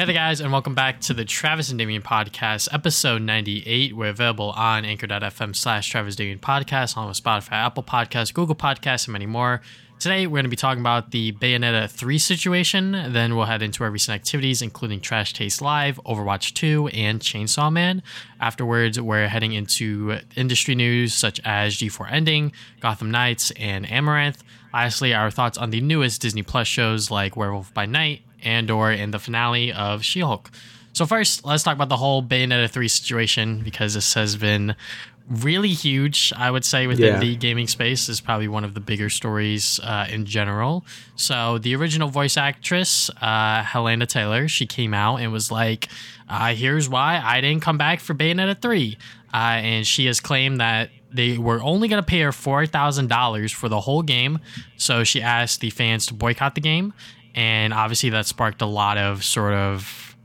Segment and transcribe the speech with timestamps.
[0.00, 3.94] Hey there, guys, and welcome back to the Travis and Damian podcast, episode 98.
[3.94, 9.06] We're available on anchor.fm slash Travis Damian podcast, along with Spotify, Apple Podcasts, Google Podcasts,
[9.06, 9.60] and many more.
[9.98, 12.92] Today, we're going to be talking about the Bayonetta 3 situation.
[13.12, 17.70] Then we'll head into our recent activities, including Trash Taste Live, Overwatch 2, and Chainsaw
[17.70, 18.02] Man.
[18.40, 24.38] Afterwards, we're heading into industry news such as G4 Ending, Gotham Knights, and Amouranth.
[24.72, 29.12] Lastly, our thoughts on the newest Disney Plus shows like Werewolf by Night, Andor, and
[29.14, 30.50] the finale of She Hulk.
[30.92, 34.74] So, first, let's talk about the whole Bayonetta 3 situation because this has been
[35.28, 37.20] really huge, I would say, within Yeah.
[37.20, 38.08] the gaming space.
[38.08, 40.84] is probably one of the bigger stories uh, in general.
[41.14, 45.88] So, the original voice actress, uh, Hellena Taylor, she came out and was like,
[46.28, 48.98] uh, Here's why I didn't come back for Bayonetta 3.
[49.32, 53.68] Uh, and she has claimed that they were only going to pay her $4,000 for
[53.68, 54.40] the whole game.
[54.76, 56.92] So, she asked the fans to boycott the game.
[57.34, 60.16] And obviously, that sparked a lot of sort of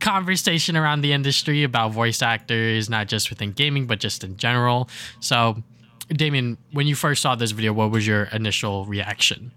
[0.00, 4.88] conversation around the industry about voice actors, not just within gaming, but just in general.
[5.20, 5.62] So,
[6.08, 9.52] Damian, when you first saw this video, what was your initial reaction?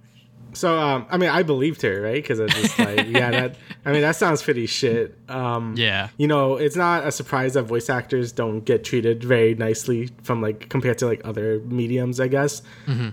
[0.54, 2.16] So, um, I mean, I believed her, right?
[2.22, 3.56] Because I was just like, yeah, that.
[3.86, 5.18] I mean, that sounds pretty shit.
[5.30, 6.10] Um, Yeah.
[6.18, 10.42] You know, it's not a surprise that voice actors don't get treated very nicely from
[10.42, 12.62] like compared to like other mediums, I guess.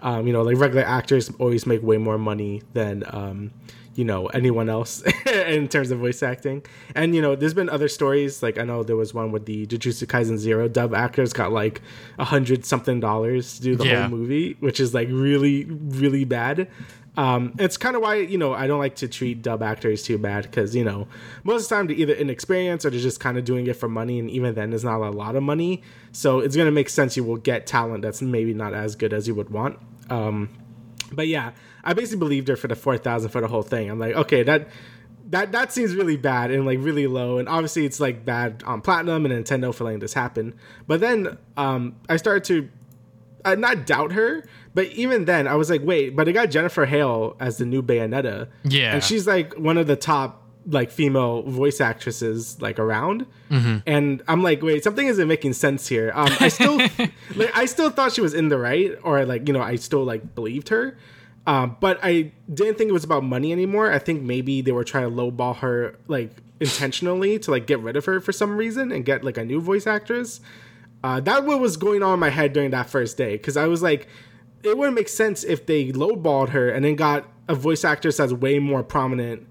[0.02, 3.52] Um, you know, like regular actors always make way more money than um,
[3.94, 6.64] you know anyone else in terms of voice acting.
[6.94, 8.42] And you know, there's been other stories.
[8.42, 11.80] Like I know there was one with the Jujutsu Kaisen Zero dub actors got like
[12.18, 14.08] a hundred something dollars to do the Yeah.
[14.08, 16.68] whole movie, which is like really really bad.
[17.16, 20.18] Um, it's kind of why you know I don't like to treat dub actors too
[20.18, 21.08] bad because you know
[21.42, 23.88] most of the time they're either inexperienced or they're just kind of doing it for
[23.88, 25.82] money, and even then, it's not a lot of money.
[26.12, 29.26] So it's gonna make sense you will get talent that's maybe not as good as
[29.26, 29.78] you would want.
[30.10, 30.48] Um,
[31.10, 33.90] but yeah, I basically believed her for the four thousand for the whole thing.
[33.90, 34.68] I'm like, okay, that
[35.30, 38.80] that that seems really bad and like really low, and obviously it's like bad on
[38.80, 40.54] Platinum and Nintendo for letting this happen.
[40.86, 42.68] But then um, I started to
[43.44, 44.44] uh, not doubt her,
[44.78, 47.82] but even then I was like, wait, but it got Jennifer Hale as the new
[47.82, 48.94] Bayonetta, Yeah.
[48.94, 50.30] and she's like one of the top
[50.70, 53.26] like female voice actresses like around.
[53.50, 56.12] And i'm like wait something isn't making sense here.
[56.14, 56.76] Um i still
[57.40, 60.04] like i still thought she was in the right or like you know i still
[60.04, 60.84] like believed her.
[61.46, 62.12] Um but i
[62.52, 63.90] didn't think it was about money anymore.
[63.90, 66.30] I think maybe they were trying to lowball her like
[66.60, 69.60] intentionally to like get rid of her for some reason and get like a new
[69.62, 70.40] voice actress.
[71.02, 73.66] Uh, that what was going on in my head during that first day because I
[73.68, 74.06] was like,
[74.62, 78.32] it wouldn't make sense if they lowballed her and then got a voice actress that's
[78.32, 79.46] way more prominent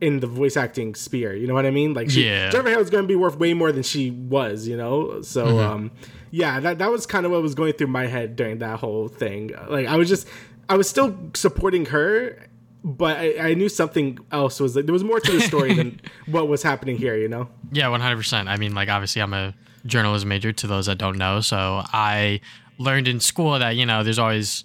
[0.00, 1.34] in the voice acting sphere.
[1.34, 1.94] You know what I mean?
[1.94, 2.50] Like, she, Yeah.
[2.50, 4.66] Jennifer Hale is going to be worth way more than she was.
[4.66, 5.90] You know, so um,
[6.30, 9.08] yeah, that that was kind of what was going through my head during that whole
[9.08, 9.52] thing.
[9.68, 10.26] Like, I was just,
[10.68, 12.48] I was still supporting her.
[12.84, 16.00] But I, I knew something else was like there was more to the story than
[16.26, 17.48] what was happening here, you know.
[17.70, 18.48] Yeah, one hundred percent.
[18.48, 19.54] I mean, like obviously, I'm a
[19.86, 20.52] journalism major.
[20.52, 22.40] To those that don't know, so I
[22.78, 24.64] learned in school that you know there's always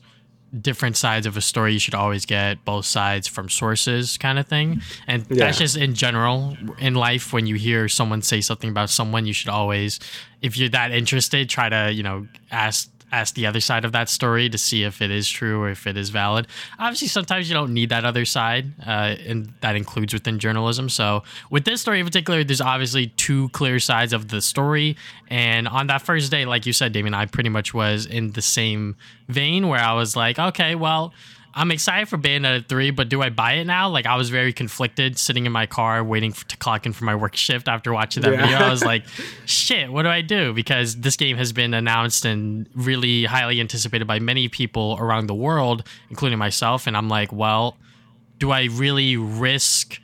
[0.61, 1.73] different sides of a story.
[1.73, 4.81] You should always get both sides from sources, kind of thing.
[5.05, 7.33] And that's just in general in life.
[7.33, 9.99] When you hear someone say something about someone, you should always,
[10.41, 14.09] if you're that interested, try to you know ask ask the other side of that
[14.09, 16.47] story to see if it is true or if it is valid.
[16.79, 20.89] Obviously, sometimes you don't need that other side, uh, and that includes within journalism.
[20.89, 24.97] So, with this story in particular, there's obviously two clear sides of the story.
[25.29, 28.41] And on that first day, like you said, Damian, I pretty much was in the
[28.41, 28.95] same
[29.27, 31.13] vein where I was like, okay, well.
[31.57, 33.89] I'm excited for Bayonetta 3, but do I buy it now?
[33.89, 37.03] Like, I was very conflicted sitting in my car waiting for, to clock in for
[37.05, 38.41] my work shift after watching that Yeah.
[38.43, 38.57] video.
[38.59, 39.03] I was like,
[39.45, 40.53] shit, what do I do?
[40.53, 45.33] Because this game has been announced and really highly anticipated by many people around the
[45.35, 46.85] world, including myself.
[46.85, 47.75] And I'm like, well,
[48.37, 49.99] do I really risk,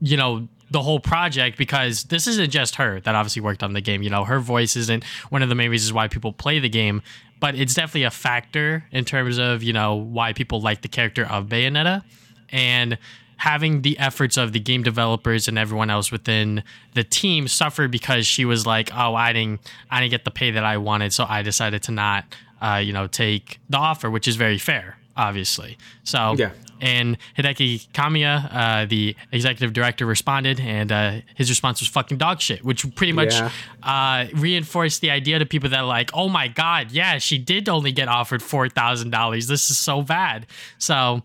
[0.00, 3.80] you know, the whole project because this isn't just her that obviously worked on the
[3.80, 4.02] game.
[4.02, 7.02] You know, her voice isn't one of the main reasons why people play the game,
[7.40, 11.24] but it's definitely a factor in terms of, you know, why people like the character
[11.24, 12.02] of Bayonetta.
[12.50, 12.98] And
[13.38, 16.62] having the efforts of the game developers and everyone else within
[16.94, 20.50] the team suffer because she was like, "Oh, I didn't, I didn't get the pay
[20.50, 22.24] that I wanted, so I decided to not,
[22.60, 25.76] uh, you know, take the offer," which is very fair, obviously.
[26.04, 26.50] So, Yeah.
[26.80, 32.40] and Hideki Kamiya, uh, the executive director, responded, and uh, his response was "fucking dog
[32.40, 33.50] shit," which pretty much Yeah.
[33.82, 37.92] uh, reinforced the idea to people that like, "Oh my god, yeah, she did only
[37.92, 39.48] get offered four thousand dollars.
[39.48, 40.46] This is so bad."
[40.78, 41.22] So,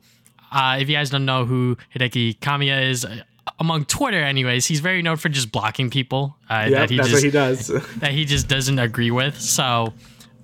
[0.51, 3.21] uh, if you guys don't know who Hideki Kamiya is, uh,
[3.59, 7.09] among Twitter, anyways, he's very known for just blocking people uh, Yeah, that he that's
[7.09, 7.67] just what he does.
[7.97, 9.39] that he just doesn't agree with.
[9.39, 9.93] So,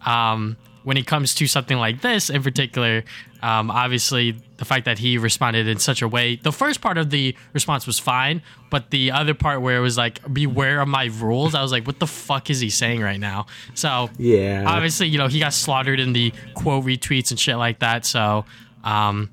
[0.06, 3.04] um, when it comes to something like this in particular,
[3.42, 7.10] um, obviously the fact that he responded in such a way, the first part of
[7.10, 11.06] the response was fine, but the other part where it was like, beware of my
[11.20, 13.46] rules, I was like, what the fuck is he saying right now?
[13.74, 14.64] So, Yeah.
[14.68, 18.06] obviously, you know, he got slaughtered in the quote retweets and shit like that.
[18.06, 18.46] So,
[18.84, 19.30] um,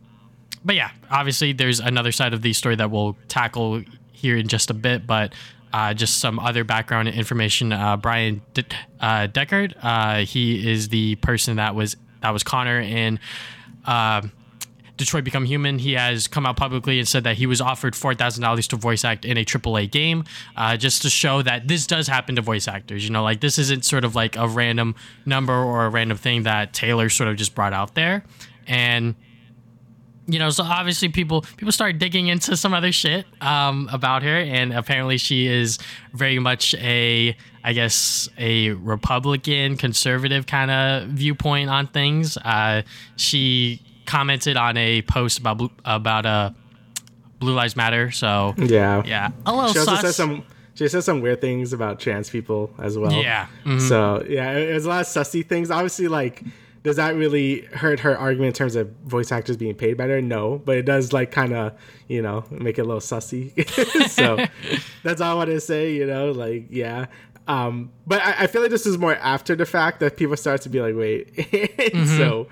[0.65, 3.83] but yeah, obviously, there's another side of the story that we'll tackle
[4.13, 5.33] here in just a bit, but.
[5.77, 7.71] Uh, just some other background information.
[7.71, 8.65] Uh, Bryan De-
[8.99, 13.21] uh, Dechart, uh, he is the person that was that was Connor in
[13.85, 14.23] uh,
[14.97, 15.79] Detroit Become Human.
[15.79, 18.77] He has come out publicly and said that he was offered four thousand dollars to
[18.77, 20.25] voice act in a AAA game,
[20.57, 23.05] uh, just to show that this does happen to voice actors.
[23.05, 24.95] You know, like this isn't sort of like a random
[25.27, 28.25] number or a random thing that Taylor sort of just brought out there,
[28.67, 29.15] and
[30.27, 34.37] you know, so obviously people people start digging into some other shit um, about her,
[34.37, 35.79] and apparently she is
[36.13, 42.37] very much a, I guess, a Republican conservative kind of viewpoint on things.
[42.39, 42.83] Uh,
[43.17, 46.51] she commented on a post about blue, about uh,
[47.39, 49.03] Blue Lives Matter, so yeah.
[49.05, 50.01] yeah, a little She also sus.
[50.01, 50.45] says some.
[50.75, 53.13] She says some weird things about trans people as well.
[53.13, 53.81] yeah, mhm.
[53.81, 55.71] So yeah, it, it was a lot of sussy things.
[55.71, 56.43] Obviously, like,
[56.87, 60.23] does that really hurt her argument in terms of voice actors being paid better?
[60.23, 61.73] No, but it does like kind of
[62.07, 63.51] you know make it a little sussy.
[64.09, 64.47] so
[65.03, 65.93] that's all I want to say.
[65.93, 67.07] You know, like yeah.
[67.49, 70.63] Um, but I, I feel like this is more after the fact that people start
[70.63, 72.07] to be like, wait.
[72.07, 72.47] so,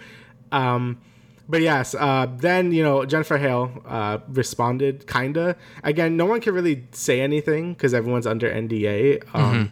[0.50, 1.00] um,
[1.48, 5.54] but yes, uh, then you know Jennifer Hale uh, responded, kinda.
[5.84, 9.32] Again, no one can really say anything because everyone's under NDA.
[9.32, 9.70] Um,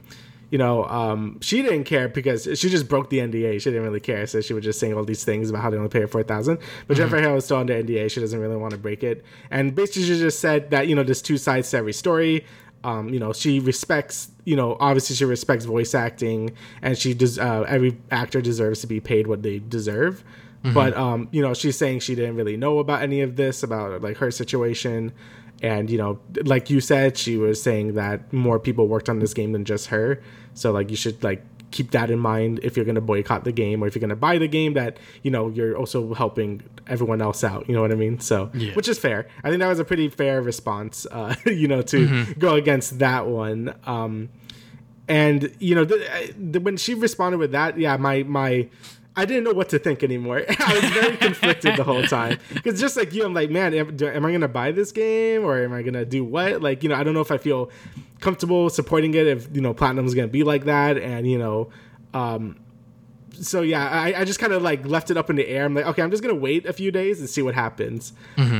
[0.52, 3.54] You know, um, she didn't care because she just broke the NDA.
[3.54, 5.78] She didn't really care, so she was just saying all these things about how they
[5.78, 6.58] only pay her four thousand.
[6.86, 8.10] But Jennifer Hale is still under NDA.
[8.10, 11.02] She doesn't really want to break it, and basically she just said that you know
[11.02, 12.44] there's two sides to every story.
[12.84, 16.50] Um, you know, she respects, you know, obviously she respects voice acting
[16.82, 20.24] and she does, uh, every actor deserves to be paid what they deserve.
[20.74, 24.02] But, um, you know, she's saying she didn't really know about any of this, about
[24.02, 25.12] like her situation.
[25.62, 29.32] And, you know, like you said, she was saying that more people worked on this
[29.32, 30.20] game than just her.
[30.54, 33.52] So, like, you should, like, keep that in mind if you're going to boycott the
[33.52, 36.62] game or if you're going to buy the game that, you know, you're also helping
[36.88, 37.66] everyone else out.
[37.68, 38.18] You know what I mean?
[38.20, 38.74] So, Yeah.
[38.74, 39.26] which is fair.
[39.44, 43.26] I think that was a pretty fair response, uh, you know, to go against that
[43.28, 43.72] one.
[43.86, 44.28] Um,
[45.08, 48.68] and you know, the, when she responded with that, yeah, my my,
[49.14, 50.42] I didn't know what to think anymore.
[50.58, 53.94] I was very conflicted the whole time because just like you, I'm like, man, am,
[53.96, 56.62] do- am I gonna buy this game or am I gonna do what?
[56.62, 57.70] Like, you know, I don't know if I feel
[58.20, 61.70] comfortable supporting it if you know Platinum's gonna be like that, and you know,
[62.14, 62.56] um,
[63.32, 65.64] so yeah, I, I just kind of like left it up in the air.
[65.66, 68.12] I'm like, okay, I'm just gonna wait a few days and see what happens.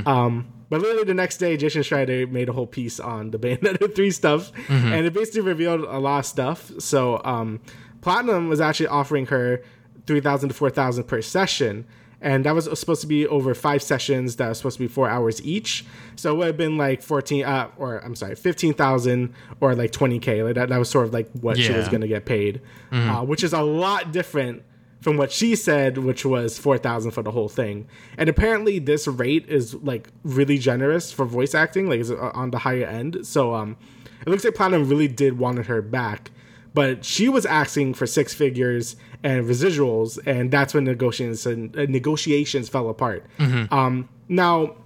[0.06, 3.94] Um, but literally the next day, Jason Schreier made a whole piece on the Bayonetta
[3.94, 6.70] 3 stuff, and it basically revealed a lot of stuff.
[6.78, 7.60] So um,
[8.00, 9.62] Platinum was actually offering her
[10.06, 11.86] 3,000 to 4,000 per session.
[12.20, 15.08] And that was supposed to be over five sessions that was supposed to be four
[15.08, 15.84] hours each.
[16.14, 20.44] So it would have been like 14, uh, or I'm sorry, 15,000 or like 20K.
[20.44, 22.60] Like that, that was sort of like what she was going to get paid,
[22.92, 24.62] uh, which is a lot different
[25.00, 27.88] from what she said, which was 4,000 for the whole thing.
[28.16, 32.52] And apparently this rate is like really generous for voice acting, like it's uh, on
[32.52, 33.26] the higher end.
[33.26, 33.76] So um,
[34.20, 36.30] it looks like Platinum really did wanted her back
[36.74, 41.86] but she was asking for six figures and residuals, and that's when negotiations and uh,
[41.88, 43.24] negotiations fell apart.
[43.70, 44.76] Um, now,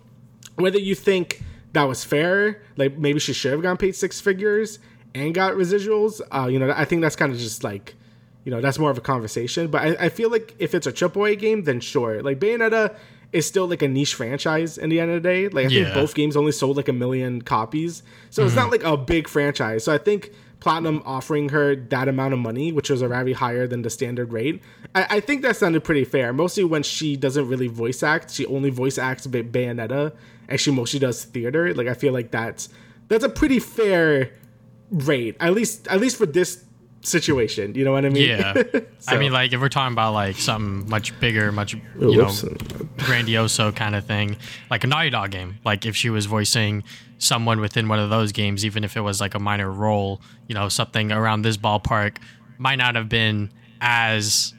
[0.56, 1.42] whether you think
[1.72, 4.78] that was fair, like maybe she should have gotten paid six figures
[5.14, 7.94] and got residuals, uh, you know, I think that's kind of just like,
[8.44, 9.68] you know, that's more of a conversation.
[9.68, 12.22] But I, I feel like if it's a AAA game, then sure.
[12.22, 12.96] Like Bayonetta
[13.32, 15.48] is still like a niche franchise in the end of the day.
[15.48, 18.84] Like I think both games only sold like a million copies, so it's not like
[18.84, 19.84] a big franchise.
[19.84, 20.32] So I think
[20.66, 24.60] Platinum offering her that amount of money, which was already higher than the standard rate,
[24.96, 26.32] I, I think that sounded pretty fair.
[26.32, 30.12] Mostly when she doesn't really voice act, she only voice acts Bay- Bayonetta,
[30.48, 31.72] and she mostly does theater.
[31.72, 32.68] Like I feel like that's
[33.06, 34.32] that's a pretty fair
[34.90, 36.64] rate, at least at least for this
[37.06, 37.74] situation.
[37.74, 38.28] You know what I mean?
[38.28, 38.62] Yeah.
[39.08, 42.26] I mean, like, if we're talking about, like, something much bigger, much, you Oh, know,
[42.98, 44.36] grandioso kind of thing,
[44.70, 45.58] like a Naughty Dog game.
[45.64, 46.82] Like, if she was voicing
[47.18, 50.54] someone within one of those games, even if it was like a minor role, you
[50.54, 52.18] know, something around this ballpark
[52.58, 54.52] might not have been as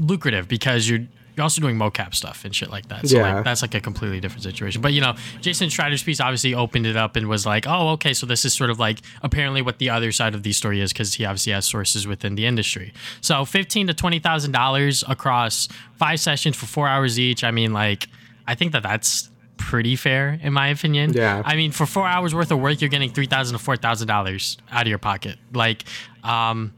[0.00, 1.06] lucrative because you're
[1.38, 3.08] you're also doing mocap stuff and shit like that.
[3.08, 3.36] So Yeah.
[3.36, 4.82] like that's like a completely different situation.
[4.82, 8.12] But you know, Jason Schreier's piece obviously opened it up and was like, "Oh, okay,
[8.12, 10.92] so this is sort of like apparently what the other side of the story is
[10.92, 12.92] because he obviously has sources within the industry."
[13.22, 17.44] So fifteen to twenty thousand dollars across five sessions for four hours each.
[17.44, 18.08] I mean, like,
[18.46, 21.12] I think that that's pretty fair in my opinion.
[21.12, 21.42] Yeah.
[21.44, 24.08] I mean, for four hours worth of work, you're getting three thousand to four thousand
[24.08, 25.36] dollars out of your pocket.
[25.52, 25.84] Like,
[26.24, 26.72] um,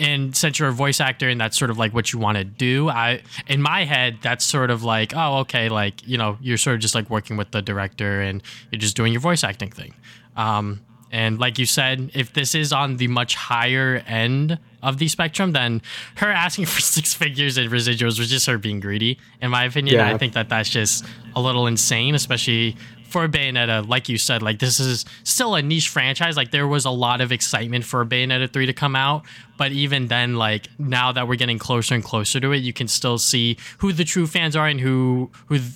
[0.00, 2.44] and since you're a voice actor and that's sort of like what you want to
[2.44, 6.56] do, I in my head that's sort of like, oh, okay, like you know, you're
[6.56, 8.42] sort of just like working with the director and
[8.72, 9.94] you're just doing your voice acting thing.
[10.36, 10.80] Um,
[11.12, 15.52] and like you said, if this is on the much higher end of the spectrum,
[15.52, 15.82] then
[16.16, 19.18] her asking for six figures in residuals was just her being greedy.
[19.42, 20.08] In my opinion, Yeah.
[20.08, 21.04] I think that that's just
[21.34, 22.76] a little insane, especially
[23.10, 23.86] for Bayonetta.
[23.88, 26.36] Like you said, like this is still a niche franchise.
[26.36, 29.24] Like there was a lot of excitement for Bayonetta 3 to come out.
[29.58, 32.88] But even then, like now that we're getting closer and closer to it, you can
[32.88, 35.72] still see who the true fans are and who who th-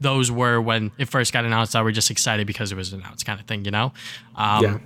[0.00, 3.24] those were when it first got announced that were just excited because it was announced
[3.24, 3.92] kind of thing, you know?
[4.36, 4.78] Um, Yeah.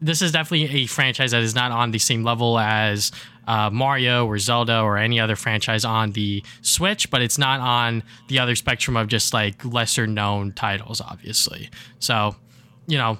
[0.00, 3.12] this is definitely a franchise that is not on the same level as
[3.46, 8.02] uh, Mario or Zelda or any other franchise on the Switch, but it's not on
[8.28, 11.70] the other spectrum of just like lesser known titles, obviously.
[11.98, 12.36] So,
[12.86, 13.18] you know,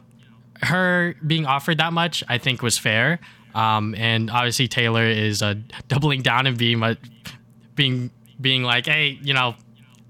[0.62, 3.18] her being offered that much, I think was fair.
[3.54, 5.54] Um, and obviously Taylor is uh,
[5.88, 6.94] doubling down and being mu-
[7.74, 8.10] being
[8.40, 9.54] being like, hey, you know,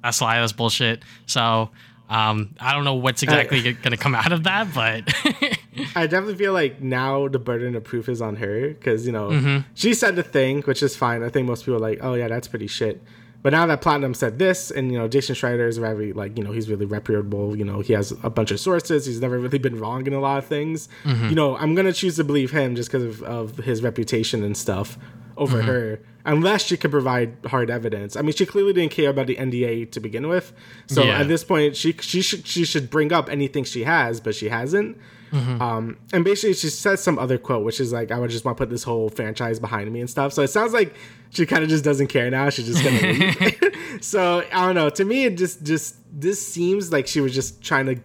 [0.03, 1.03] that's lie, that's bullshit.
[1.27, 1.71] So
[2.09, 5.13] um, I don't know what's exactly going to come out of that, but
[5.95, 9.31] I definitely feel like now the burden of proof is on her because you know
[9.31, 9.59] mm-hmm.
[9.75, 11.23] she said the thing, which is fine.
[11.23, 13.03] I think most people are like, oh yeah, that's pretty shit.
[13.43, 16.45] But now that Platinum said this, and you know Jason Schreier is very like you
[16.45, 17.57] know he's really reputable.
[17.57, 19.07] You know he has a bunch of sources.
[19.07, 20.89] He's never really been wrong in a lot of things.
[21.05, 21.29] Mm-hmm.
[21.29, 24.57] You know I'm gonna choose to believe him just because of, of his reputation and
[24.57, 24.97] stuff
[25.37, 25.67] over mm-hmm.
[25.67, 28.15] her, unless she could provide hard evidence.
[28.15, 30.53] I mean, she clearly didn't care about the NDA to begin with.
[30.87, 31.21] So Yeah.
[31.21, 34.51] at this point, she she should she should bring up anything she has, but she
[34.51, 34.99] hasn't.
[35.33, 38.59] Um, and basically, she says some other quote, which is like, "I would just want
[38.59, 40.95] to put this whole franchise behind me and stuff." So it sounds like
[41.31, 42.51] she kind of just doesn't care now.
[42.51, 43.73] She's just gonna leave.
[44.01, 44.91] so I don't know.
[44.91, 47.97] To me, it just just this seems like she was just trying to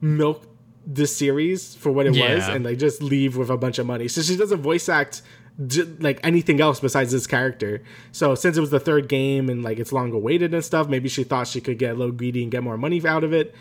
[0.00, 0.44] milk
[0.86, 4.08] this series for what it was and like just leave with a bunch of money.
[4.08, 5.20] So she doesn't voice act
[5.58, 7.82] like anything else besides this character.
[8.12, 11.08] So since it was the third game and like it's long awaited and stuff, maybe
[11.08, 13.54] she thought she could get a little greedy and get more money out of it.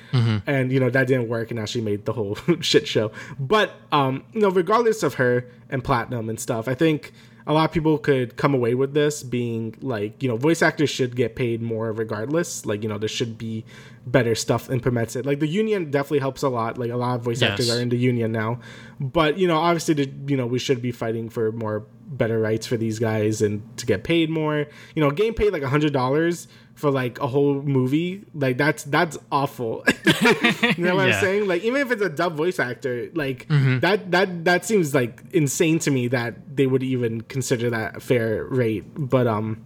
[0.46, 3.12] And you know that didn't work, and now she made the whole shit show.
[3.40, 7.14] But um, you know, regardless of her and platinum and stuff, I think
[7.48, 10.90] a lot of people could come away with this being like, you know, voice actors
[10.90, 12.66] should get paid more regardless.
[12.66, 13.64] Like, you know, there should be
[14.06, 15.26] better stuff implemented.
[15.26, 16.78] Like the union definitely helps a lot.
[16.78, 17.52] Like a lot of voice Yes.
[17.52, 18.60] actors are in the union now.
[19.00, 22.68] But, you know, obviously the, you know, we should be fighting for more better rights
[22.68, 24.68] for these guys and to get paid more.
[24.96, 28.84] You know, game paid like a hundred dollars for like a whole movie, like that's
[28.84, 29.84] that's awful.
[30.22, 31.16] you know what Yeah.
[31.16, 31.48] I'm saying?
[31.48, 35.80] Like even if it's a dub voice actor, like that that that seems like insane
[35.80, 38.86] to me that they would even consider that a fair rate.
[38.96, 39.66] But um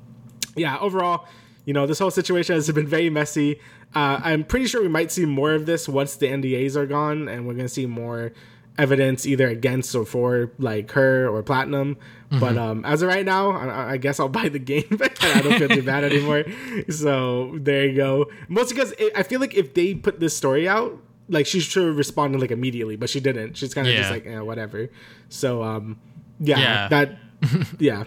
[0.55, 1.27] yeah, overall,
[1.65, 3.59] you know, this whole situation has been very messy.
[3.93, 7.27] Uh, I'm pretty sure we might see more of this once the NDAs are gone,
[7.27, 8.31] and we're gonna see more
[8.77, 11.97] evidence either against or for like her or Platinum.
[12.39, 14.85] But um, as of right now, I, I guess I'll buy the game.
[14.89, 16.45] and I don't feel too bad anymore.
[16.89, 18.31] So there you go.
[18.47, 20.97] Mostly because it, I feel like if they put this story out,
[21.27, 23.57] like she should have responded like immediately, but she didn't.
[23.57, 24.89] She's kind of just like, eh, whatever.
[25.29, 25.99] So um,
[26.39, 26.87] yeah, Yeah.
[26.87, 27.17] that
[27.79, 28.03] yeah.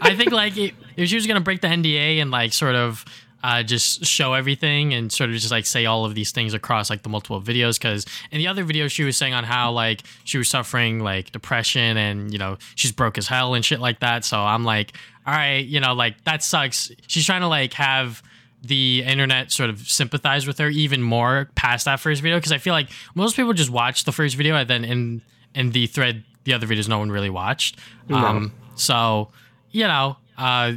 [0.00, 3.04] I think like it, if she was gonna break the NDA and like sort of
[3.42, 6.90] uh, just show everything and sort of just like say all of these things across
[6.90, 10.02] like the multiple videos, because in the other video she was saying on how like
[10.24, 14.00] she was suffering like depression and you know she's broke as hell and shit like
[14.00, 14.24] that.
[14.24, 14.92] So I'm like,
[15.26, 16.92] all right, you know, like that sucks.
[17.06, 18.22] She's trying to like have
[18.62, 22.58] the internet sort of sympathize with her even more past that first video because I
[22.58, 25.22] feel like most people just watch the first video and then in
[25.54, 27.76] in the thread the other videos no one really watched.
[28.08, 29.30] Um, so
[29.72, 30.74] you know, uh,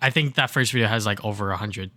[0.00, 1.90] I think that first video has like over a hundred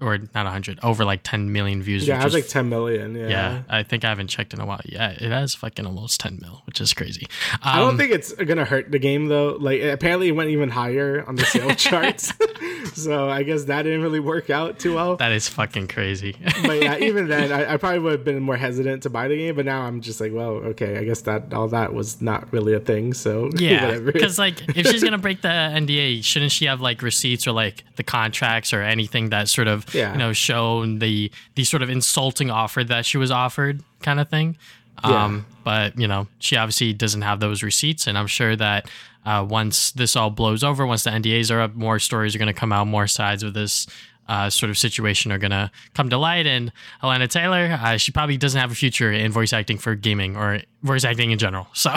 [0.00, 2.06] or not a hundred, over like ten million views.
[2.06, 3.14] yeah, it has like 10 million.
[3.14, 3.28] Yeah.
[3.28, 4.80] yeah, I think I haven't checked in a while.
[4.84, 7.26] Yeah, it has fucking almost ten mil, which is crazy.
[7.54, 9.56] Um, I don't think it's gonna hurt the game though.
[9.60, 12.32] Like apparently it went even higher on the sales charts.
[12.94, 15.16] so I guess that didn't really work out too well.
[15.16, 16.36] that is fucking crazy.
[16.62, 19.36] but yeah, even then I, I probably would have been more hesitant to buy the
[19.36, 22.52] game, but now I'm just like, well, okay, I guess that all that was not
[22.52, 23.14] really a thing.
[23.14, 27.46] So Yeah, because like if she's gonna break the NDA, shouldn't she have like receipts
[27.46, 30.12] or like the contracts or anything that sort of Yeah.
[30.12, 34.28] you know shown the the sort of insulting offer that she was offered kind of
[34.28, 34.56] thing.
[35.04, 35.24] Yeah.
[35.24, 38.90] Um, but you know she obviously doesn't have those receipts, and I'm sure that
[39.24, 42.54] uh, once this all blows over, once the NDAs are up, more stories are gonna
[42.54, 43.86] come out, more sides of this.
[44.28, 46.70] Uh, sort of situation are gonna come to light, and
[47.00, 50.60] Hellena Taylor, uh, she probably doesn't have a future in voice acting for gaming or
[50.84, 51.66] voice acting in general.
[51.74, 51.90] So,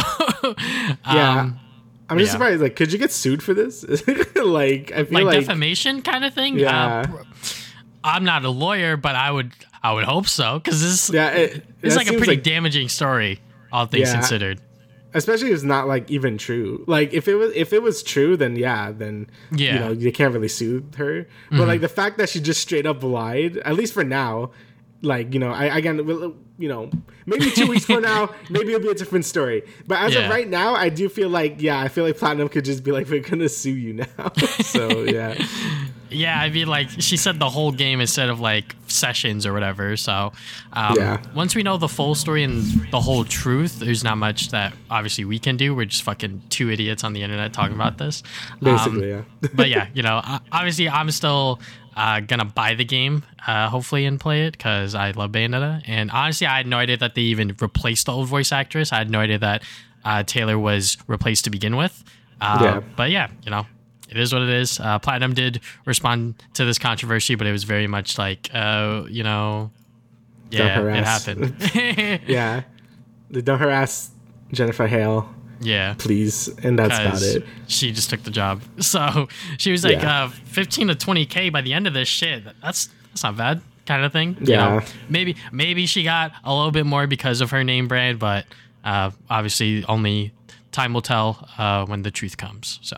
[1.06, 1.42] yeah.
[1.42, 1.60] um,
[2.10, 2.32] I'm just yeah.
[2.34, 2.62] surprised.
[2.62, 3.84] Like, could you get sued for this?
[4.36, 6.60] like, I feel like, like, defamation kind of thing.
[6.60, 7.06] Yeah.
[7.08, 7.24] Uh,
[8.04, 11.66] I'm not a lawyer, but I would I would hope so because this yeah, it,
[11.82, 13.40] it's like a pretty damaging story,
[13.72, 14.16] all things Yeah.
[14.16, 14.62] considered.
[15.16, 16.84] especially if it's not like even true.
[16.88, 19.74] Like if it was if it was true, then yeah, then Yeah.
[19.74, 21.28] you know you can't really sue her.
[21.50, 21.68] But mm-hmm.
[21.68, 24.52] like the fact that she just straight up lied, at least for now,
[25.02, 25.98] like you know, I again,
[26.58, 26.90] you know,
[27.26, 29.64] maybe two weeks from now, maybe it'll be a different story.
[29.88, 30.22] But as Yeah.
[30.26, 32.92] of right now, I do feel like yeah, I feel like Platinum could just be
[32.92, 34.32] like, we're gonna sue you now.
[34.64, 35.36] so yeah,
[36.14, 39.98] Yeah, I mean, like she said, the whole game instead of like sessions or whatever.
[39.98, 40.32] So,
[40.74, 41.18] um, Yeah.
[41.36, 45.26] once we know the full story and the whole truth, there's not much that obviously
[45.26, 45.74] we can do.
[45.76, 48.24] We're just fucking two idiots on the internet talking about this.
[48.54, 49.22] Um, basically yeah.
[49.54, 51.60] but yeah, you know, obviously I'm still
[51.96, 55.84] uh, gonna buy the game, uh, hopefully, and play it because I love Bayonetta.
[55.88, 58.92] And honestly, I had no idea that they even replaced the old voice actress.
[58.92, 59.64] I had no idea that
[60.04, 62.04] uh, Taylor was replaced to begin with.
[62.42, 62.80] Uh, Yeah.
[62.96, 63.66] But yeah, you know,
[64.14, 64.80] it is what it is.
[64.80, 69.24] Uh, Platinum did respond to this controversy, but it was very much like, uh, you
[69.24, 69.72] know,
[70.52, 71.26] yeah, it harass.
[71.26, 71.56] happened.
[72.28, 72.64] yeah,
[73.32, 74.12] don't harass
[74.52, 75.28] Jennifer Hale,
[75.62, 75.96] yeah.
[75.98, 77.44] please, and that's about it.
[77.68, 78.62] She just took the job.
[78.82, 79.28] So
[79.58, 80.26] she was like, Yeah.
[80.26, 82.44] uh, 15 to 20K by the end of this shit.
[82.62, 84.38] That's that's not bad kind of thing.
[84.42, 84.58] You Yeah.
[84.78, 88.46] know, maybe, maybe she got a little bit more because of her name brand, but
[88.84, 90.32] uh, obviously only
[90.72, 92.80] time will tell uh, when the truth comes.
[92.82, 92.98] So,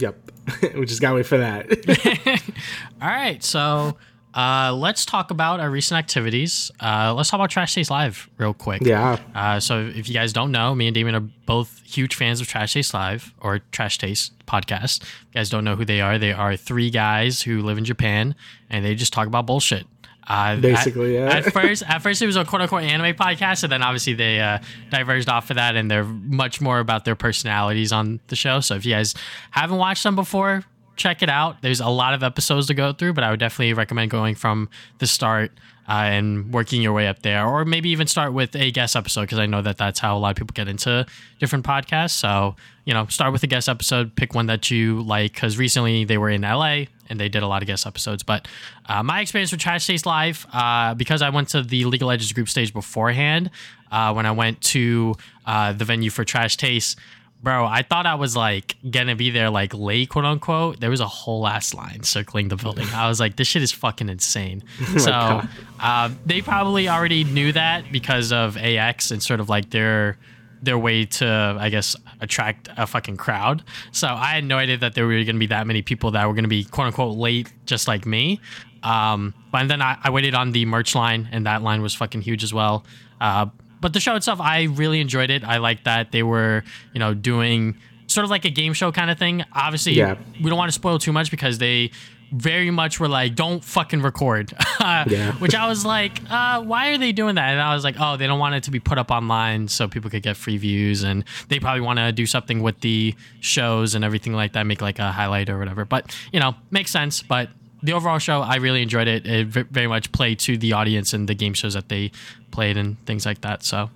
[0.00, 0.30] Yep,
[0.76, 2.42] we just gotta wait for that.
[3.02, 3.42] all right.
[3.42, 3.96] So
[4.34, 6.70] uh, let's talk about our recent activities.
[6.80, 8.82] Uh, let's talk about Trash Taste Live real quick.
[8.82, 12.40] yeah, Uh, so if you guys don't know, me and Damon are both huge fans
[12.40, 15.02] of Trash Taste Live or Trash Taste podcast.
[15.02, 17.84] If you guys don't know who they are, they are three guys who live in
[17.84, 18.34] Japan
[18.70, 19.86] and they just talk about bullshit.
[20.28, 21.36] Uh, Basically, at, yeah.
[21.38, 24.40] At first, at first it was a quote unquote anime podcast, and then obviously they
[24.40, 24.58] uh,
[24.90, 28.60] diverged off of that, and they're much more about their personalities on the show.
[28.60, 29.14] So if you guys
[29.50, 30.64] haven't watched them before,
[30.96, 31.62] check it out.
[31.62, 34.68] There's a lot of episodes to go through, but I would definitely recommend going from
[34.98, 35.52] the start
[35.88, 39.22] uh, and working your way up there, or maybe even start with a guest episode
[39.22, 41.06] because I know that that's how a lot of people get into
[41.38, 42.10] different podcasts.
[42.10, 42.56] So
[42.88, 46.16] you know, start with a guest episode, pick one that you like because recently they
[46.16, 48.22] were in LA and they did a lot of guest episodes.
[48.22, 48.48] But
[48.86, 52.08] uh, my experience with Trash Taste Live, uh, because I went to the League of
[52.08, 53.50] Legends group stage beforehand,
[53.92, 55.14] uh, when I went to
[55.44, 56.98] uh, the venue for Trash Taste.
[57.40, 60.80] Bro, I thought I was like gonna be there like late, quote unquote.
[60.80, 62.88] There was a whole ass line circling the building.
[62.92, 64.64] I was like, this shit is fucking insane.
[64.98, 65.42] so
[65.80, 70.18] uh, they probably already knew that because of AX and sort of like their
[70.62, 73.62] their way to, I guess, attract a fucking crowd.
[73.92, 76.26] So I had no idea that there were going to be that many people that
[76.26, 78.40] were going to be quote unquote late, just like me.
[78.82, 82.22] Um, but then I, I waited on the merch line, and that line was fucking
[82.22, 82.84] huge as well.
[83.20, 83.46] Uh,
[83.80, 85.44] but the show itself, I really enjoyed it.
[85.44, 89.10] I like that they were, you know, doing sort of like a game show kind
[89.10, 89.44] of thing.
[89.52, 90.16] Obviously, Yeah.
[90.42, 91.90] we don't want to spoil too much because they
[92.32, 94.52] very much were like, don't fucking record.
[94.80, 95.32] Yeah.
[95.32, 97.50] Which I was like, uh, why are they doing that?
[97.50, 99.88] And I was like, oh, they don't want it to be put up online so
[99.88, 101.02] people could get free views.
[101.02, 104.80] And they probably want to do something with the shows and everything like that, make
[104.80, 105.84] like a highlight or whatever.
[105.84, 107.22] But, you know, makes sense.
[107.22, 107.50] But
[107.82, 109.26] the overall show, I really enjoyed it.
[109.26, 112.10] It very much played to the audience and the game shows that they
[112.50, 113.62] played and things like that.
[113.62, 113.90] So,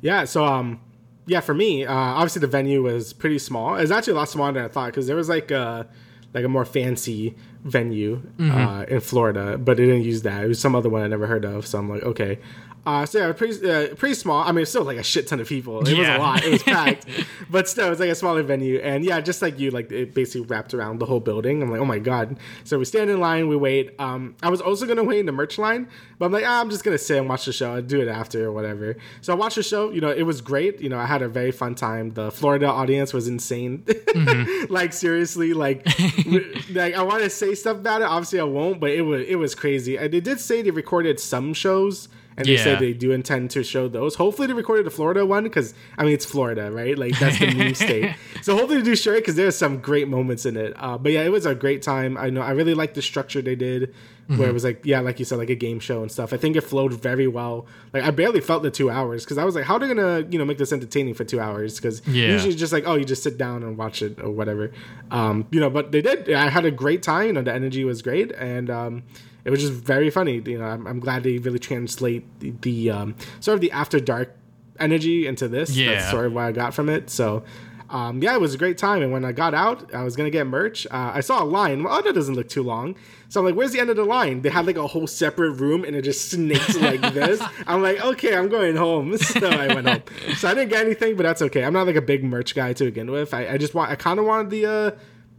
[0.00, 0.80] Yeah, so um,
[1.26, 3.76] yeah, for me, uh, obviously the venue was pretty small.
[3.76, 5.86] It was actually a lot smaller than I thought because there was like a
[6.34, 10.44] like a more fancy venue uh, in Florida, but it didn't use that.
[10.44, 11.66] It was some other one I never heard of.
[11.66, 12.38] So I'm like, okay.
[12.86, 14.42] Uh, so yeah, pretty uh, pretty small.
[14.42, 15.80] I mean, it's still like a shit ton of people.
[15.86, 16.44] It was a lot.
[16.44, 17.06] It was packed,
[17.50, 18.78] but still, it's like a smaller venue.
[18.78, 21.62] And yeah, just like you, like it basically wrapped around the whole building.
[21.62, 22.36] I'm like, oh my god.
[22.64, 23.94] So we stand in line, we wait.
[23.98, 26.68] Um, I was also gonna wait in the merch line, but I'm like, ah, I'm
[26.68, 27.74] just gonna sit and watch the show.
[27.74, 28.96] I'll do it after or whatever.
[29.22, 29.90] So I watched the show.
[29.90, 30.80] You know, it was great.
[30.80, 32.10] You know, I had a very fun time.
[32.10, 33.84] The Florida audience was insane.
[34.68, 35.86] like seriously, like
[36.70, 38.08] like I want to say stuff about it.
[38.08, 38.78] Obviously, I won't.
[38.78, 39.96] But it was it was crazy.
[39.96, 42.08] And they did say they recorded some shows.
[42.36, 44.16] And they said they do intend to show those.
[44.16, 46.98] Hopefully, they recorded the Florida one because I mean it's Florida, right?
[46.98, 48.14] Like that's the meme state.
[48.42, 50.74] So hopefully, they do share it because there's some great moments in it.
[50.76, 52.18] Uh, but yeah, it was a great time.
[52.18, 53.94] I know I really liked the structure they did,
[54.26, 56.32] where it was like yeah, like you said, like a game show and stuff.
[56.32, 57.66] I think it flowed very well.
[57.94, 60.26] Like I barely felt the two hours because I was like, how are they gonna
[60.28, 61.76] you know make this entertaining for two hours?
[61.76, 62.28] Because Yeah.
[62.32, 64.72] usually it's just like oh, you just sit down and watch it or whatever.
[65.10, 66.30] Um, you know, but they did.
[66.32, 67.28] I had a great time.
[67.28, 68.68] You know, the energy was great and.
[68.68, 69.04] Um,
[69.44, 70.42] it was just very funny.
[70.44, 74.00] You know, I'm, I'm glad they really translate the, the um, sort of the after
[74.00, 74.34] dark
[74.80, 75.76] energy into this.
[75.76, 75.94] Yeah.
[75.94, 77.10] That's sort of what I got from it.
[77.10, 77.44] So,
[77.90, 79.02] um, yeah, it was a great time.
[79.02, 80.86] And when I got out, I was gonna get merch.
[80.86, 81.82] Uh, I saw a line.
[81.82, 82.96] Well, oh, that doesn't look too long.
[83.28, 85.52] So I'm like, "Where's the end of the line?" They had like a whole separate
[85.52, 87.42] room, and it just snakes like this.
[87.66, 90.02] I'm like, "Okay, I'm going home." So I went home.
[90.36, 91.64] So I didn't get anything, but that's okay.
[91.64, 93.34] I'm not like a big merch guy to begin with.
[93.34, 93.90] I, I just want.
[93.90, 94.66] I kind of wanted the.
[94.66, 94.90] Uh,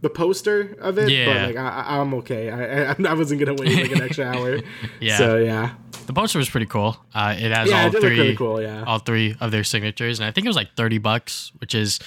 [0.06, 1.26] the poster of it, Yeah.
[1.26, 2.50] but like I, I- I'm okay.
[2.50, 4.58] I, I I wasn't gonna wait like an extra hour.
[5.00, 5.18] Yeah.
[5.18, 5.74] So yeah.
[6.06, 6.96] the poster was pretty cool.
[7.14, 8.84] Uh, it has Yeah, all it three, really cool, yeah.
[8.86, 11.98] all three of their signatures, and I think it was like thirty bucks, which is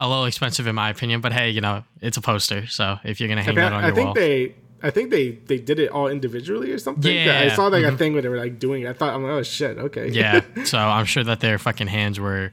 [0.00, 1.20] a little expensive in my opinion.
[1.20, 3.86] But hey, you know, it's a poster, so if you're gonna hang that on I
[3.88, 4.54] your think wall, they.
[4.84, 7.14] I think they they did it all individually or something.
[7.14, 7.42] Yeah.
[7.44, 7.52] Mm-hmm.
[7.52, 8.88] I saw like a thing where they were like doing it.
[8.88, 10.08] I thought I'm like, oh shit, okay.
[10.10, 10.40] yeah.
[10.64, 12.50] So I'm sure that their fucking hands were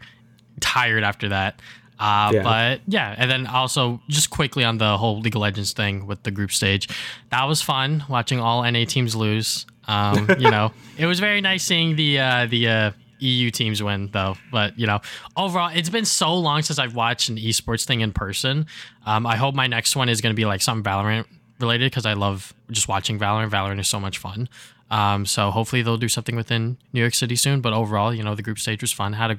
[0.60, 1.60] tired after that.
[2.00, 2.44] Uh, Yeah.
[2.44, 6.24] But yeah, and then also just quickly on the whole League of Legends thing with
[6.24, 6.88] the group stage,
[7.30, 9.66] that was fun watching all NA teams lose.
[9.88, 14.10] Um, you know, it was very nice seeing the uh, the uh, EU teams win
[14.14, 14.36] though.
[14.52, 15.00] But you know,
[15.36, 18.66] overall, it's been so long since I've watched an esports thing in person.
[19.06, 21.26] Um, I hope my next one is going to be like something Valorant
[21.60, 23.50] related because I love just watching Valorant.
[23.50, 24.48] Valorant is so much fun.
[24.91, 27.62] Um, so hopefully they'll do something within New York City soon.
[27.62, 29.13] But overall, you know, the group stage was fun.
[29.13, 29.38] Had a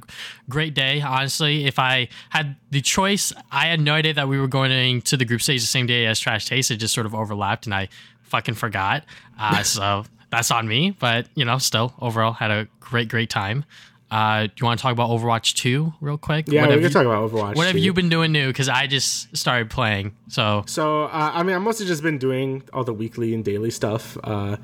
[0.48, 1.00] great day.
[1.00, 5.16] Honestly, if I had the choice, I had no idea that we were going to
[5.16, 6.70] the group stage the same day as Trash Taste.
[6.70, 7.88] It just sort of overlapped, and I
[8.22, 9.04] fucking forgot.
[9.38, 10.92] Uh, so that's on me.
[10.98, 13.64] But you know, still overall had a great, great time.
[14.10, 16.46] Uh, do you want to talk about Overwatch 2 real quick?
[16.48, 17.54] Yeah, What we can you- talk about Overwatch.
[17.54, 18.48] What have you been doing new?
[18.48, 20.16] Because I just started playing.
[20.26, 23.70] So So uh, I mean, I've mostly just been doing all the weekly and daily
[23.70, 24.56] stuff, uh,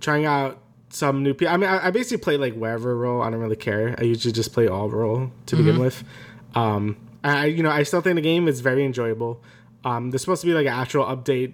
[0.00, 0.58] trying out
[0.90, 1.34] some new.
[1.34, 1.52] people.
[1.52, 3.22] I mean, I, I basically play like wherever role.
[3.22, 3.94] I don't really care.
[3.98, 6.04] I usually just play all role to begin with.
[6.54, 9.42] Um, I you know I still think the game is very enjoyable.
[9.84, 11.52] Um, there's supposed to be like an actual update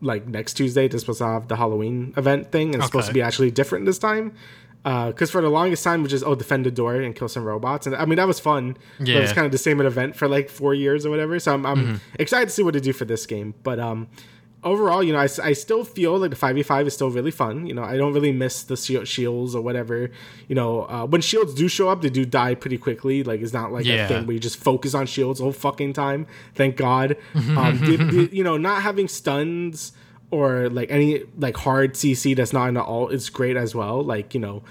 [0.00, 0.88] like next Tuesday.
[0.88, 3.86] They're supposed to have the Halloween event thing, and it's supposed to be actually different
[3.86, 4.34] this time.
[4.84, 7.86] Because for the longest time, we just oh defend the door and kill some robots,
[7.86, 8.76] and I mean that was fun.
[8.98, 11.38] but it was kind of the same event for like four years or whatever.
[11.38, 13.54] So I'm, I'm excited to see what they do for this game.
[13.62, 14.08] But um,
[14.64, 17.30] overall, you know, I, I still feel like the five v five is still really
[17.30, 17.66] fun.
[17.66, 20.10] You know, I don't really miss the shields or whatever.
[20.48, 23.22] You know, uh, when shields do show up, they do die pretty quickly.
[23.24, 24.04] Like it's not like Yeah.
[24.04, 26.26] a thing where you just focus on shields all fucking time.
[26.54, 27.16] Thank God.
[27.34, 29.92] Um, the- the- you know, not having stuns
[30.30, 34.02] or like any like hard CC that's not in the alt is great as well.
[34.02, 34.62] Like you know.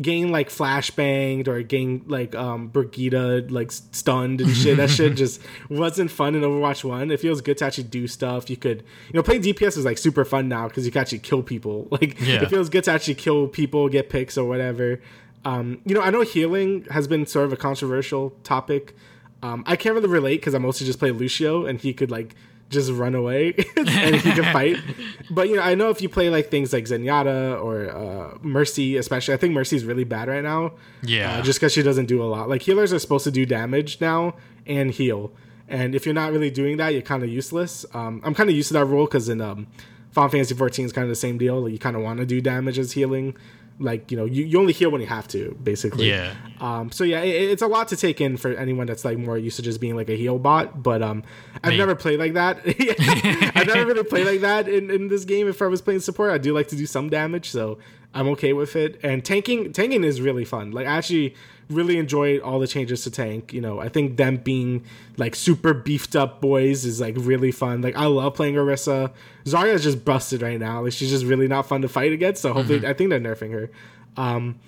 [0.00, 4.76] Getting like flashbanged or getting like um Brigitte like stunned and shit.
[4.76, 7.10] That shit just wasn't fun in Overwatch One.
[7.10, 8.48] It feels good to actually do stuff.
[8.48, 11.18] You could, you know, playing DPS is like super fun now because you can actually
[11.20, 11.88] kill people.
[12.00, 12.42] Like Yeah.
[12.42, 15.00] it feels good to actually kill people, get picks or whatever.
[15.44, 18.94] Um, you know, I know healing has been sort of a controversial topic.
[19.42, 22.34] Um, I can't really relate because I mostly just play Lucio and he could like
[22.68, 24.76] just run away and he can fight.
[25.30, 28.96] But you know, I know if you play like things like Zenyatta or uh, Mercy,
[28.96, 30.72] especially, I think Mercy is really bad right now.
[31.02, 31.34] Yeah.
[31.38, 32.48] uh, just because she doesn't do a lot.
[32.48, 35.30] Like healers are supposed to do damage now and heal,
[35.68, 37.84] and if you're not really doing that, you're kind of useless.
[37.92, 39.66] Um, I'm kind of used to that rule because in um,
[40.12, 41.60] Final Fantasy 14 is kind of the same deal.
[41.60, 43.36] Like, you kind of want to do damage as healing.
[43.80, 46.08] Like you know, you, you only heal when you have to, basically.
[46.10, 46.34] Yeah.
[46.60, 49.38] Um, so yeah, it, it's a lot to take in for anyone that's like more
[49.38, 50.82] used to just being like a heal bot.
[50.82, 51.22] But um,
[51.62, 52.58] I've never played like that.
[53.56, 55.48] I've never really played like that in, in this game.
[55.48, 57.78] If I was playing support, I do like to do some damage, so
[58.14, 58.98] I'm okay with it.
[59.02, 60.72] And tanking, tanking is really fun.
[60.72, 61.34] Like I actually
[61.70, 63.52] really enjoyed all the changes to tank.
[63.52, 64.84] You know, I think them being
[65.16, 67.82] like super beefed up boys is like really fun.
[67.82, 69.12] Like I love playing Orisa.
[69.44, 70.82] Zarya is just busted right now.
[70.82, 72.42] Like she's just really not fun to fight against.
[72.42, 73.70] So hopefully, I think they're nerfing her.
[74.16, 74.58] Um,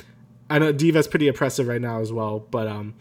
[0.48, 2.94] I know D.Va's pretty oppressive right now as well, but um,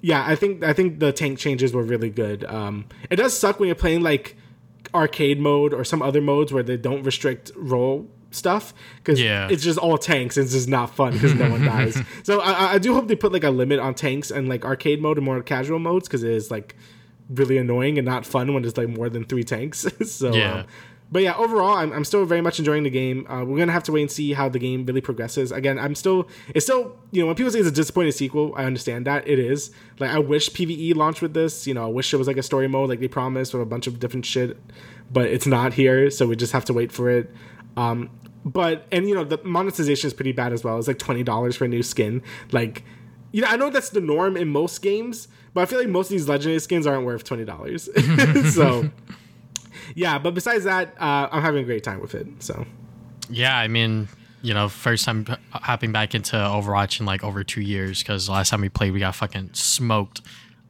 [0.00, 2.44] yeah, I think I think the tank changes were really good.
[2.44, 4.36] Um, it does suck when you're playing like
[4.94, 9.48] arcade mode or some other modes where they don't restrict role stuff because Yeah.
[9.50, 11.98] it's just all tanks and it's just not fun because no one dies.
[12.24, 15.00] So I, I- do hope they put like a limit on tanks and like arcade
[15.00, 16.76] mode and more casual modes because it is like
[17.30, 19.86] really annoying and not fun when there's like more than three tanks.
[20.10, 20.52] so Yeah.
[20.60, 20.66] um,
[21.10, 23.26] but yeah, overall, I'm, I'm still very much enjoying the game.
[23.30, 25.50] Uh, we're gonna have to wait and see how the game really progresses.
[25.50, 28.64] Again, I'm still, it's still, you know, when people say it's a disappointing sequel, I
[28.64, 29.70] understand that it is.
[29.98, 31.66] Like, I wish PVE launched with this.
[31.66, 33.66] You know, I wish it was like a story mode, like they promised, with a
[33.66, 34.58] bunch of different shit.
[35.10, 37.30] But it's not here, so we just have to wait for it.
[37.78, 38.10] Um,
[38.44, 40.78] but and you know, the monetization is pretty bad as well.
[40.78, 42.22] It's like twenty dollars for a new skin.
[42.50, 42.84] Like,
[43.30, 46.06] you know, I know that's the norm in most games, but I feel like most
[46.06, 47.88] of these legendary skins aren't worth twenty dollars.
[48.54, 48.90] so
[49.94, 52.26] yeah, but besides that, uh, I'm having a great time with it.
[52.40, 52.66] So
[53.30, 54.08] Yeah, I mean,
[54.42, 58.50] you know, first time hopping back into Overwatch in like over two years because last
[58.50, 60.20] time we played, we got fucking smoked.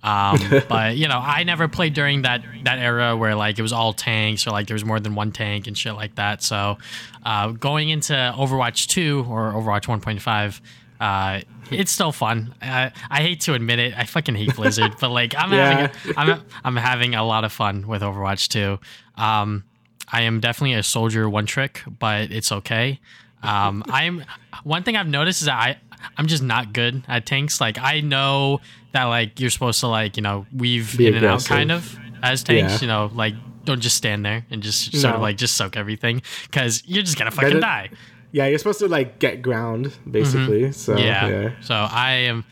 [0.02, 3.72] Um, but you know, I never played during that that era where like it was
[3.72, 6.42] all tanks or like there was more than one tank and shit like that.
[6.42, 6.78] So,
[7.24, 10.60] uh, going into Overwatch two or Overwatch one point five.
[11.00, 12.52] Uh, it's still fun.
[12.60, 13.94] Uh, I hate to admit it.
[13.96, 15.88] I fucking hate Blizzard, but like I'm Yeah.
[15.92, 18.80] having, a, I'm, I'm having a lot of fun with Overwatch 2.
[19.22, 19.62] Um,
[20.10, 22.98] I am definitely a soldier one trick, but it's okay.
[23.44, 24.24] Um, I'm
[24.64, 25.76] one thing I've noticed is that I
[26.16, 27.60] I'm just not good at tanks.
[27.60, 28.60] Like I know
[28.92, 31.98] that like you're supposed to like you know weave Be in and out kind of
[32.22, 32.74] as tanks.
[32.74, 32.80] Yeah.
[32.80, 36.22] You know like don't just stand there and just sort of like just soak everything
[36.44, 37.90] because you're just gonna fucking Better- die.
[38.32, 40.72] yeah, you're supposed to like get ground basically.
[40.72, 41.02] So Mm-hmm.
[41.06, 41.28] yeah.
[41.28, 41.50] yeah.
[41.60, 42.44] So I am.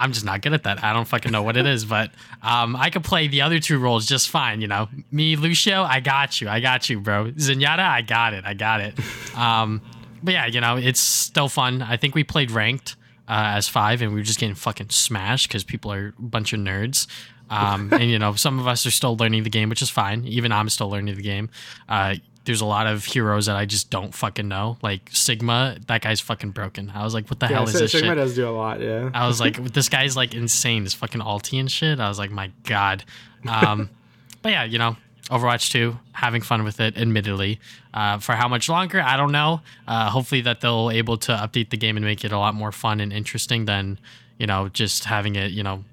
[0.00, 0.82] I'm just not good at that.
[0.82, 2.10] I don't fucking know what it is, but
[2.42, 4.60] um, I could play the other two roles just fine.
[4.60, 6.48] You know, me, Lucio, I got you.
[6.48, 7.26] I got you, bro.
[7.30, 8.44] Zenyatta, I got it.
[8.44, 8.98] I got it.
[9.36, 9.80] Um,
[10.22, 11.80] but yeah, you know, it's still fun.
[11.82, 12.96] I think we played ranked
[13.28, 16.52] uh, as five, and we were just getting fucking smashed because people are a bunch
[16.52, 17.06] of nerds.
[17.50, 20.24] Um, and you know, some of us are still learning the game, which is fine.
[20.24, 21.50] Even I'm still learning the game.
[21.88, 24.76] Uh, there's a lot of heroes that I just don't fucking know.
[24.82, 26.92] Like Sigma, that guy's fucking broken.
[26.94, 28.16] I was like, what the Yeah, hell is Sig- this Sigma shit?
[28.16, 28.80] does do a lot.
[28.82, 29.08] Yeah.
[29.14, 30.84] I was like, this guy's like insane.
[30.84, 32.00] This fucking alti and shit.
[32.00, 33.04] I was like, my god.
[33.48, 33.88] Um,
[34.42, 34.96] but yeah, you know,
[35.30, 36.96] Overwatch 2, having fun with it.
[36.96, 37.58] Admittedly,
[37.94, 39.60] uh, for how much longer, I don't know.
[39.88, 42.72] Uh, hopefully that they'll able to update the game and make it a lot more
[42.72, 43.98] fun and interesting than
[44.38, 45.52] you know just having it.
[45.52, 45.84] You know.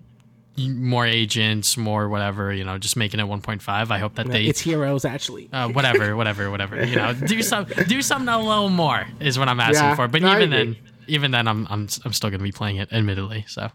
[0.58, 3.90] More agents, more whatever, you know, just making it 1.5.
[3.90, 5.50] I hope that they it's heroes actually.
[5.54, 6.86] uh, whatever, whatever, whatever.
[6.86, 10.10] You know, do some, do something a little more is what I'm asking Yeah, for.
[10.10, 10.76] But no, even then,
[11.08, 13.46] even then, I'm, I'm, I'm still gonna be playing it, admittedly.
[13.48, 13.70] So,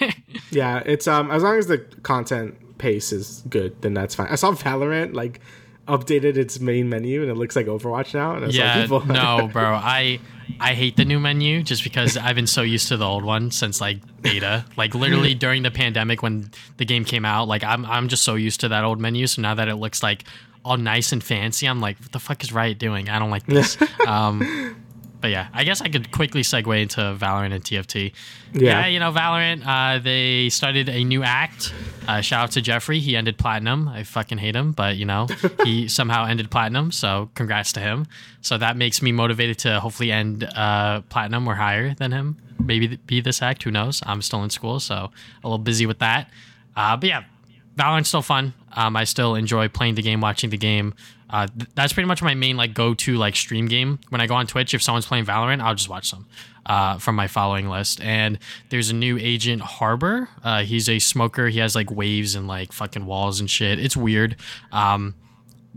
[0.50, 4.28] Yeah, it's um as long as the content pace is good, then that's fine.
[4.28, 5.40] I saw Valorant like
[5.88, 8.36] updated its main menu and it looks like Overwatch now.
[8.36, 10.20] And I saw yeah, people no, bro, I,
[10.60, 13.50] I hate the new menu just because I've been so used to the old one
[13.50, 14.64] since like beta.
[14.76, 18.34] Like literally during the pandemic when the game came out, like I'm, I'm just so
[18.34, 19.26] used to that old menu.
[19.26, 20.24] So now that it looks like
[20.64, 23.08] all nice and fancy, I'm like, what the fuck is Riot doing?
[23.08, 23.78] I don't like this.
[24.06, 24.76] um,
[25.20, 28.12] but yeah, I guess I could quickly segue into Valorant and TFT.
[28.52, 28.80] Yeah.
[28.80, 31.74] Yeah, you know, Valorant, uh, they started a new act.
[32.06, 33.00] Uh, shout out to Jeffrey.
[33.00, 33.88] He ended Platinum.
[33.88, 35.26] I fucking hate him, but, you know,
[35.64, 36.92] he somehow ended Platinum.
[36.92, 38.06] So congrats to him.
[38.42, 42.36] So that makes me motivated to hopefully end uh, Platinum or higher than him.
[42.60, 43.62] Maybe be this act.
[43.64, 44.02] Who knows?
[44.06, 45.10] I'm still in school, so
[45.42, 46.30] a little busy with that.
[46.76, 47.24] Uh, but yeah,
[47.76, 48.54] Valorant's still fun.
[48.72, 50.94] Um, I still enjoy playing the game, watching the game.
[51.30, 53.98] Uh, th- that's pretty much my main like go-to like stream game.
[54.08, 56.26] When I go on Twitch, if someone's playing Valorant, I'll just watch some
[56.66, 58.00] uh, from my following list.
[58.00, 58.38] And
[58.68, 60.28] there's a new agent Harbor.
[60.42, 61.48] Uh, he's a smoker.
[61.48, 63.78] He has like waves and like fucking walls and shit.
[63.78, 64.36] It's weird.
[64.72, 65.14] Um,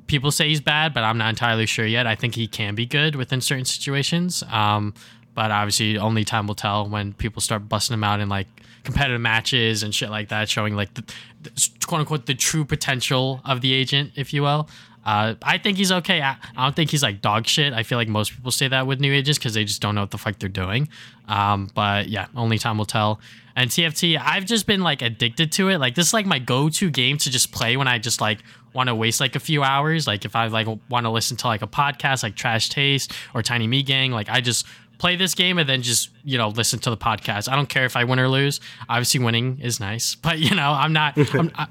[0.08, 2.08] people say he's bad, but I'm not entirely sure yet.
[2.08, 4.44] I think he can be good within certain situations.
[4.52, 4.94] Um,
[5.34, 8.48] but obviously, only time will tell when people start busting him out in like
[8.84, 11.04] competitive matches and shit like that, showing like the,
[11.44, 14.70] the quote unquote the true potential of the agent, if you will.
[15.06, 16.22] Uh, I think he's okay.
[16.22, 17.74] I, I don't think he's like dog shit.
[17.74, 20.02] I feel like most people say that with new agents because they just don't know
[20.02, 20.90] what the fuck they're doing.
[21.28, 23.20] Um, but yeah, only time will tell.
[23.56, 25.80] And TFT, I've just been like addicted to it.
[25.80, 28.40] Like this is like my go-to game to just play when I just like
[28.74, 30.08] want to waste like a few hours.
[30.08, 33.42] Like if I like want to listen to like a podcast like Trash Taste or
[33.42, 34.66] Tiny Meat Gang, like I just
[35.02, 37.52] play this game and then just you know listen to the podcast.
[37.52, 38.62] I don't care if I win or lose.
[38.88, 41.68] Obviously, winning is nice, but you know I'm not I'm, I,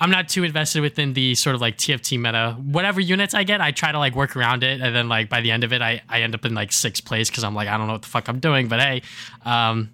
[0.00, 2.56] I'm not too invested within the sort of like TFT meta.
[2.60, 5.40] Whatever units I get, I try to like work around it, and then like by
[5.40, 7.68] the end of it, I I end up in like sixth place because I'm like
[7.68, 8.66] I don't know what the fuck I'm doing.
[8.66, 9.02] But hey,
[9.44, 9.90] um,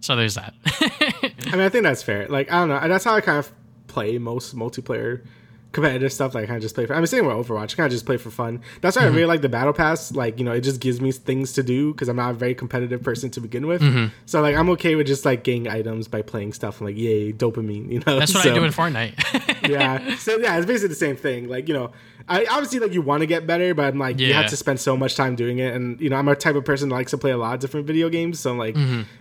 [0.00, 0.54] so there's that.
[0.66, 2.26] I mean, I think that's fair.
[2.26, 2.88] Like, I don't know.
[2.88, 3.52] That's how I kind of
[3.86, 5.24] play most multiplayer
[5.72, 6.34] competitive stuff.
[6.34, 6.94] Like, I kind of just play for.
[6.94, 8.60] I'm saying with Overwatch, I kind of just play for fun.
[8.80, 10.12] That's why I really like the battle pass.
[10.12, 12.54] Like, you know, it just gives me things to do because I'm not a very
[12.54, 13.82] competitive person to begin with.
[14.26, 16.80] So, like, I'm okay with just like getting items by playing stuff.
[16.80, 17.90] I'm like, yay, dopamine.
[17.92, 19.68] You know, That's what So- I do in Fortnite.
[19.68, 20.16] yeah.
[20.16, 21.48] So yeah, it's basically the same thing.
[21.48, 21.90] Like you know,
[22.28, 24.80] I obviously like you want to get better, but I'm like you have to spend
[24.80, 27.10] so much time doing it, and you know I'm a type of person that likes
[27.12, 28.76] to play a lot of different video games, so I'm like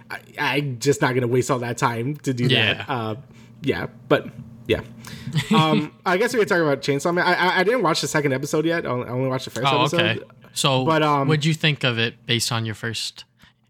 [0.10, 2.52] I, I'm just not gonna waste all that time to do Mm-hmm.
[2.54, 2.74] Yeah.
[2.76, 2.90] that.
[2.90, 3.16] Uh,
[3.62, 4.28] yeah, but.
[4.68, 4.82] Yeah,
[5.56, 7.26] um, I guess we could talk about Chainsaw Man.
[7.26, 8.86] I, I, I didn't watch the second episode yet.
[8.86, 10.00] I only watched the first oh, episode.
[10.02, 10.20] okay.
[10.54, 13.24] So, But, um, what'd you think of it based on your first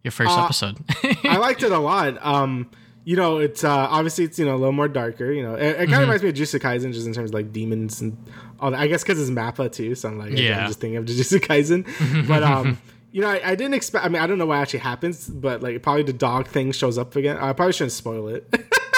[0.04, 0.78] your first Uh, episode?
[1.24, 2.18] I liked it a lot.
[2.26, 2.70] Um,
[3.04, 5.32] you know, it's uh, obviously it's you know a little more darker.
[5.32, 5.94] You know, it, it kind Mm-hmm.
[5.94, 8.18] of reminds me of Jujutsu Kaisen just in terms of like demons and
[8.60, 8.80] all that.
[8.80, 10.62] I guess because it's Mappa too, so I'm like, yeah, Yeah.
[10.62, 12.28] I'm just thinking of Jujutsu Kaisen.
[12.28, 12.78] but um,
[13.12, 14.04] you know, I, I didn't expect.
[14.06, 16.98] I mean, I don't know what actually happens, but like probably the dog thing shows
[16.98, 17.38] up again.
[17.38, 18.50] I probably shouldn't spoil it,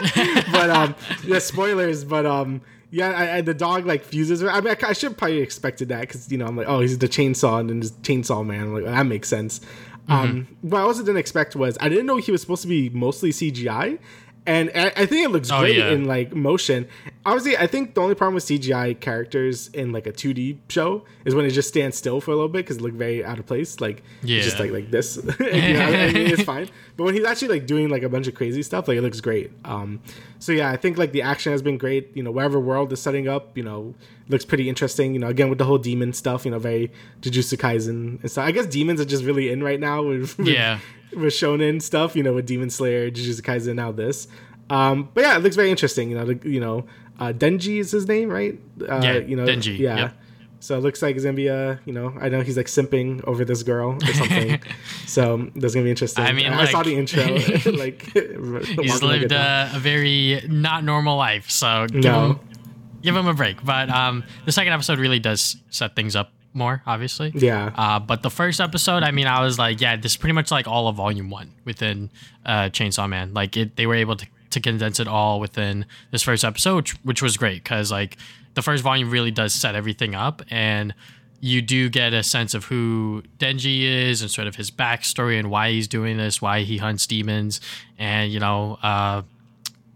[0.51, 2.03] but um, yeah, spoilers.
[2.03, 2.61] But um.
[2.91, 4.43] Yeah, I, I, the dog like fuses.
[4.43, 6.97] I mean, I, I should probably expected that because you know I'm like, oh, he's
[6.97, 8.61] the chainsaw and then this chainsaw man.
[8.61, 9.61] I'm like, that makes sense.
[10.07, 12.89] Um, what I also didn't expect was I didn't know he was supposed to be
[12.89, 13.99] mostly CGI,
[14.49, 15.89] and I, think it looks Oh, great yeah.
[15.91, 16.87] in like motion.
[17.25, 21.35] Obviously, I think the only problem with CGI characters in like a 2D show is
[21.35, 23.45] when it just stands still for a little bit because it look very out of
[23.45, 23.79] place.
[23.79, 25.17] Like it's just like like this.
[25.39, 26.67] you know, I mean, it's fine.
[26.97, 29.21] But when he's actually like doing like a bunch of crazy stuff, like it looks
[29.21, 29.51] great.
[29.65, 30.01] Um,
[30.39, 32.09] so yeah, I think like the action has been great.
[32.15, 33.93] You know, wherever world is setting up, you know,
[34.29, 35.13] looks pretty interesting.
[35.13, 38.45] You know, again with the whole demon stuff, you know, very Jujutsu Kaisen and stuff.
[38.47, 40.79] I guess demons are just really in right now with, with Yeah.
[41.13, 42.15] With shonen stuff.
[42.15, 44.27] You know, with Demon Slayer, Jujutsu Kaisen, now this.
[44.69, 46.09] Um, but yeah, it looks very interesting.
[46.11, 46.85] You know, the, you know,
[47.19, 48.59] uh, Denji is his name, right?
[48.81, 49.97] Uh, Yeah, you know, Denji, Yeah.
[49.97, 50.13] yep.
[50.61, 53.23] So it looks like it's gonna be a, you know, I know he's like simping
[53.23, 54.61] over this girl or something.
[55.07, 56.25] so that's gonna be interesting.
[56.25, 57.23] I mean, I saw the intro.
[57.77, 62.25] like He's lived a, a very not normal life, so give No.
[62.33, 62.39] him
[63.01, 63.63] give him a break.
[63.63, 67.31] But um, the second episode really does set things up more, obviously.
[67.35, 67.71] yeah.
[67.75, 70.51] Uh, but the first episode, I mean, I was like, yeah, this is pretty much
[70.51, 72.09] like all of Volume One within
[72.45, 73.33] uh, Chainsaw Man.
[73.33, 76.91] Like, it, they were able to, to condense it all within this first episode, which,
[77.03, 78.17] which was great because like
[78.55, 80.93] the first volume really does set everything up, and
[81.39, 85.49] you do get a sense of who Denji is and sort of his backstory and
[85.49, 87.61] why he's doing this, why he hunts demons,
[87.97, 89.21] and you know, uh,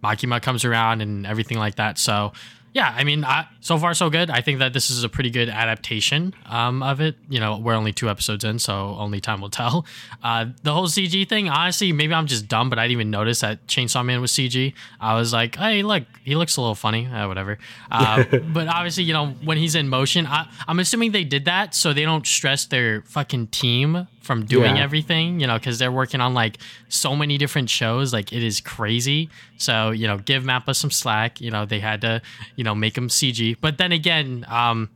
[0.04, 1.98] Makima comes around and everything like that.
[1.98, 2.34] So,
[2.74, 4.32] yeah, I mean, I, so far so good.
[4.32, 7.16] I think that this is a pretty good adaptation um, of it.
[7.30, 9.86] You know, we're only two episodes in, so only time will tell.
[10.24, 13.42] Uh, the whole CG thing, honestly, maybe I'm just dumb, but I didn't even notice
[13.42, 14.74] that Chainsaw Man was CG.
[15.02, 17.58] I was like, hey, look, he looks a little funny, uh, whatever.
[17.92, 21.76] Uh, but obviously, you know, when he's in motion, I, I'm assuming they did that
[21.76, 24.84] so they don't stress their fucking team from doing Yeah.
[24.84, 26.58] everything, you know, because they're working on like
[26.90, 28.14] so many different shows.
[28.14, 29.30] Like it is crazy.
[29.58, 31.40] So, you know, give Mappa some slack.
[31.42, 32.22] You know, they had to,
[32.56, 33.58] you know, make him CG.
[33.60, 34.90] But then again, um,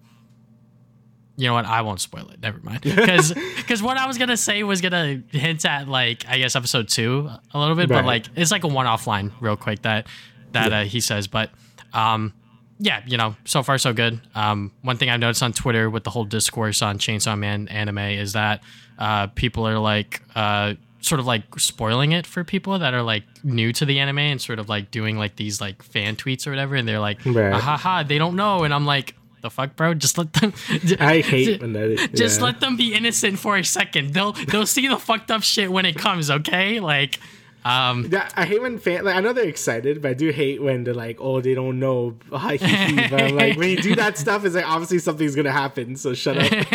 [1.36, 1.66] you know what?
[1.66, 2.42] I won't spoil it.
[2.42, 2.82] Never mind.
[2.84, 6.88] Because because what I was gonna say was gonna hint at like I guess episode
[6.88, 10.08] two a little bit, but like it's like a one off line real quick that
[10.54, 11.28] that uh, he says.
[11.28, 11.52] But
[11.94, 12.34] um,
[12.80, 14.20] yeah, you know, so far so good.
[14.36, 17.98] Um, one thing I've noticed on Twitter with the whole discourse on Chainsaw Man anime
[17.98, 18.62] is that
[19.00, 23.24] uh, people are like uh, sort of like spoiling it for people that are like
[23.44, 26.52] new to the anime and sort of like doing like these like fan tweets or
[26.52, 27.54] whatever, and they're like, Right.
[27.54, 29.16] "Ah, ha ha, they don't know, and I'm like.
[29.40, 29.94] The fuck, bro!
[29.94, 30.52] Just let them.
[31.00, 32.10] I hate when that.
[32.16, 34.12] Just let them be innocent for a second.
[34.16, 36.32] They'll they'll see the fucked up shit when it comes.
[36.32, 37.20] Okay, like,
[37.68, 39.04] um, Yeah, I hate when fan.
[39.06, 41.80] Like, I know they're excited, but I do hate when they're like, "Oh, they don't
[41.80, 45.96] know." but I'm like, when you do that stuff, it's like obviously something's gonna happen.
[45.96, 46.68] So shut up.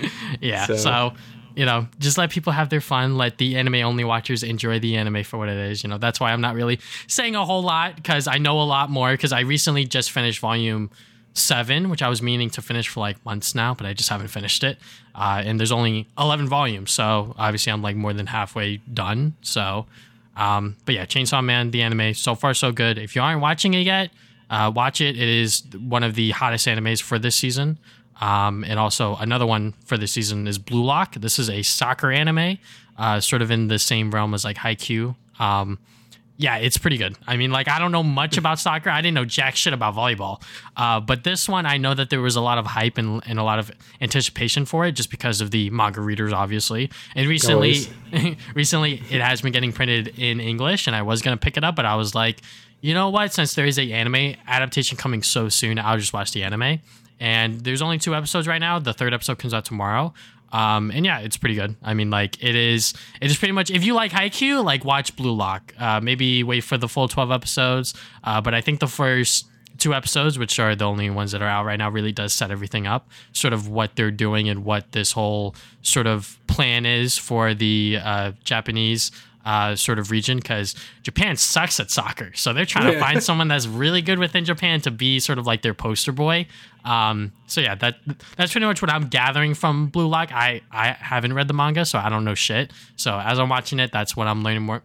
[0.40, 0.66] yeah.
[0.66, 1.12] So- So,
[1.54, 3.16] you know, just let people have their fun.
[3.16, 5.82] Let the anime only watchers enjoy the anime for what it is.
[5.82, 8.64] You know, that's why I'm not really saying a whole lot because I know a
[8.64, 9.10] lot more.
[9.12, 10.90] Because I recently just finished volume
[11.34, 14.28] seven, which I was meaning to finish for like months now, but I just haven't
[14.28, 14.78] finished it.
[15.14, 19.34] Uh, and there's only 11 volumes, so obviously I'm like more than halfway done.
[19.42, 19.86] So,
[20.36, 22.98] um, but yeah, Chainsaw Man, the anime, so far so good.
[22.98, 24.10] If you aren't watching it yet,
[24.50, 25.16] uh, watch it.
[25.16, 27.78] It is one of the hottest animes for this season.
[28.20, 31.14] Um, and also another one for this season is Blue Lock.
[31.14, 32.58] This is a soccer anime,
[32.96, 35.16] uh, sort of in the same realm as like Haikyuu.
[35.40, 35.78] Um,
[36.36, 37.16] yeah, it's pretty good.
[37.26, 38.90] I mean, like I don't know much about soccer.
[38.90, 40.42] I didn't know jack shit about volleyball.
[40.76, 43.38] Uh, but this one, I know that there was a lot of hype and, and
[43.38, 46.90] a lot of anticipation for it, just because of the manga readers, obviously.
[47.14, 47.86] And recently,
[48.54, 51.76] recently it has been getting printed in English, and I was gonna pick it up,
[51.76, 52.40] but I was like,
[52.80, 53.32] you know what?
[53.32, 56.80] Since there is a anime adaptation coming so soon, I'll just watch the anime.
[57.20, 58.80] And there's only two episodes right now.
[58.80, 60.12] The third episode comes out tomorrow.
[60.52, 61.76] Um, and yeah, it's pretty good.
[61.82, 62.94] I mean, like it is.
[63.20, 63.70] It is pretty much.
[63.70, 65.74] If you like Haikyuu, like watch Blue Lock.
[65.78, 67.94] Uh, maybe wait for the full twelve episodes.
[68.22, 69.46] Uh, but I think the first
[69.78, 72.50] two episodes, which are the only ones that are out right now, really does set
[72.50, 73.08] everything up.
[73.32, 77.98] Sort of what they're doing and what this whole sort of plan is for the
[78.02, 79.10] uh, Japanese
[79.44, 82.32] uh, sort of region because Japan sucks at soccer.
[82.34, 85.46] So they're trying to find someone that's really good within Japan to be sort of
[85.46, 86.46] like their poster boy.
[86.84, 87.96] Um, so yeah, that
[88.36, 90.32] that's pretty much what I'm gathering from Blue Lock.
[90.32, 92.72] I I haven't read the manga, so I don't know shit.
[92.96, 94.82] So as I'm watching it, that's what I'm learning more.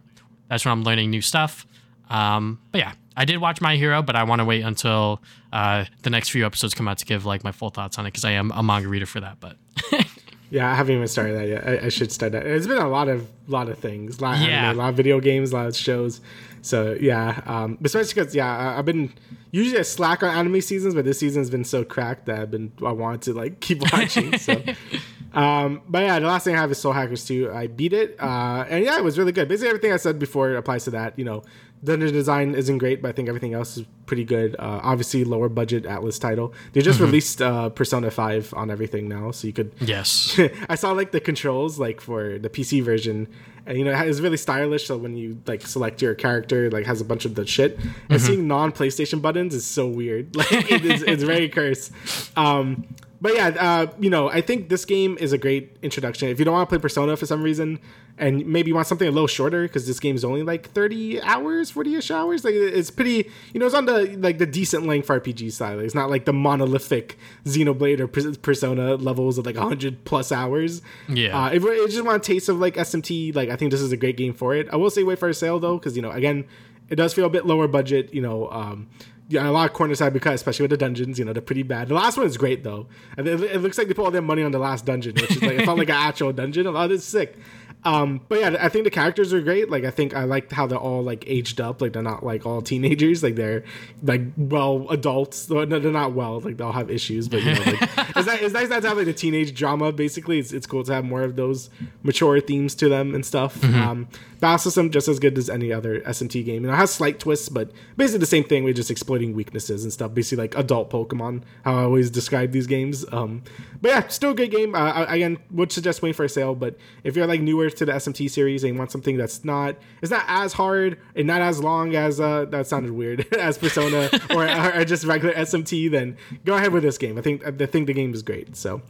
[0.48, 1.66] That's when I'm learning new stuff.
[2.10, 5.20] Um, but yeah, I did watch My Hero, but I want to wait until
[5.52, 8.10] uh, the next few episodes come out to give like my full thoughts on it
[8.12, 9.38] because I am a manga reader for that.
[9.40, 9.56] But
[10.50, 11.66] Yeah, I haven't even started that yet.
[11.68, 12.46] I, I should start that.
[12.46, 14.68] It's been a lot of lot of things, a lot of Yeah.
[14.68, 16.20] anime, a lot of video games, a lot of shows.
[16.62, 19.12] So yeah, um, especially because yeah, I, I've been
[19.50, 22.72] usually I slack on anime seasons, but this season's been so cracked that I've been
[22.84, 24.36] I want to like keep watching.
[24.38, 24.60] so,
[25.34, 27.52] um, but yeah, the last thing I have is Soul Hackers 2.
[27.52, 29.48] I beat it, uh, and yeah, it was really good.
[29.48, 31.18] Basically, everything I said before applies to that.
[31.18, 31.42] You know,
[31.82, 34.56] dungeon design isn't great, but I think everything else is pretty good.
[34.58, 36.52] Uh, obviously, lower budget Atlus title.
[36.72, 40.38] They just released uh, Persona 5 on everything now, so you could yes,
[40.68, 43.28] I saw like the controls like for the PC version,
[43.66, 44.86] and you know it's really stylish.
[44.86, 47.78] So when you like select your character, it, like has a bunch of the shit.
[48.08, 50.34] And seeing non PlayStation buttons is so weird.
[50.38, 51.92] Like it is, it's very cursed.
[52.36, 52.86] Um,
[53.20, 56.28] but yeah, uh, you know, I think this game is a great introduction.
[56.28, 57.80] If you don't want to play Persona for some reason,
[58.16, 61.20] and maybe you want something a little shorter because this game is only like thirty
[61.22, 62.44] hours, forty-ish hours.
[62.44, 65.76] Like it's pretty, you know, it's on the like the decent length RPG side.
[65.76, 70.82] Like, it's not like the monolithic Xenoblade or Persona levels of like hundred plus hours.
[71.08, 71.44] Yeah.
[71.46, 73.90] Uh, if you just want a taste of like SMT, like I think this is
[73.90, 74.68] a great game for it.
[74.72, 76.44] I will say wait for a sale though, because you know, again,
[76.88, 78.14] it does feel a bit lower budget.
[78.14, 78.88] You know, um,
[79.28, 81.62] yeah, a lot of corner side because especially with the dungeons, you know, they're pretty
[81.62, 81.88] bad.
[81.88, 82.86] The last one is great though.
[83.16, 85.30] And it, it looks like they put all their money on the last dungeon, which
[85.32, 86.66] is like it felt like an actual dungeon.
[86.66, 87.36] Oh, this is sick.
[87.84, 89.70] Um, but yeah, I think the characters are great.
[89.70, 91.80] Like I think I like how they're all like aged up.
[91.80, 93.22] Like they're not like all teenagers.
[93.22, 93.64] Like they're
[94.02, 95.48] like well adults.
[95.48, 96.40] No, they're not well.
[96.40, 97.28] Like they'll have issues.
[97.28, 97.82] But you know, like
[98.16, 99.92] it's, nice, it's nice not to have like the teenage drama.
[99.92, 101.70] Basically, it's, it's cool to have more of those
[102.02, 103.60] mature themes to them and stuff.
[103.60, 103.80] Mm-hmm.
[103.80, 104.08] Um,
[104.40, 106.62] battle system just as good as any other SMT game.
[106.62, 108.64] You know, it has slight twists, but basically the same thing.
[108.64, 110.14] We're just exploiting weaknesses and stuff.
[110.14, 111.42] Basically like adult Pokemon.
[111.64, 113.04] How I always describe these games.
[113.12, 113.42] Um,
[113.80, 114.74] but yeah, still a good game.
[114.74, 116.54] Uh, I, again, would suggest waiting for a sale.
[116.54, 119.76] But if you're like newer to the SMT series and you want something that's not
[120.02, 124.10] it's not as hard and not as long as uh, that sounded weird as Persona
[124.30, 127.18] or, or just regular SMT, then go ahead with this game.
[127.18, 128.56] I think I think the game is great.
[128.56, 128.82] So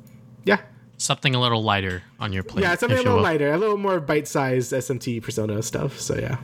[0.45, 0.61] yeah.
[0.97, 2.63] Something a little lighter on your plate.
[2.63, 6.01] Yeah, something a little lighter, a little more bite-sized SMT Persona stuff.
[6.01, 6.39] So yeah.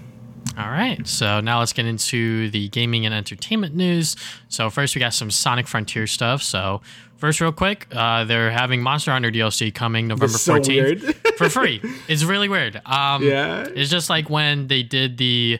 [0.59, 4.14] All right, so now let's get into the gaming and entertainment news.
[4.49, 6.42] So first, we got some Sonic Frontier stuff.
[6.42, 6.80] So
[7.16, 11.03] first, real quick, uh, they're having Monster Hunter DLC coming November is so fourteenth
[11.38, 11.80] for free.
[12.09, 12.80] It's really weird.
[12.86, 13.66] Um, Yeah.
[13.74, 15.59] it's just like when they did the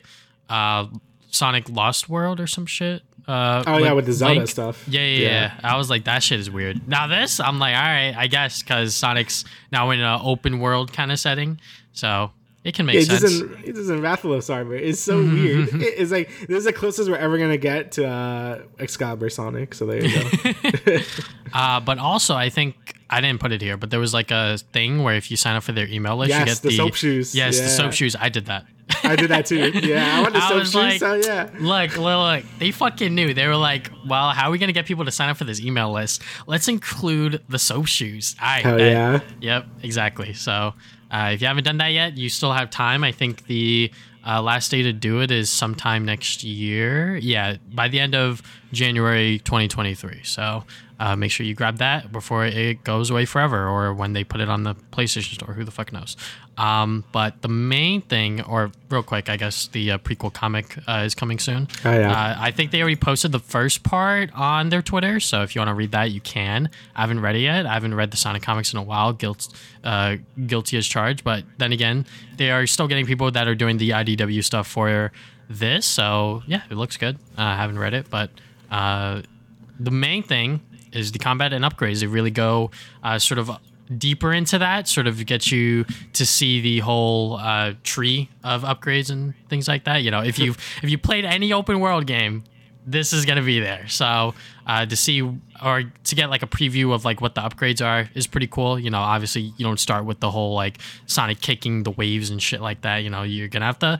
[0.49, 0.85] uh,
[1.29, 3.01] Sonic Lost World or some shit.
[3.27, 4.49] Uh, Oh yeah, with the Zelda Link.
[4.49, 4.87] stuff.
[4.87, 6.87] Yeah, yeah, yeah, I was like, that shit is weird.
[6.87, 10.93] Now this, I'm like, all right, I guess, because Sonic's now in an open world
[10.93, 11.59] kind of setting,
[11.91, 12.29] so
[12.65, 13.41] it can make Yeah, It's sense.
[13.63, 14.75] it's just in Rathalos armor.
[14.75, 15.69] It's so weird.
[15.73, 19.73] It's like this is the closest we're ever gonna get to uh, Excalibur Sonic.
[19.73, 20.97] So there you go.
[21.53, 22.75] Uh, but also, I think
[23.09, 25.55] I didn't put it here, but there was like a thing where if you sign
[25.55, 27.33] up for their email list, you get the the, soap shoes.
[27.33, 28.13] Yes, the soap shoes.
[28.19, 28.65] I did that.
[29.03, 29.71] I did that too.
[29.81, 30.75] Yeah, I want the I soap shoes.
[30.75, 31.49] like- so yeah.
[31.59, 32.03] Look, look,
[32.43, 33.33] look, they fucking knew.
[33.33, 35.61] They were like, "Well, how are we gonna get people to sign up for this
[35.61, 36.21] email list?
[36.45, 39.21] Let's include the soap shoes." I Hell yeah.
[39.39, 40.33] Yep, exactly.
[40.33, 40.73] So,
[41.15, 43.01] uh, if you haven't done that yet, you still have time.
[43.01, 43.89] I think the
[44.27, 47.15] uh, last day to do it is sometime next year.
[47.15, 48.41] Yeah, by the end of
[48.73, 50.23] January 2023.
[50.23, 50.65] So,
[50.99, 54.39] uh, make sure you grab that before it goes away forever, or when they put
[54.39, 55.53] it on the PlayStation Store.
[55.53, 56.15] Who the fuck knows?
[56.57, 61.03] Um, but the main thing, or real quick, I guess the uh, prequel comic uh,
[61.05, 61.67] is coming soon.
[61.83, 62.11] Oh, yeah.
[62.11, 65.59] Uh, I think they already posted the first part on their Twitter, so if you
[65.59, 66.69] want to read that, you can.
[66.95, 67.65] I haven't read it yet.
[67.65, 69.11] I haven't read the Sonic comics in a while.
[69.11, 69.49] Guilt,
[69.83, 70.15] uh,
[70.47, 71.23] guilty as charged.
[71.25, 72.05] But then again,
[72.37, 75.11] they are still getting people that are doing the IDW stuff for
[75.49, 75.85] this.
[75.85, 77.17] So yeah, it looks good.
[77.37, 78.29] Uh, I haven't read it, but
[78.71, 79.21] uh,
[79.79, 80.61] the main thing
[80.95, 81.99] is the combat and upgrades.
[81.99, 82.71] They really go
[83.03, 83.51] uh, sort of
[83.97, 89.11] deeper into that, sort of get you to see the whole uh, tree of upgrades
[89.11, 89.97] and things like that.
[89.97, 92.43] You know, if you if you played any open world game,
[92.85, 93.87] this is gonna be there.
[93.87, 94.33] So
[94.65, 95.21] uh, to see
[95.63, 98.79] or to get like a preview of like what the upgrades are is pretty cool.
[98.79, 102.41] You know, obviously you don't start with the whole like Sonic kicking the waves and
[102.41, 102.97] shit like that.
[102.97, 103.99] You know, you're gonna have to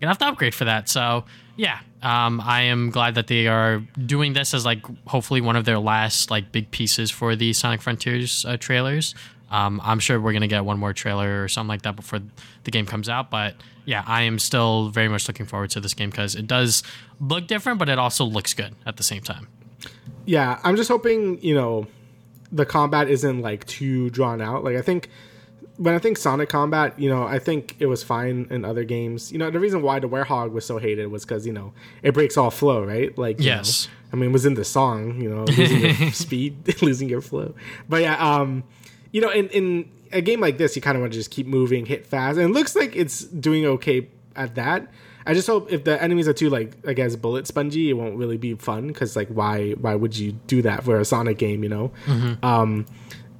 [0.00, 0.88] gonna have to upgrade for that.
[0.88, 1.24] So
[1.56, 5.64] yeah, um, I am glad that they are doing this as like hopefully one of
[5.64, 9.14] their last like big pieces for the Sonic Frontiers uh, trailers.
[9.50, 12.20] Um, I'm sure we're gonna get one more trailer or something like that before
[12.64, 13.30] the game comes out.
[13.30, 16.82] But yeah, I am still very much looking forward to this game because it does
[17.20, 19.48] look different, but it also looks good at the same time.
[20.24, 21.86] Yeah, I'm just hoping you know
[22.52, 24.64] the combat isn't like too drawn out.
[24.64, 25.08] Like I think
[25.78, 29.30] when I think Sonic combat, you know, I think it was fine in other games.
[29.32, 31.72] You know, the reason why the Werehog was so hated was because you know
[32.02, 33.16] it breaks all flow, right?
[33.18, 33.86] Like Yes.
[33.86, 37.20] know, I mean, it was in the song, you know, losing your speed, losing your
[37.20, 37.54] flow.
[37.88, 38.64] But yeah, um,
[39.12, 41.46] you know, in in a game like this, you kind of want to just keep
[41.46, 44.88] moving, hit fast, and it looks like it's doing okay at that.
[45.28, 48.16] I just hope if the enemies are too like I guess bullet spongy, it won't
[48.16, 51.64] really be fun because like why why would you do that for a Sonic game?
[51.64, 51.92] You know.
[52.42, 52.86] Um,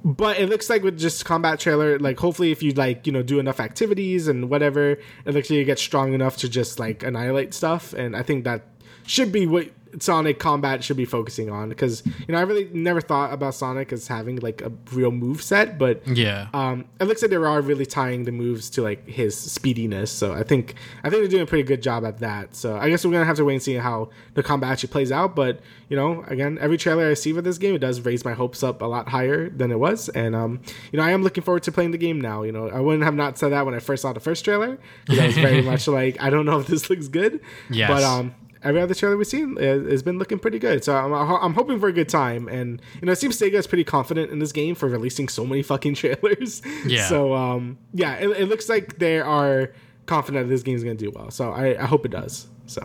[0.07, 3.21] but it looks like with just combat trailer, like hopefully if you like you know
[3.21, 7.03] do enough activities and whatever, it looks like you get strong enough to just like
[7.03, 7.91] annihilate stuff.
[7.91, 8.61] And I think that
[9.05, 9.67] should be what
[9.99, 13.91] Sonic combat should be focusing on because you know I really never thought about Sonic
[13.93, 16.47] as having like a real move set, but Yeah.
[16.53, 20.09] um, it looks like they are really tying the moves to like his speediness.
[20.11, 22.55] So I think I think they're doing a pretty good job at that.
[22.55, 25.11] So I guess we're gonna have to wait and see how the combat actually plays
[25.11, 25.35] out.
[25.35, 28.33] But you know, again, every trailer I see for this game, it does raise my
[28.33, 30.09] hopes up a lot higher than it was.
[30.09, 30.59] And um,
[30.91, 32.43] you know, I am looking forward to playing the game now.
[32.43, 34.77] You know, I wouldn't have not said that when I first saw the first trailer
[35.05, 37.39] because I was very much like, I don't know if this looks good.
[37.69, 37.89] Yes.
[37.89, 38.35] But um,
[38.67, 40.83] every other trailer we've seen has been looking pretty good.
[40.83, 42.47] So I'm, I'm hoping for a good time.
[42.47, 45.45] And you know, it seems Sega is pretty confident in this game for releasing so
[45.45, 46.61] many fucking trailers.
[46.85, 47.07] Yeah.
[47.07, 49.71] So um, yeah, it, it looks like they are
[50.05, 51.31] confident that this game is going to do well.
[51.31, 52.47] So I, I hope it does.
[52.67, 52.81] So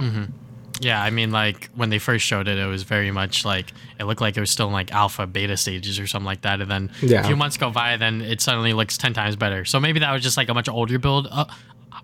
[0.80, 4.04] Yeah, I mean, like when they first showed it, it was very much like it
[4.04, 6.60] looked like it was still in like alpha, beta stages or something like that.
[6.60, 7.20] And then Yeah.
[7.20, 9.64] a few months go by, then it suddenly looks ten times better.
[9.64, 11.44] So maybe that was just like a much older build, uh,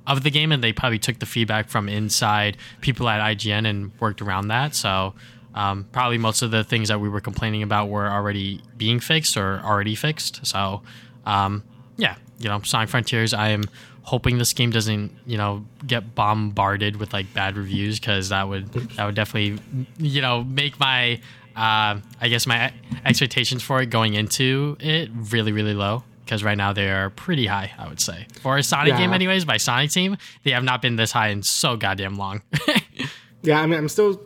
[0.09, 3.92] of the game, and they probably took the feedback from inside people at IGN and
[4.00, 4.74] worked around that.
[4.74, 5.14] So
[5.54, 9.36] um, probably most of the things that we were complaining about were already being fixed
[9.36, 10.44] or already fixed.
[10.46, 10.82] So
[11.26, 11.62] um,
[11.96, 13.34] yeah, you know, Sonic Frontiers.
[13.34, 13.64] I am
[14.09, 18.72] hoping this game doesn't you know get bombarded with like bad reviews because that would
[18.72, 19.62] that would definitely
[19.98, 21.20] you know make my
[21.54, 22.72] uh, I guess my
[23.04, 27.47] expectations for it going into it really really low because right now they are pretty
[27.47, 28.99] high I would say for a Sonic Yeah.
[28.99, 32.43] game anyways by Sonic Team they have not been this high in so goddamn long
[33.43, 34.20] Yeah, I mean, I'm still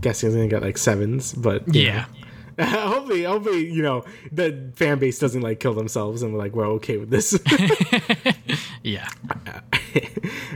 [0.00, 2.04] guessing it's gonna get like sevens, but yeah
[2.60, 6.66] hopefully, hopefully, you know, the fan base doesn't like kill themselves and we're like, we're
[6.72, 7.38] okay with this.
[8.82, 9.08] yeah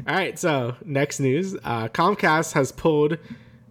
[0.06, 3.14] All right, so next news: uh, Comcast has pulled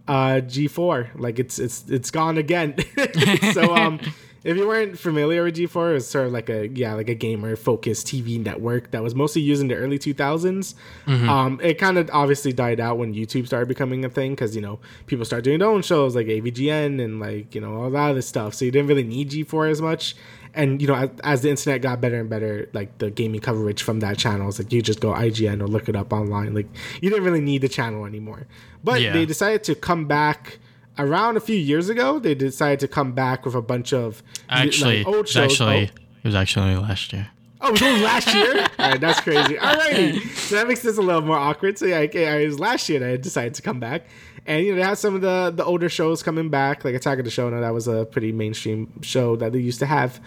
[0.08, 1.10] uh, G4.
[1.18, 2.74] Like it's it's it's gone again.
[3.52, 4.00] so um,
[4.44, 7.14] if you weren't familiar with G4, it was sort of like a yeah like a
[7.14, 10.74] gamer focused TV network that was mostly used in the early 2000s.
[11.08, 14.62] Um, it kind of obviously died out when YouTube started becoming a thing because you
[14.62, 18.10] know people started doing their own shows like AVGN and like you know all that
[18.10, 18.54] other stuff.
[18.54, 20.14] So you didn't really need G4 as much
[20.56, 23.82] and you know as, as the internet got better and better like the gaming coverage
[23.82, 26.68] from that channel is like you just go ign or look it up online like
[27.00, 28.46] you didn't really need the channel anymore
[28.84, 29.12] but Yeah.
[29.12, 30.58] they decided to come back
[30.98, 34.98] around a few years ago they decided to come back with a bunch of actually
[34.98, 35.52] like, old shows.
[35.52, 37.28] actually oh, it was actually last year.
[37.60, 38.66] Oh it was only last year?
[38.78, 39.54] All right that's crazy.
[39.54, 41.78] Alrighty so that makes this a little more awkward.
[41.78, 44.06] So yeah okay, it was last year that i decided to come back.
[44.46, 47.18] And you know they have some of the the older shows coming back like attack
[47.18, 47.48] of the show.
[47.48, 50.20] Now that was a pretty mainstream show that they used to have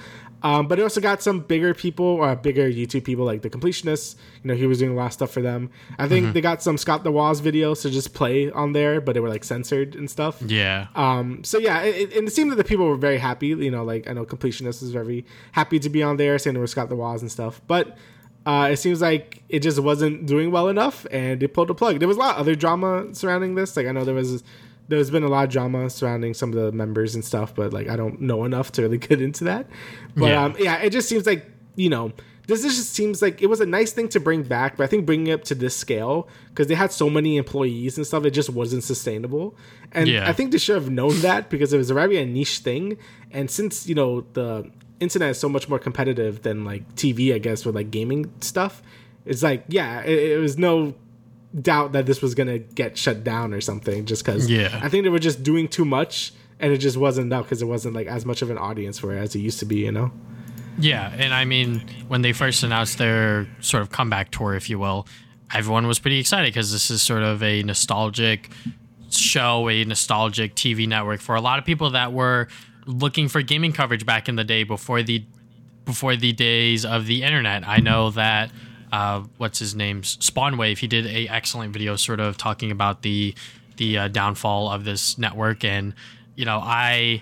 [0.43, 4.15] um, but it also got some bigger people or bigger YouTube people like the completionists.
[4.43, 5.69] You know, he was doing a lot of stuff for them.
[5.97, 9.13] I think they got some Scott The Woz videos to just play on there, but
[9.13, 10.41] they were like censored and stuff.
[10.45, 13.47] yeah Um, so yeah, it, it, and it seemed that the people were very happy.
[13.47, 16.61] You know, like I know completionist is very happy to be on there, saying there
[16.61, 17.61] was Scott The Woz and stuff.
[17.67, 17.97] But
[18.45, 21.99] uh, it seems like it just wasn't doing well enough, and they pulled the plug.
[21.99, 23.75] There was a lot of other drama surrounding this.
[23.75, 24.43] Like I know there was
[24.89, 27.89] there's been a lot of drama surrounding some of the members and stuff, but like
[27.89, 29.67] I don't know enough to really get into that.
[30.15, 30.43] But Yeah.
[30.45, 32.11] um, yeah, it just seems like you know
[32.47, 35.05] this just seems like it was a nice thing to bring back, but I think
[35.05, 38.31] bringing it up to this scale because they had so many employees and stuff, it
[38.31, 39.53] just wasn't sustainable.
[39.91, 40.29] And Yeah.
[40.29, 42.97] I think they should have known that because it was already a niche thing.
[43.31, 44.71] And since you know the
[45.01, 48.81] internet is so much more competitive than like TV, I guess with like gaming stuff,
[49.25, 50.93] it's like yeah, it, it was no
[51.61, 54.79] doubt that this was gonna get shut down or something just because Yeah.
[54.83, 57.65] I think they were just doing too much and it just wasn't enough because it
[57.67, 59.91] wasn't like as much of an audience for it as it used to be, you
[59.91, 60.11] know.
[60.79, 64.77] Yeah, and I mean, when they first announced their sort of comeback tour, if you
[64.77, 65.07] will,
[65.53, 68.49] everyone was pretty excited because this is sort of a nostalgic
[69.09, 72.47] show, a nostalgic TV network for a lot of people that were
[72.85, 75.23] looking for gaming coverage back in the day before the
[75.85, 77.65] before the days of the internet.
[77.67, 78.51] I know that
[78.91, 83.35] uh, what's his name, Spawnwave, he did a excellent video, sort of talking about the
[83.77, 85.93] the uh, downfall of this network, and
[86.35, 87.21] you know, I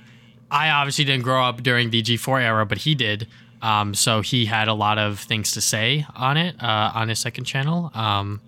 [0.52, 3.28] I obviously didn't grow up during the G4 era, but he did.
[3.62, 7.20] Um, so he had a lot of things to say on it uh, on his
[7.20, 7.92] second channel.
[7.94, 8.42] Um,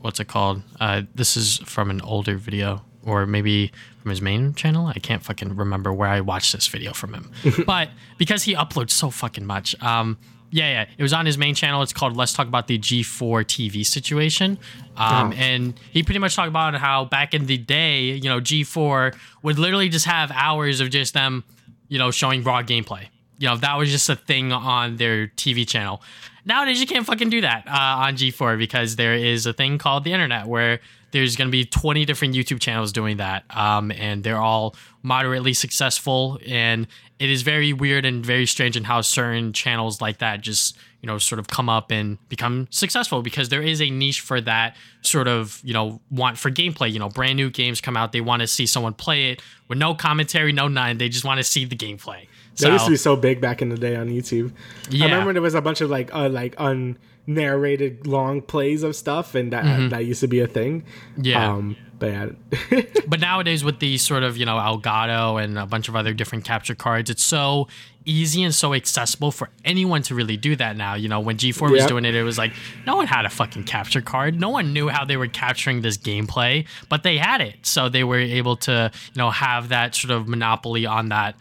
[0.00, 0.62] what's it called?
[0.78, 4.86] Uh, this is from an older video, or maybe from his main channel.
[4.86, 7.30] I can't fucking remember where I watched this video from him.
[7.66, 7.88] but
[8.18, 10.18] because he uploads so fucking much, um,
[10.50, 11.82] yeah, yeah, it was on his main channel.
[11.82, 14.58] It's called Let's Talk About the G4 TV Situation.
[14.96, 15.32] Um, Oh.
[15.36, 19.58] And he pretty much talked about how back in the day, you know, G4 would
[19.58, 21.44] literally just have hours of just them,
[21.88, 23.08] you know, showing raw gameplay.
[23.38, 26.02] You know, that was just a thing on their TV channel.
[26.44, 30.04] Nowadays, you can't fucking do that uh, on G4 because there is a thing called
[30.04, 30.80] the internet where
[31.10, 33.44] there's going to be 20 different YouTube channels doing that.
[33.50, 36.38] Um, and they're all moderately successful.
[36.46, 36.86] And
[37.18, 41.06] it is very weird and very strange in how certain channels like that just, you
[41.06, 44.76] know, sort of come up and become successful because there is a niche for that
[45.02, 46.92] sort of, you know, want for gameplay.
[46.92, 49.78] You know, brand new games come out, they want to see someone play it with
[49.78, 50.98] no commentary, no none.
[50.98, 52.28] They just want to see the gameplay.
[52.58, 54.52] That used to be so big back in the day on YouTube.
[54.90, 55.06] Yeah.
[55.06, 59.34] I remember there was a bunch of like uh, like unnarrated long plays of stuff,
[59.34, 60.82] and that that used to be a thing.
[60.82, 61.24] Mm-hmm.
[61.24, 61.52] Yeah.
[61.52, 62.28] Um, yeah.
[63.08, 66.44] But nowadays, with the sort of you know Elgato and a bunch of other different
[66.44, 67.68] capture cards, it's so
[68.04, 70.94] easy and so accessible for anyone to really do that now.
[70.94, 71.88] You know, when G4 was Yep.
[71.88, 72.52] doing it, it was like
[72.86, 74.38] no one had a fucking capture card.
[74.38, 78.04] No one knew how they were capturing this gameplay, but they had it, so they
[78.04, 81.34] were able to you know have that sort of monopoly on that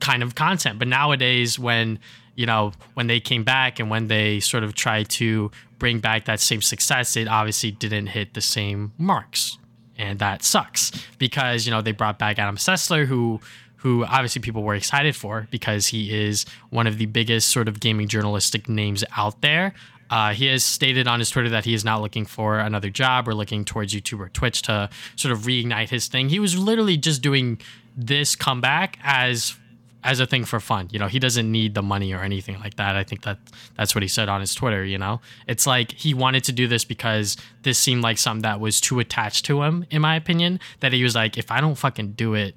[0.00, 0.78] kind of content.
[0.78, 1.98] But nowadays, when
[2.34, 6.24] you know when they came back and when they sort of tried to bring back
[6.24, 9.58] that same success, it obviously didn't hit the same marks,
[9.98, 13.40] and that sucks because you know they brought back Adam Sessler, who
[13.76, 17.78] who obviously people were excited for because he is one of the biggest sort of
[17.78, 19.74] gaming journalistic names out there.
[20.08, 23.28] Uh, he has stated on his Twitter that he is not looking for another job
[23.28, 26.28] or looking towards YouTube or Twitch to sort of reignite his thing.
[26.28, 27.60] He was literally just doing
[27.96, 29.56] this comeback as
[30.04, 30.88] as a thing for fun.
[30.92, 32.96] You know, he doesn't need the money or anything like that.
[32.96, 33.38] I think that
[33.76, 35.20] that's what he said on his Twitter, you know.
[35.48, 39.00] It's like he wanted to do this because this seemed like something that was too
[39.00, 42.34] attached to him in my opinion, that he was like if I don't fucking do
[42.34, 42.54] it,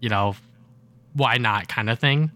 [0.00, 0.34] you know,
[1.14, 2.30] why not kind of thing.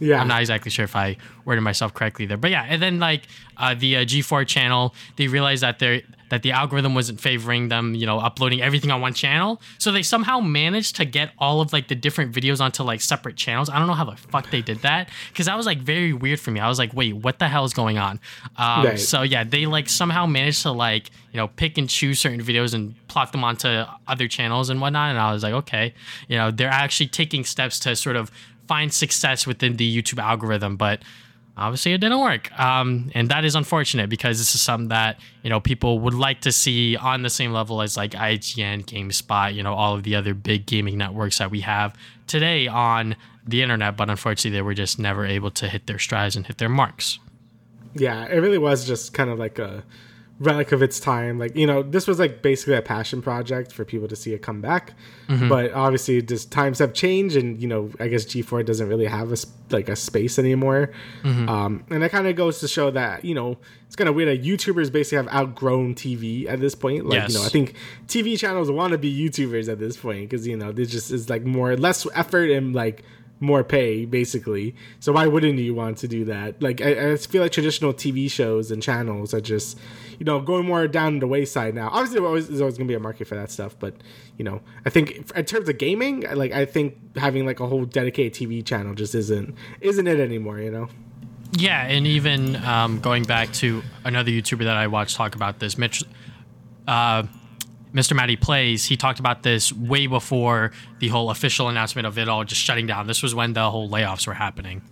[0.00, 0.20] Yeah.
[0.20, 2.66] I'm not exactly sure if I worded myself correctly there, but yeah.
[2.68, 3.22] And then like
[3.56, 7.92] uh, the uh, G4 channel, they realized that they're that the algorithm wasn't favoring them,
[7.96, 9.60] you know, uploading everything on one channel.
[9.78, 13.34] So they somehow managed to get all of like the different videos onto like separate
[13.34, 13.68] channels.
[13.68, 16.38] I don't know how the fuck they did that because that was like very weird
[16.38, 16.60] for me.
[16.60, 18.20] I was like, wait, what the hell is going on?
[18.56, 18.98] Um, Right.
[18.98, 22.74] So yeah, they like somehow managed to like you know pick and choose certain videos
[22.74, 25.10] and plot them onto other channels and whatnot.
[25.10, 25.94] And I was like, okay,
[26.28, 28.30] you know, they're actually taking steps to sort of
[28.70, 31.02] find success within the YouTube algorithm, but
[31.56, 32.56] obviously it didn't work.
[32.56, 36.40] Um, and that is unfortunate because this is something that you know people would like
[36.42, 40.14] to see on the same level as like ign gamespot you know all of the
[40.14, 41.96] other big gaming networks that we have
[42.28, 46.36] today on the internet but unfortunately they were just never able to hit their strides
[46.36, 47.18] and hit their marks.
[47.94, 49.82] Yeah, it really was just kind of like a
[50.40, 51.38] relic of its time.
[51.38, 54.40] Like, you know, this was like basically a passion project for people to see it
[54.42, 54.94] come back.
[55.48, 59.32] But obviously, just times have changed, and you know, I guess G4 doesn't really have
[59.32, 59.36] a
[59.70, 60.90] like a space anymore.
[61.48, 64.28] Um, and that kind of goes to show that you know it's kind of weird
[64.28, 67.06] that YouTubers basically have outgrown TV at this point.
[67.06, 67.74] Like, you know, I think
[68.08, 71.28] TV channels want to be YouTubers at this point because you know this just is
[71.30, 73.04] like more less effort and like
[73.40, 74.74] more pay basically.
[75.00, 76.62] So why wouldn't you want to do that?
[76.62, 79.78] Like I, I feel like traditional tv shows and channels are just
[80.18, 81.88] you know going more down the wayside now.
[81.88, 83.94] Obviously there's always going to be a market for that stuff but
[84.36, 87.84] you know i think in terms of gaming like i think having like a whole
[87.84, 90.88] dedicated tv channel just isn't isn't it anymore you know?
[91.52, 95.76] Yeah, and even um, going back to another YouTuber that I watched talk about this,
[95.76, 96.04] Mitch,
[96.86, 97.24] uh,
[97.92, 98.14] Mr.
[98.14, 100.70] Matty Plays, he talked about this way before
[101.00, 103.06] the whole official announcement of it all just shutting down.
[103.06, 104.82] This was when the whole layoffs were happening.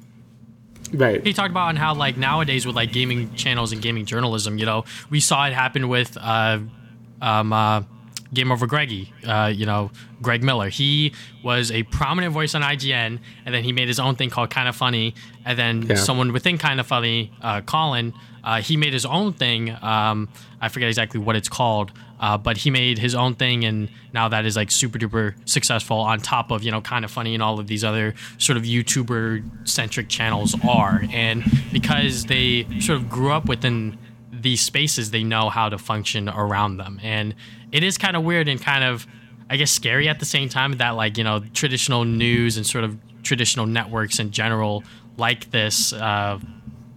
[0.92, 4.59] right He talked about on how like nowadays with like gaming channels and gaming journalism,
[4.59, 6.59] you know, we saw it happen with uh,
[7.22, 7.82] um, uh,
[8.34, 9.90] Game Over Greggy, uh, you know,
[10.20, 10.68] Greg Miller.
[10.68, 14.51] He was a prominent voice on IGN, and then he made his own thing called
[14.51, 15.14] Kind of Funny,
[15.46, 15.94] and then Yeah.
[15.94, 18.12] someone within Kind of Funny, uh, Colin,
[18.44, 19.74] uh, he made his own thing.
[19.82, 20.28] Um,
[20.61, 21.90] I forget exactly what it's called,
[22.21, 25.99] uh, but he made his own thing, and now that is like super duper successful.
[25.99, 28.64] On top of you know, Kind of Funny and all of these other sort of
[28.64, 33.99] YouTuber centric channels are, and because they sort of grew up within
[34.31, 37.01] these spaces, they know how to function around them.
[37.03, 37.35] And
[37.73, 39.07] it is kind of weird and kind of,
[39.51, 42.85] I guess, scary at the same time that, like, you know, traditional news and sort
[42.85, 44.85] of traditional networks in general,
[45.16, 46.39] like this, uh,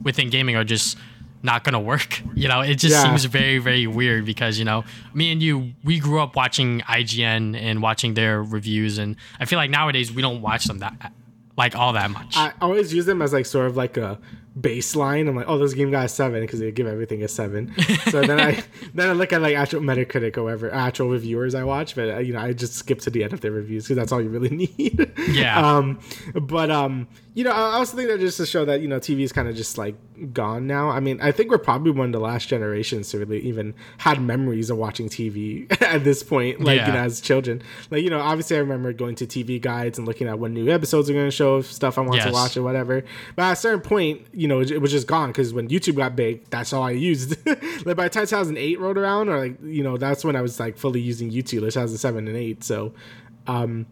[0.04, 0.98] within gaming are just
[1.44, 2.22] not to work.
[2.36, 3.04] You know, it just Yeah.
[3.04, 4.84] seems very, very weird because, you know,
[5.14, 8.98] me and you, we grew up watching IGN and watching their reviews.
[8.98, 11.12] And I feel like nowadays we don't watch them that,
[11.58, 12.36] like, all that much.
[12.38, 14.18] i always use them as like sort of like a
[14.60, 15.30] baseline.
[15.30, 17.74] I'm like oh this game got a seven because they give everything a seven.
[18.10, 18.62] So then i
[18.94, 22.18] then i look at like actual metacritic or whatever actual reviewers i watch but uh,
[22.18, 24.30] you know i just skip to the end of their reviews because that's all you
[24.30, 25.12] really need.
[25.30, 25.78] Yeah.
[25.78, 26.00] um
[26.34, 29.00] but um you know i I also think that just to show that you know
[29.00, 29.96] tv is kind of just like
[30.34, 30.90] gone now.
[30.90, 34.22] I mean i think we're probably one of the last generations to really even had
[34.22, 37.62] memories of watching tv at this point like you know as children.
[37.90, 40.70] Like you know obviously i remember going to tv guides and looking at when new
[40.70, 43.06] episodes are going to show stuff i want to watch or whatever.
[43.38, 45.96] But at a certain point you know it, it was just gone because when youtube
[45.96, 47.30] got big that's all i used
[47.86, 51.00] like by 2008 rolled around or like you know that's when i was like fully
[51.00, 52.94] using youtube like 2007 and 8 so
[53.48, 53.86] um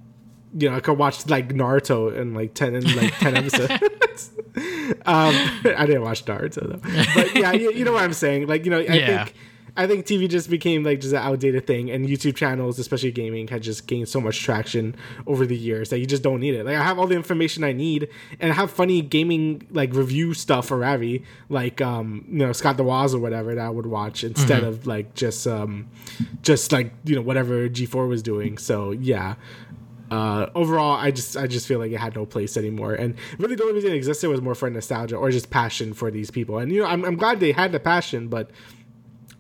[0.57, 3.69] you know, I could watch like Naruto in like ten in like ten episodes.
[5.05, 5.35] um,
[5.77, 8.47] I didn't watch Naruto though, but yeah, you, you know what I'm saying.
[8.47, 9.25] Like, you know, I Yeah.
[9.25, 9.35] think
[9.79, 13.47] I think TV just became like just an outdated thing, and YouTube channels, especially gaming,
[13.47, 14.93] had just gained so much traction
[15.25, 16.65] over the years that you just don't need it.
[16.65, 18.09] Like, I have all the information I need,
[18.41, 22.75] and I have funny gaming like review stuff for Ravi, like um, you know Scott
[22.75, 25.87] The Woz or whatever that I would watch instead of like just um,
[26.41, 28.57] just like you know whatever G4 was doing.
[28.57, 29.35] So yeah
[30.11, 33.55] uh, overall, I just I just feel like it had no place anymore, and really
[33.55, 36.57] the only reason it existed was more for nostalgia or just passion for these people.
[36.57, 38.49] And you know, I'm, I'm glad they had the passion, but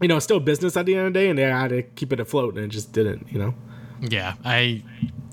[0.01, 1.83] you know, it's still business at the end of the day, and they had to
[1.83, 3.27] keep it afloat, and it just didn't.
[3.31, 3.53] You know,
[4.01, 4.83] Yeah, I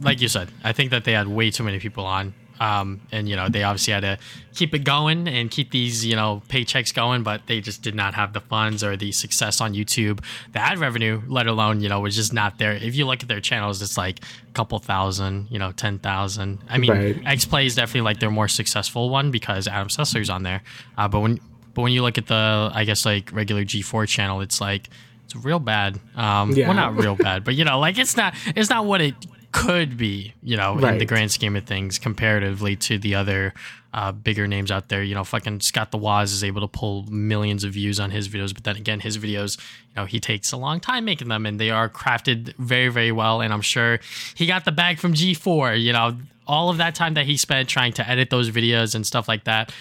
[0.00, 0.48] like you said.
[0.64, 3.62] I think that they had way too many people on, um, and you know they
[3.62, 4.18] obviously had to
[4.54, 8.14] keep it going and keep these you know paychecks going, but they just did not
[8.14, 10.20] have the funds or the success on YouTube.
[10.52, 12.72] The ad revenue, let alone you know, was just not there.
[12.72, 16.58] If you look at their channels, it's like a couple thousand, you know, ten thousand.
[16.68, 17.22] I mean, Right.
[17.24, 20.62] X Play is definitely like their more successful one because Adam Sessler's on there.
[20.98, 21.40] Uh, but when
[21.76, 24.88] but when you look at the, I guess like regular G4 channel, it's like
[25.26, 26.00] it's real bad.
[26.16, 26.66] Um, Yeah.
[26.68, 29.14] well, not real bad, but you know, like it's not it's not what it
[29.52, 30.32] could be.
[30.42, 33.52] You know, in the grand scheme of things, comparatively to the other
[33.92, 35.02] uh, bigger names out there.
[35.02, 38.28] You know, fucking Scott The Woz is able to pull millions of views on his
[38.28, 41.44] videos, but then again, his videos, you know, he takes a long time making them,
[41.46, 43.40] and they are crafted very, very well.
[43.42, 44.00] And I'm sure
[44.34, 45.80] he got the bag from G4.
[45.82, 46.16] You know,
[46.46, 49.44] all of that time that he spent trying to edit those videos and stuff like
[49.44, 49.72] that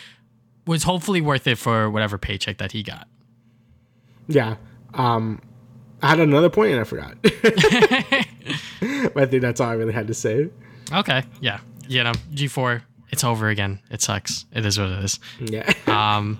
[0.65, 3.07] was hopefully worth it for whatever paycheck that he got.
[4.27, 4.55] Yeah.
[4.93, 5.41] Um,
[6.01, 7.15] I had another point and I forgot.
[7.21, 7.31] but
[9.15, 10.49] I think that's all I really had to say.
[10.91, 13.79] Okay, yeah, you know, G4, it's over again.
[13.89, 14.45] It sucks.
[14.51, 15.19] It is what it is.
[15.39, 15.73] Yeah.
[15.87, 16.39] Um,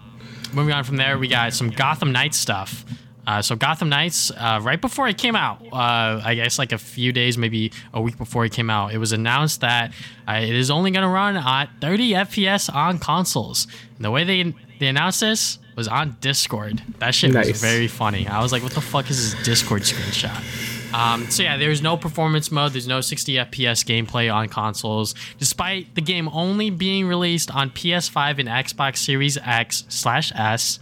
[0.54, 2.86] moving on from there, we got some Gotham Knights stuff.
[3.28, 6.78] Uh, so Gotham Knights, uh, right before it came out, uh, I guess like a
[6.78, 9.94] few days, maybe a week before it came out, it was announced that
[10.28, 13.68] uh, it is only going to run at 30 FPS on consoles.
[13.96, 16.82] And the way they they announced this was on Discord.
[17.00, 18.28] That shit was very funny.
[18.28, 21.98] I was like, "What the fuck is this Discord screenshot?" Um, so yeah, there's no
[21.98, 22.72] performance mode.
[22.74, 28.40] There's no 60 FPS gameplay on consoles, despite the game only being released on PS5
[28.40, 30.80] and Xbox Series X slash S.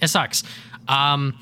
[0.00, 0.42] It sucks.
[0.88, 1.38] Um,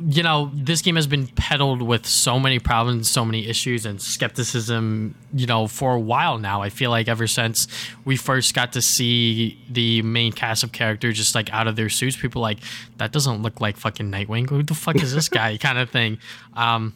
[0.00, 4.00] you know, this game has been peddled with so many problems, so many issues, and
[4.00, 6.62] skepticism, you know, for a while now.
[6.62, 7.66] I feel like ever since
[8.04, 11.88] we first got to see the main cast of characters just like out of their
[11.88, 12.58] suits, people like,
[12.98, 14.48] that doesn't look like fucking Nightwing.
[14.48, 15.56] Who the fuck is this guy?
[15.56, 16.18] kind of thing.
[16.54, 16.94] Um,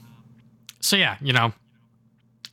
[0.79, 1.53] so yeah, you know,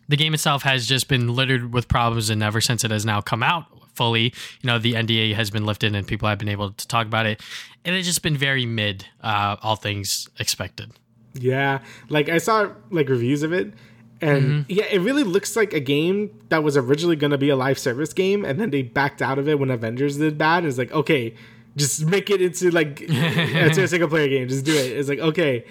[0.07, 3.21] the game itself has just been littered with problems, and ever since it has now
[3.21, 3.65] come out
[3.99, 7.05] fully, you know, the NDA has been lifted and people have been able to talk
[7.05, 7.41] about it,
[7.83, 10.93] and it's just been very mid, uh, all things expected.
[11.33, 13.73] Yeah, like I saw like reviews of it,
[14.21, 17.57] and yeah, it really looks like a game that was originally going to be a
[17.57, 20.63] live service game, and then they backed out of it when Avengers did bad.
[20.63, 21.35] It's like, okay,
[21.75, 24.47] just make it into like into a single player game.
[24.47, 24.97] Just do it.
[24.97, 25.65] It's like okay.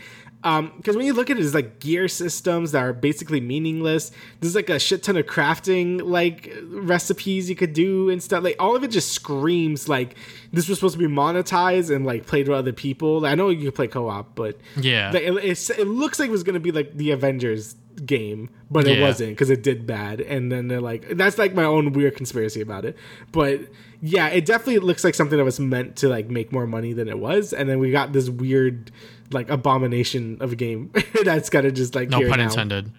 [0.44, 4.12] Um, because when you look at it, it's like gear systems that are basically meaningless.
[4.40, 8.44] There's like a shit ton of crafting like recipes you could do and stuff.
[8.44, 10.14] Like all of it just screams like
[10.52, 13.26] this was supposed to be monetized and like played with other people.
[13.26, 15.10] I know you could play co-op, but Yeah.
[15.12, 17.74] like, it, it looks like it was gonna be like the Avengers
[18.06, 19.06] game, but it Yeah.
[19.08, 20.20] wasn't because it did bad.
[20.20, 22.96] And then they're like, that's like my own weird conspiracy about it.
[23.32, 23.62] But
[24.00, 27.08] yeah, it definitely looks like something that was meant to like make more money than
[27.08, 27.52] it was.
[27.52, 28.92] And then we got this weird
[29.30, 30.92] like abomination of a game
[31.24, 32.92] that's gotta just like No pun intended.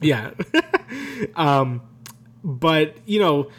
[0.00, 0.30] Yeah.
[1.36, 1.82] um,
[2.44, 3.50] but you know,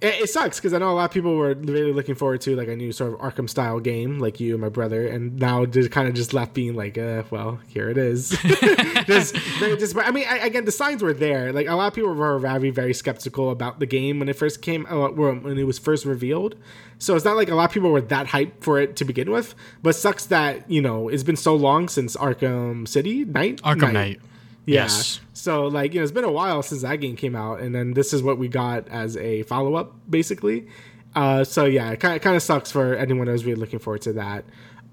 [0.00, 2.54] it, it sucks because I know a lot of people were really looking forward to
[2.54, 5.64] like a new sort of Arkham style game, like you and my brother, and now
[5.64, 8.30] just kind of just left being like, uh, well, here it is.
[9.06, 11.52] just, just, I mean, I, again, the signs were there.
[11.52, 14.60] Like a lot of people were very, very skeptical about the game when it first
[14.60, 16.56] came, uh, when it was first revealed.
[16.98, 19.30] So it's not like a lot of people were that hyped for it to begin
[19.30, 19.54] with.
[19.82, 23.62] But sucks that you know it's been so long since Arkham City Night.
[23.62, 24.20] Arkham Knight.
[24.66, 24.82] Yeah.
[24.82, 25.20] Yes.
[25.32, 27.94] So like you know, it's been a while since that game came out, and then
[27.94, 30.66] this is what we got as a follow up, basically.
[31.14, 34.02] Uh, so yeah, it kind of kind of sucks for anyone who's really looking forward
[34.02, 34.44] to that.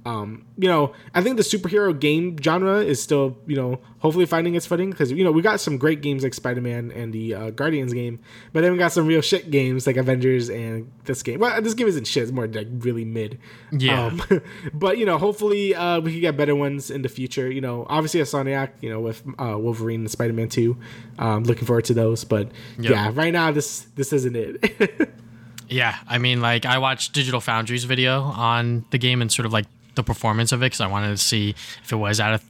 [0.06, 4.54] Um, you know, I think the superhero game genre is still you know hopefully finding
[4.56, 7.34] its footing because you know we got some great games like Spider Man and the
[7.34, 8.20] uh, Guardians game,
[8.52, 11.40] but then we got some real shit games like Avengers and this game.
[11.40, 13.40] Well, this game isn't shit; it's more like really mid.
[13.72, 14.08] Yeah.
[14.08, 14.22] Um,
[14.74, 17.50] but you know, hopefully uh, we can get better ones in the future.
[17.50, 20.78] You know, obviously Insomniac, you know, with uh, Wolverine and Spider Man Two.
[21.18, 22.24] Um, looking forward to those.
[22.26, 22.92] But Yep.
[22.92, 25.10] yeah, right now this this isn't it.
[25.70, 29.54] Yeah, I mean, like I watched Digital Foundry's video on the game and sort of
[29.54, 31.52] like the performance of it because I wanted to see
[31.84, 32.42] if it was at a,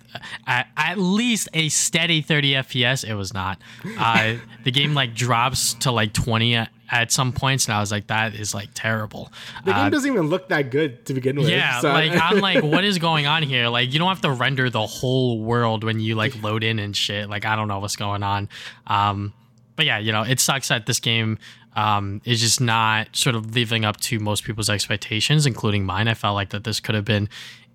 [0.48, 3.04] at, at least a steady 30 FPS.
[3.08, 3.60] It was not.
[3.98, 7.92] Uh, the game like drops to like 20 at, at some points, and I was
[7.92, 9.32] like, that is like terrible.
[9.66, 11.50] the Uh, game doesn't even look that good to begin with.
[11.50, 13.68] yeah, so- like I'm like, what is going on here?
[13.68, 16.96] Like, you don't have to render the whole world when you like load in and
[16.96, 17.30] shit.
[17.30, 18.48] Like, I don't know what's going on.
[18.88, 19.34] Um,
[19.76, 21.40] but yeah, you know, it sucks that this game
[21.76, 26.08] um, is just not sort of living up to most people's expectations, including mine.
[26.08, 27.30] I felt like that this could have been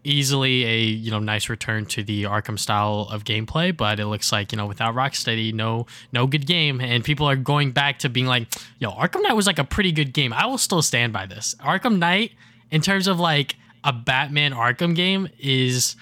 [0.04, 4.32] easily a you know nice return to the Arkham style of gameplay, but it looks
[4.32, 8.08] like you know without Rocksteady, no no good game, and people are going back to
[8.08, 10.32] being like, yo, Arkham Knight was like a pretty good game.
[10.32, 11.54] I will still stand by this.
[11.60, 12.32] Arkham Knight,
[12.70, 15.96] in terms of like a Batman Arkham game, is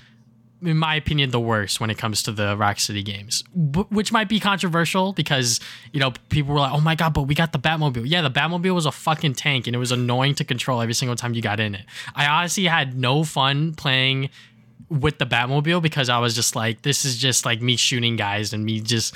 [0.67, 4.29] in my opinion, the worst when it comes to the Rocksteady games, Wh- which might
[4.29, 5.61] be controversial because
[5.93, 8.03] you know people were like, "Oh my god!" But we got the Batmobile.
[8.07, 11.17] Yeah, the Batmobile was a fucking tank, and it was annoying to control every single
[11.17, 11.85] time you got in it.
[12.15, 14.31] I honestly had no fun playing
[14.89, 18.53] with the Batmobile because I was just like, "This is just like me shooting guys
[18.53, 19.15] and me just."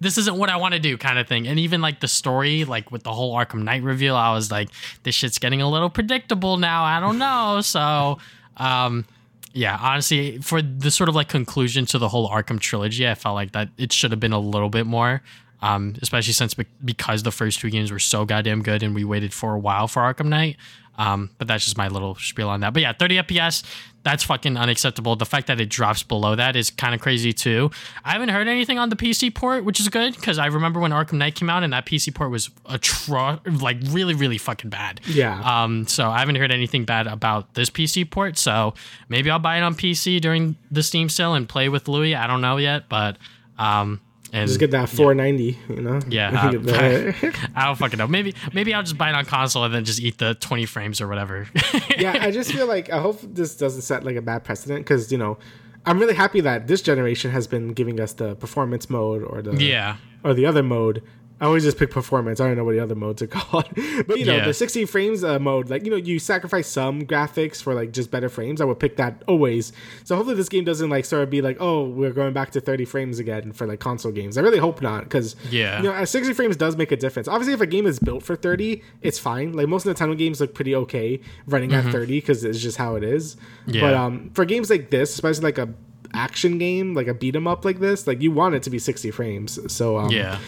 [0.00, 1.46] this isn't what I want to do kind of thing.
[1.46, 4.68] And even like the story, like with the whole Arkham Knight reveal, I was like,
[5.02, 6.84] this shit's getting a little predictable now.
[6.84, 7.60] I don't know.
[7.62, 8.18] So,
[8.58, 9.06] um,
[9.54, 13.36] yeah, honestly, for the sort of like conclusion to the whole Arkham trilogy, I felt
[13.36, 15.22] like that it should have been a little bit more.
[15.62, 19.02] Um, especially since be- because the first two games were so goddamn good and we
[19.02, 20.58] waited for a while for Arkham Knight.
[20.96, 22.72] Um, but that's just my little spiel on that.
[22.72, 23.64] But yeah, 30 FPS,
[24.04, 25.16] that's fucking unacceptable.
[25.16, 27.70] The fact that it drops below that is kind of crazy too.
[28.04, 30.92] I haven't heard anything on the PC port, which is good because I remember when
[30.92, 35.00] Arkham Knight came out and that PC port was atro- like really, really fucking bad.
[35.06, 35.40] Yeah.
[35.40, 38.36] Um, so I haven't heard anything bad about this PC port.
[38.38, 38.74] So
[39.08, 42.14] maybe I'll buy it on PC during the Steam sale and play with Louis.
[42.14, 43.16] I don't know yet, but
[43.58, 44.00] um,
[44.34, 46.00] and Just get that 490, you know?
[46.08, 48.08] yeah, uh, I don't fucking know.
[48.08, 51.00] Maybe maybe I'll just buy it on console and then just eat the 20 frames
[51.00, 51.46] or whatever.
[51.96, 55.12] yeah, I just feel like I hope this doesn't set like a bad precedent because
[55.12, 55.38] you know
[55.86, 59.54] I'm really happy that this generation has been giving us the performance mode or the
[59.64, 59.98] yeah.
[60.24, 61.04] or the other mode.
[61.44, 62.40] I always just pick performance.
[62.40, 63.68] I don't know what the other modes are called,
[64.06, 64.46] but you know Yeah.
[64.46, 65.68] the 60 frames uh, mode.
[65.68, 68.62] Like you know you sacrifice some graphics for like just better frames.
[68.62, 69.72] I would pick that always.
[70.04, 72.60] So hopefully this game doesn't like sort of be like oh we're going back to
[72.62, 74.38] 30 frames again for like console games.
[74.38, 75.76] I really hope not because Yeah.
[75.82, 77.28] you know uh, 60 frames does make a difference.
[77.28, 79.52] Obviously if a game is built for 30, it's fine.
[79.52, 82.78] Like most of the time games look pretty okay running at 30 because it's just
[82.78, 83.36] how it is.
[83.36, 83.70] Mm-hmm.
[83.74, 83.80] Yeah.
[83.82, 85.68] But um for games like this, especially like a
[86.16, 88.78] action game like a beat 'em up like this like you want it to be
[88.78, 90.38] 60 frames so um Yeah.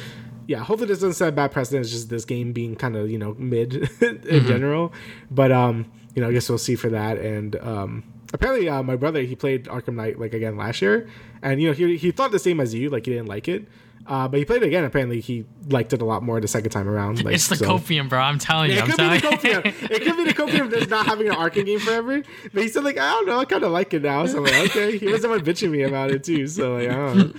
[0.47, 1.84] Yeah, hopefully this doesn't set a bad precedent.
[1.84, 4.47] It's just this game being kind of you know mid in Mm-hmm.
[4.47, 4.92] general.
[5.30, 7.18] But um, you know, I guess we'll see for that.
[7.18, 11.09] And um, apparently, uh, my brother he played Arkham Knight like again last year,
[11.42, 13.66] and you know he he thought the same as you, like he didn't like it.
[14.07, 14.84] Uh, but he played it again.
[14.84, 17.24] Apparently, he liked it a lot more the second time around.
[17.24, 18.20] Like, It's the so- copium, bro.
[18.20, 18.76] I'm telling you.
[18.76, 19.61] Yeah, I'm it could be the you.
[19.62, 19.90] copium.
[19.90, 22.22] it could be the copium of just not having an Arkham game forever.
[22.55, 24.24] But he said like, I don't know, I kind of like it now.
[24.26, 24.97] So I'm like, okay.
[24.99, 26.47] He was someone bitching me about it too.
[26.47, 27.32] So like, I don't know.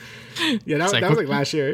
[0.65, 1.73] Yeah, that, like- that was like last year.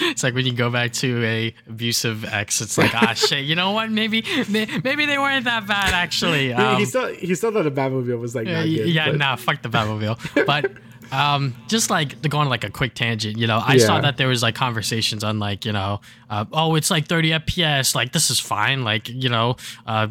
[0.00, 2.60] It's like when you go back to a abusive ex.
[2.60, 3.44] It's like, ah, shit.
[3.46, 3.90] You know what?
[3.90, 6.48] Maybe, may- maybe they weren't that bad actually.
[6.48, 8.88] He- Um, he still he still thought the Batmobile was like yeah, good.
[8.90, 10.44] yeah, but- nah, fuck the Batmobile.
[10.46, 10.72] But
[11.12, 14.16] um, just like to go on like a quick tangent, you know, I saw that
[14.16, 16.00] there was like conversations on like, you know,
[16.30, 20.08] uh, oh, it's like 30 FPS, like this is fine, like you know, uh,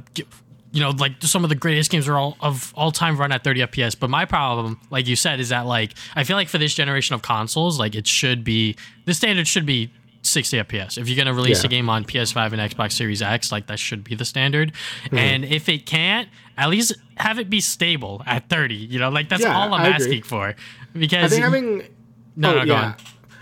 [0.71, 3.43] you know, like some of the greatest games are all of all time run at
[3.43, 3.97] 30 FPS.
[3.97, 7.13] But my problem, like you said, is that like I feel like for this generation
[7.13, 8.75] of consoles, like it should be
[9.05, 9.91] the standard should be
[10.25, 10.97] 60 FPS.
[10.97, 11.67] If you're gonna release Yeah.
[11.67, 14.73] a game on PS5 and Xbox Series X, like that should be the standard.
[15.05, 15.17] Mm-hmm.
[15.17, 18.75] And if it can't, at least have it be stable at 30.
[18.75, 19.93] You know, like that's Yeah, all I'm I agree.
[20.05, 20.47] asking for.
[20.49, 20.55] I
[20.97, 21.83] Because think having
[22.35, 22.95] no, oh, no, go on.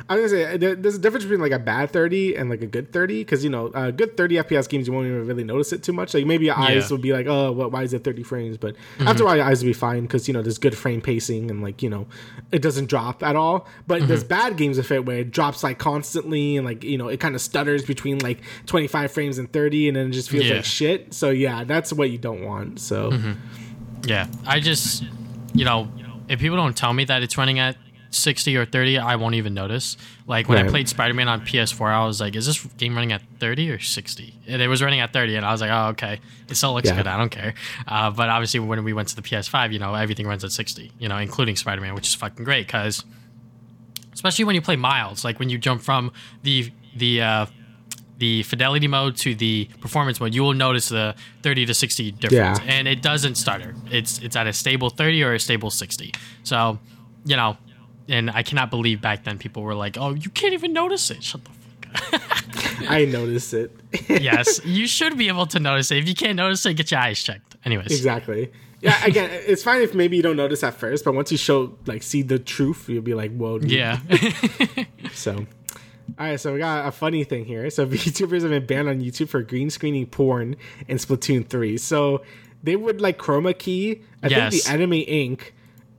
[0.09, 2.67] I was gonna say there's a difference between like a bad 30 and like a
[2.67, 5.71] good 30 because you know uh, good 30 FPS games you won't even really notice
[5.71, 6.13] it too much.
[6.13, 6.81] Like maybe your eyes Yeah.
[6.81, 6.93] Mm-hmm.
[6.93, 7.71] will be like, oh, what?
[7.71, 8.57] Why is it 30 frames?
[8.57, 11.01] But after a while, your eyes will be fine because you know there's good frame
[11.01, 12.07] pacing and like you know
[12.51, 13.67] it doesn't drop at all.
[13.87, 14.07] But Mm-hmm.
[14.09, 17.19] there's bad games of it where it drops like constantly and like you know it
[17.19, 20.55] kind of stutters between like 25 frames and 30 and then it just feels Yeah.
[20.55, 21.13] like shit.
[21.13, 22.79] So yeah, that's what you don't want.
[22.79, 23.11] So.
[24.05, 25.05] Yeah, I just,
[25.53, 25.87] you know,
[26.27, 27.77] if people don't tell me that it's running at
[28.13, 29.97] 60 or 30, I won't even notice.
[30.27, 33.11] Like when I played Spider Man on PS4, I was like, is this game running
[33.11, 34.33] at 30 or 60?
[34.47, 36.19] And it was running at 30, and I was like, oh, okay.
[36.49, 36.95] It still looks Yeah.
[36.97, 37.07] good.
[37.07, 37.53] I don't care.
[37.87, 40.91] Uh, but obviously, when we went to the PS5, you know, everything runs at 60,
[40.99, 43.03] you know, including Spider Man, which is fucking great because,
[44.13, 46.11] especially when you play Miles, like when you jump from
[46.43, 47.45] the, the, uh,
[48.19, 52.59] the fidelity mode to the performance mode, you will notice the 30 to 60 difference.
[52.59, 52.65] Yeah.
[52.67, 53.75] And it doesn't stutter.
[53.91, 56.13] It's it's at a stable 30 or a stable 60.
[56.43, 56.79] So,
[57.25, 57.57] you know,
[58.09, 61.23] and I cannot believe back then people were like, "Oh, you can't even notice it."
[61.23, 62.21] Shut the fuck up.
[62.89, 63.71] I notice it.
[64.09, 65.97] yes, you should be able to notice it.
[65.99, 67.55] If you can't notice it, get your eyes checked.
[67.65, 67.87] Anyways.
[67.87, 68.51] Exactly.
[68.81, 71.77] Yeah, again, it's fine if maybe you don't notice at first, but once you show
[71.85, 73.71] like see the truth, you'll be like, "Whoa!" dude.
[73.71, 73.99] Yeah.
[75.13, 75.45] So, all
[76.17, 76.39] right.
[76.39, 77.69] So we got a funny thing here.
[77.69, 80.55] So VTubers have been banned on YouTube for green screening porn
[80.87, 81.77] in Splatoon three.
[81.77, 82.23] So
[82.63, 84.01] they would like chroma key.
[84.21, 84.51] I Yes.
[84.53, 85.01] think the enemy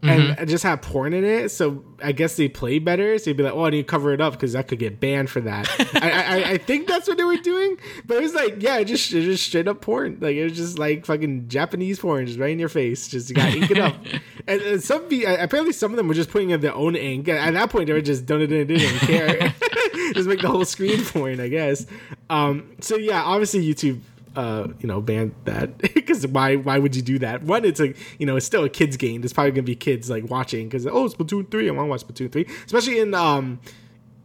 [0.09, 0.36] ink.
[0.38, 3.18] And just have porn in it, so I guess they play better.
[3.18, 5.00] So you'd be like, "Oh, I need to cover it up because that could get
[5.00, 7.76] banned for that." I, I, I think that's what they were doing,
[8.07, 10.18] but it was like, yeah, it just it just straight up porn.
[10.20, 13.09] Like it was just like fucking Japanese porn, just right in your face.
[13.09, 13.96] Just you got to ink it up.
[14.46, 17.28] And, and some V- apparently some of them were just putting in their own ink.
[17.28, 19.55] And at that point, they were just don't didn't, didn't care.
[20.12, 21.86] just make the whole screen porn, I guess.
[22.28, 24.02] Um, so yeah, obviously YouTube
[24.37, 26.57] uh, you know, ban that because why?
[26.57, 27.43] Why would you do that?
[27.43, 29.20] One, it's a you know, it's still a kids game.
[29.20, 31.68] There's probably gonna be kids like watching because oh, Splatoon three.
[31.68, 33.61] I want to watch Splatoon three, especially in um,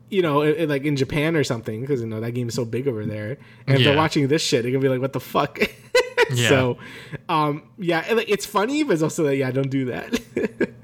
[0.09, 2.55] you know, i- i- like in Japan or something because you know that game is
[2.55, 3.37] so big over there.
[3.67, 3.89] And if Yeah.
[3.89, 5.59] they're watching this shit, they're gonna be like, what the fuck.
[6.31, 6.49] Yeah.
[6.49, 6.77] So,
[7.27, 10.21] um, yeah, and, like, it's funny, but it's also like, yeah, don't do that.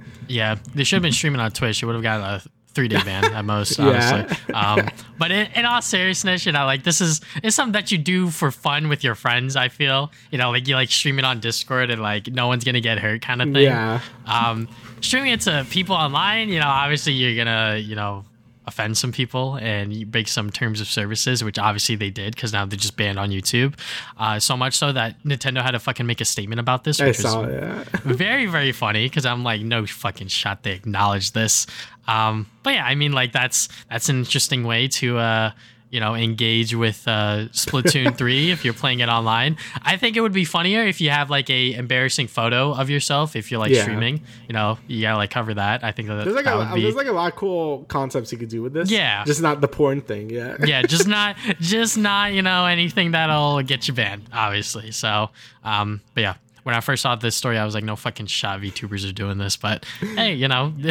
[0.28, 0.56] yeah.
[0.74, 1.84] They should have been streaming on Twitch.
[1.84, 4.26] It would have got a three day ban at most, Yeah.
[4.28, 4.54] honestly.
[4.54, 7.98] Um, but in, in all seriousness, you know, like this is it's something that you
[7.98, 9.56] do for fun with your friends.
[9.56, 12.64] I feel, you know, like you like stream it on Discord and like no one's
[12.64, 13.64] gonna get hurt, kind of thing.
[13.64, 14.02] Yeah.
[14.26, 14.68] Um,
[15.02, 18.26] streaming it to people online, you know, obviously you're gonna, you know,
[18.68, 22.66] offend some people and break some terms of services, which obviously they did because now
[22.66, 23.78] they're just banned on YouTube.
[24.18, 27.18] Uh, so much so that Nintendo had to fucking make a statement about this, which
[27.18, 27.54] was saw it.
[27.54, 27.84] Yeah.
[28.04, 31.68] very very funny because i'm like no fucking shot they acknowledge this
[32.08, 35.52] um but yeah i mean like that's that's an interesting way to uh
[35.96, 40.22] you know engage with uh splatoon 3 if you're playing it online i think it
[40.22, 43.72] would be funnier if you have like a embarrassing photo of yourself if you're like
[43.72, 43.84] Yeah.
[43.84, 46.58] streaming you know you gotta like cover that i think that, There's like that a
[46.58, 48.92] would be there's like a lot of cool concepts you could do with this.
[48.92, 49.24] Yeah.
[49.26, 50.30] Just not the porn thing.
[50.30, 50.58] Yeah.
[50.66, 54.92] yeah, just not, just not, you know, anything that'll get you banned, obviously.
[54.92, 55.30] So,
[55.64, 56.34] um, but yeah,
[56.64, 59.38] when I first saw this story, I was like, no fucking shot VTubers are doing
[59.38, 60.74] this, but hey, you know,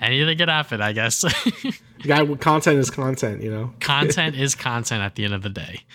[0.00, 1.24] anything could happen, I guess.
[2.02, 3.42] Guy, content is content.
[3.42, 3.74] You know.
[3.80, 5.80] content is content at the end of the day.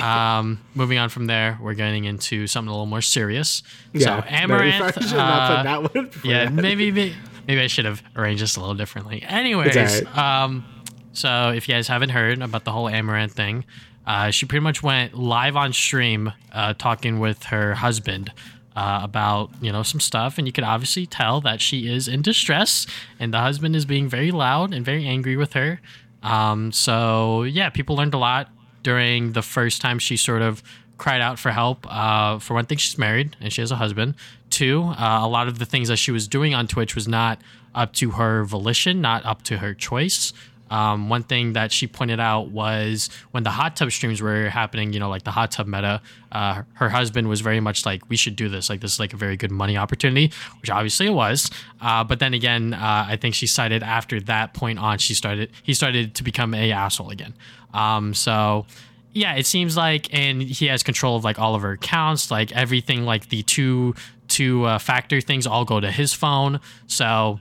[0.00, 3.62] Um, moving on from there, we're getting into something a little more serious.
[3.92, 4.22] Yeah.
[4.22, 6.10] so Amouranth, probably should have not uh, put that one.
[6.24, 6.52] yeah, that.
[6.52, 9.22] maybe, maybe I should have arranged this a little differently.
[9.22, 10.18] Anyways, alright.
[10.18, 10.64] um,
[11.12, 13.64] so if you guys haven't heard about the whole Amouranth thing,
[14.06, 18.32] uh, she pretty much went live on stream uh, talking with her husband.
[18.76, 22.22] Uh, about you know some stuff, and you could obviously tell that she is in
[22.22, 22.86] distress,
[23.18, 25.80] and the husband is being very loud and very angry with her.
[26.22, 28.48] Um, so yeah, people learned a lot
[28.82, 30.62] during the first time she sort of
[30.98, 31.86] cried out for help.
[31.88, 34.14] Uh, for one thing, she's married and she has a husband.
[34.50, 37.40] Two, uh, a lot of the things that she was doing on Twitch was not
[37.74, 40.32] up to her volition, not up to her choice.
[40.70, 44.92] Um, one thing that she pointed out was when the hot tub streams were happening,
[44.92, 46.00] you know, like the hot tub meta,
[46.32, 48.70] uh, her husband was very much like, we should do this.
[48.70, 51.50] Like, this is like a very good money opportunity, which obviously it was.
[51.80, 55.50] Uh, but then again, uh, I think she cited after that point on, she started,
[55.62, 57.34] he started to become a asshole again.
[57.74, 58.66] Um, so,
[59.12, 62.52] yeah, it seems like, and he has control of like all of her accounts, like
[62.52, 63.94] everything, like the two
[64.28, 66.60] two uh, factor things all go to his phone.
[66.86, 67.40] So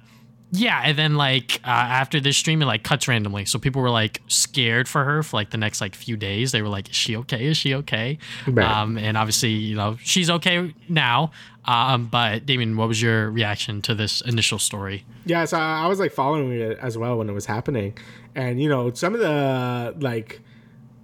[0.52, 3.45] yeah, and then like uh, after this stream, it like cuts randomly.
[3.45, 6.52] So people were like scared for her for like the next like few days.
[6.52, 7.45] They were like, "Is she okay?
[7.45, 8.66] Is she okay?" Right.
[8.68, 11.32] Um, and obviously, you know, she's okay now.
[11.66, 15.06] Um, but Damian, what was your reaction to this initial story?
[15.26, 17.95] Yeah, so I I was like following it as well when it was happening,
[18.34, 20.41] and you know some of the like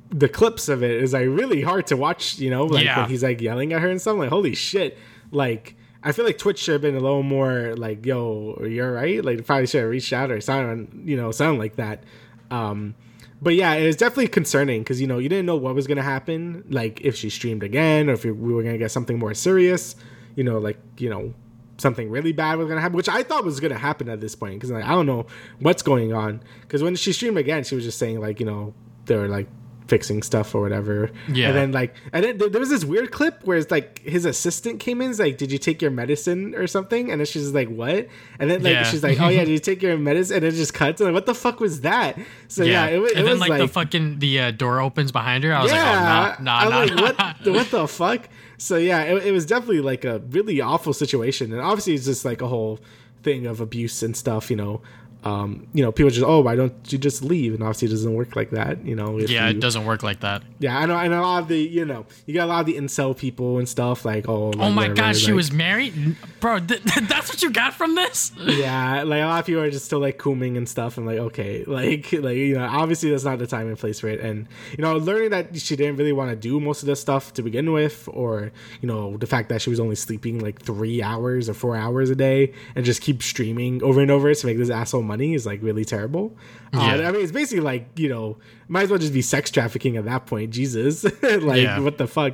[0.10, 2.40] the clips of it is like really hard to watch.
[2.40, 3.02] You know, like Yeah.
[3.02, 4.14] when he's like yelling at her and stuff.
[4.14, 4.98] I'm like, holy shit!
[5.30, 5.76] Like
[6.06, 9.26] I feel like Twitch should have been a little more like, yo, you're right.
[9.26, 12.04] Like probably should have reached out or sound you know sound like that.
[12.52, 12.94] Um,
[13.42, 16.04] but yeah, it was definitely concerning because you know you didn't know what was gonna
[16.04, 19.96] happen, like if she streamed again or if we were gonna get something more serious.
[20.36, 21.34] You know, like you know
[21.78, 24.56] something really bad was gonna happen, which I thought was gonna happen at this point
[24.56, 25.26] because like I don't know
[25.60, 26.40] what's going on.
[26.62, 28.76] Because when she streamed again, she was just saying like you know
[29.06, 29.48] they were like
[29.88, 31.12] fixing stuff or whatever.
[31.28, 31.50] Yeah.
[31.50, 34.80] And then like and then there was this weird clip where it's like his assistant
[34.80, 37.70] came in, is like, "Did you take your medicine or something?" And then she's like,
[37.70, 38.08] "What?"
[38.40, 38.84] And then like Yeah.
[38.84, 41.02] she's like, "Oh yeah, did you take your medicine?" And it just cuts.
[41.02, 42.18] And like, what the fuck was that?
[42.48, 44.80] So yeah, it, wa- it and then was like, like, the fucking the uh, door
[44.80, 45.54] opens behind her.
[45.54, 48.30] I was yeah, like, oh, nah, I'm nah, like, what, the, what the fuck?
[48.58, 52.26] So yeah, it, it was definitely like a really awful situation, and obviously it's just
[52.26, 52.80] like a whole
[53.24, 54.50] thing of abuse and stuff.
[54.50, 54.82] You know,
[55.26, 57.54] um, you know, people just, oh, why don't you just leave?
[57.56, 58.86] And obviously it doesn't work like that.
[58.86, 60.44] You know, yeah, you- it doesn't work like that.
[60.60, 62.66] Yeah, I know, and a lot of the, you know, you got a lot of
[62.68, 66.16] the incel people and stuff like, oh, like, Oh my whatever, gosh, she was married,
[66.40, 66.60] bro.
[66.68, 68.32] Th- that's what you got from this?
[68.40, 70.98] yeah, like a lot of people are just still like cooming and stuff.
[70.98, 74.08] and like, okay, like, like you know, obviously that's not the time and place for
[74.10, 74.20] it.
[74.20, 74.48] And
[74.78, 77.42] you know, learning that she didn't really want to do most of this stuff to
[77.42, 78.52] begin with, or
[78.82, 82.10] you know, the fact that she was only sleeping like three hours or four hours
[82.12, 85.46] a day and just keep streaming over and over to make this asshole money is
[85.46, 86.36] like really terrible.
[86.74, 88.38] Uh, I mean, it's basically like you know,
[88.68, 90.52] might as well just be sex trafficking at that point.
[90.52, 91.80] Jesus, like Yeah.
[91.80, 92.34] what the fuck.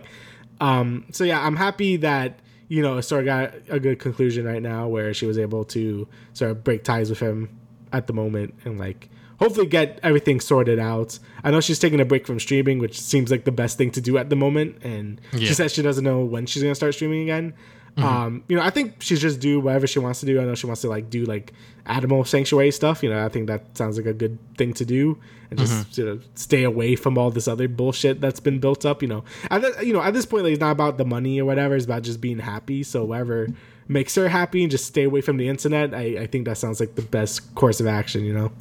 [0.59, 4.61] Um, so yeah, I'm happy that you know sort of got a good conclusion right
[4.61, 7.49] now where she was able to sort of break ties with him
[7.93, 9.09] at the moment and like
[9.39, 11.17] hopefully get everything sorted out.
[11.43, 14.01] I know she's taking a break from streaming, which seems like the best thing to
[14.01, 14.77] do at the moment.
[14.84, 15.47] And Yeah.
[15.47, 17.53] she says she doesn't know when she's gonna start streaming again.
[17.97, 20.39] Um, you know, I think she's just do whatever she wants to do.
[20.39, 21.53] I know she wants to like do like
[21.85, 23.03] animal sanctuary stuff.
[23.03, 25.17] You know, I think that sounds like a good thing to do,
[25.49, 29.01] and just you know stay away from all this other bullshit that's been built up.
[29.01, 31.39] You know, at the, you know at this point, like, it's not about the money
[31.39, 31.75] or whatever.
[31.75, 32.83] It's about just being happy.
[32.83, 33.47] So whatever
[33.87, 35.93] makes her happy, and just stay away from the internet.
[35.93, 38.23] I, I think that sounds like the best course of action.
[38.23, 38.51] You know.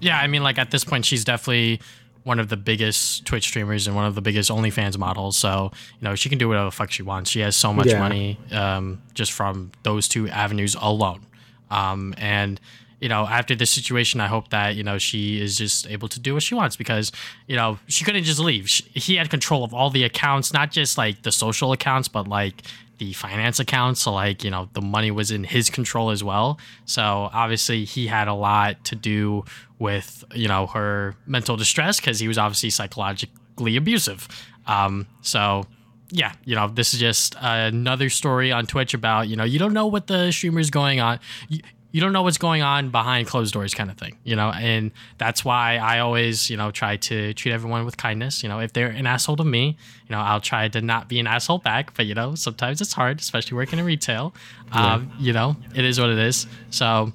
[0.00, 1.80] Yeah, I mean, like at this point, she's definitely
[2.28, 5.36] one of the biggest Twitch streamers and one of the biggest OnlyFans models.
[5.36, 7.30] So you know, she can do whatever the fuck she wants.
[7.30, 7.98] She has so much Yeah.
[7.98, 11.22] money um, just from those two avenues alone.
[11.70, 12.60] Um, and
[13.00, 16.20] you know, after this situation, I hope that you know she is just able to
[16.20, 17.12] do what she wants because
[17.46, 18.68] you know she couldn't just leave.
[18.68, 22.26] She, he had control of all the accounts, not just like the social accounts, but
[22.28, 22.62] like
[22.98, 24.00] the finance accounts.
[24.02, 26.58] So like you know the money was in his control as well.
[26.86, 29.44] So obviously he had a lot to do
[29.78, 34.28] with you know her mental distress because he was obviously psychologically abusive.
[34.66, 35.64] Um, so
[36.10, 39.74] yeah, you know, this is just another story on Twitch about, you know, you don't
[39.74, 41.20] know what the streamer is going on.
[41.48, 41.60] You,
[41.90, 44.90] you don't know what's going on behind closed doors kind of thing, you know, and
[45.16, 48.42] that's why I always, you know, try to treat everyone with kindness.
[48.42, 51.18] You know, if they're an asshole to me, you know, I'll try to not be
[51.18, 54.34] an asshole back, but you know, sometimes it's hard, especially working in retail.
[54.68, 54.94] Yeah.
[54.94, 56.46] Um, you know, it is what it is.
[56.70, 57.12] So,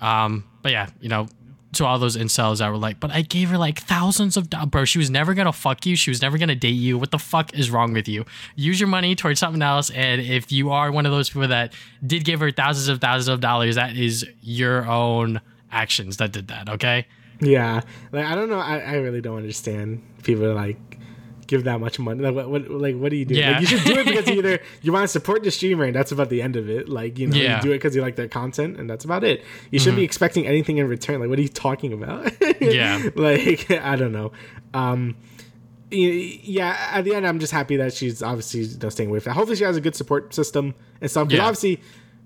[0.00, 1.26] um, but yeah, you know,
[1.72, 4.68] to all those incels that were like, but I gave her like thousands of dollars.
[4.68, 5.96] Bro, she was never gonna fuck you.
[5.96, 6.98] She was never gonna date you.
[6.98, 8.24] What the fuck is wrong with you?
[8.56, 9.90] Use your money towards something else.
[9.90, 11.72] And if you are one of those people that
[12.06, 16.48] did give her thousands of thousands of dollars, that is your own actions that did
[16.48, 16.68] that.
[16.68, 17.06] Okay.
[17.40, 17.80] Yeah,
[18.12, 18.58] like I don't know.
[18.58, 20.91] I, I really don't understand people like
[21.52, 22.22] give that much money.
[22.22, 23.34] Like what, what like what do you do?
[23.34, 23.52] Yeah.
[23.52, 26.10] Like you should do it because either you want to support the streamer and that's
[26.10, 26.88] about the end of it.
[26.88, 27.56] Like you know, yeah.
[27.56, 29.44] you do it because you like their content and that's about it.
[29.70, 30.00] You shouldn't mm-hmm.
[30.00, 31.20] be expecting anything in return.
[31.20, 32.32] Like what are you talking about?
[32.60, 33.10] yeah.
[33.14, 34.32] Like I don't know.
[34.72, 35.16] Um
[35.94, 39.24] yeah, at the end, I'm just happy that she's obviously you know, staying with.
[39.24, 39.32] That.
[39.32, 41.28] Hopefully, she has a good support system and stuff.
[41.28, 41.44] But yeah.
[41.44, 41.82] obviously,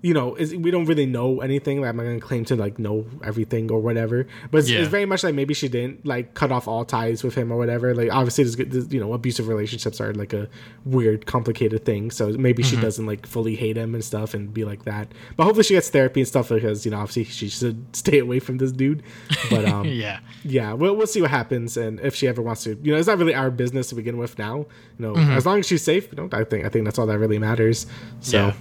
[0.07, 1.81] you know, is, we don't really know anything.
[1.81, 4.25] Like, I'm not gonna claim to like know everything or whatever.
[4.49, 4.79] But it's, yeah.
[4.79, 7.57] it's, very much like maybe she didn't like cut off all ties with him or
[7.57, 7.93] whatever.
[7.93, 10.47] Like obviously, there's, there's you know, abusive relationships are like a
[10.85, 12.09] weird, complicated thing.
[12.11, 12.77] So maybe mm-hmm.
[12.77, 15.11] she doesn't like fully hate him and stuff and be like that.
[15.35, 18.39] But hopefully, she gets therapy and stuff because you know, obviously, she should stay away
[18.39, 19.03] from this dude.
[19.49, 22.79] But um, yeah, yeah, we'll we'll see what happens and if she ever wants to.
[22.81, 24.59] You know, it's not really our business to begin with now.
[24.59, 24.65] You
[24.99, 25.31] know, mm-hmm.
[25.31, 27.39] as long as she's safe, you know, I think I think that's all that really
[27.39, 27.87] matters.
[28.21, 28.37] So.
[28.37, 28.53] Yeah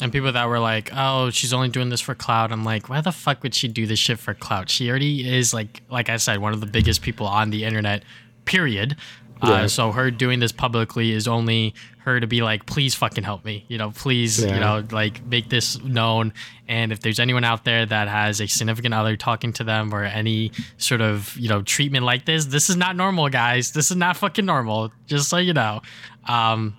[0.00, 3.00] and people that were like, "Oh, she's only doing this for clout." I'm like, "Why
[3.00, 4.70] the fuck would she do this shit for clout?
[4.70, 8.04] She already is like, like I said, one of the biggest people on the internet.
[8.44, 8.96] Period.
[9.42, 9.54] Uh, yeah.
[9.54, 13.44] Uh, so her doing this publicly is only her to be like, please fucking help
[13.44, 13.64] me.
[13.68, 14.54] You know, please, yeah.
[14.54, 16.32] you know, like make this known.
[16.66, 20.02] And if there's anyone out there that has a significant other talking to them or
[20.02, 23.72] any sort of, you know, treatment like this, this is not normal, guys.
[23.72, 24.90] This is not fucking normal.
[25.06, 25.82] Just so you know.
[26.26, 26.76] Um,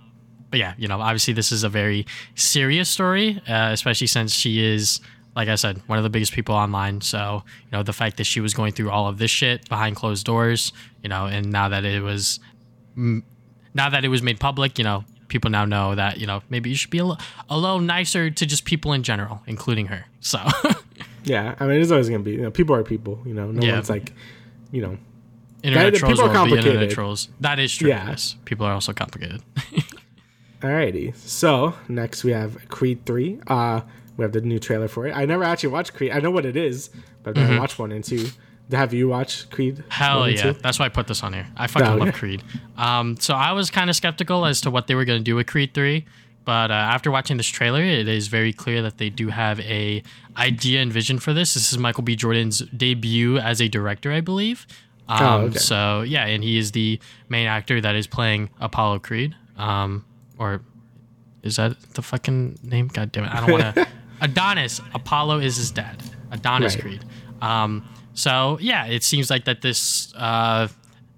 [0.50, 4.64] but yeah, you know, obviously this is a very serious story, uh, especially since she
[4.64, 5.00] is,
[5.36, 7.02] like I said, one of the biggest people online.
[7.02, 9.95] So you know, the fact that she was going through all of this shit behind
[9.95, 10.74] closed doors,
[11.04, 12.39] you know, and now that it was,
[12.95, 16.70] now that it was made public, you know, people now know that you know maybe
[16.70, 17.20] you should be a, l-
[17.50, 20.06] a little nicer to just people in general, including her.
[20.20, 20.39] So.
[21.24, 22.32] yeah, I mean, it's always gonna be.
[22.32, 23.22] You know, people are people.
[23.26, 23.76] You know, no yeah.
[23.76, 24.12] one's like,
[24.72, 24.97] you know.
[25.62, 26.74] Internet that, trolls people are complicated.
[26.74, 27.30] internet trolls.
[27.41, 27.89] That is true.
[27.89, 28.10] Yeah.
[28.10, 29.41] Yes, people are also complicated.
[30.62, 31.16] Alrighty.
[31.16, 33.39] So next we have Creed Three.
[33.47, 33.82] Uh,
[34.18, 35.16] we have the new trailer for it.
[35.16, 36.12] I never actually watched Creed.
[36.12, 36.89] I know what it is,
[37.24, 37.60] but I've mm-hmm.
[37.60, 38.28] watched one and two.
[38.72, 39.84] Have you watched Creed?
[39.89, 40.51] Hell yeah!
[40.51, 41.47] That's why I put this on here.
[41.55, 42.43] I fucking oh, love Creed.
[42.78, 45.36] Um, so I was kind of skeptical as to what they were going to do
[45.36, 46.05] with Creed Three,
[46.45, 50.03] but uh, after watching this trailer, it is very clear that they do have a
[50.38, 51.53] idea and vision for this.
[51.53, 52.16] This is Michael B.
[52.16, 54.68] Jordan's debut as a director, I believe.
[55.07, 55.57] Oh, um, oh, okay.
[55.57, 56.99] So yeah, and he is the
[57.30, 59.36] main actor that is playing Apollo Creed.
[59.57, 60.05] Um,
[60.40, 60.62] or
[61.44, 62.88] is that the fucking name?
[62.88, 63.32] God damn it!
[63.32, 63.88] I don't want to.
[64.22, 64.82] Adonis.
[64.94, 66.02] Apollo is his dad.
[66.32, 66.82] Adonis right.
[66.82, 67.06] Creed.
[67.42, 70.68] Um, so yeah, it seems like that this uh,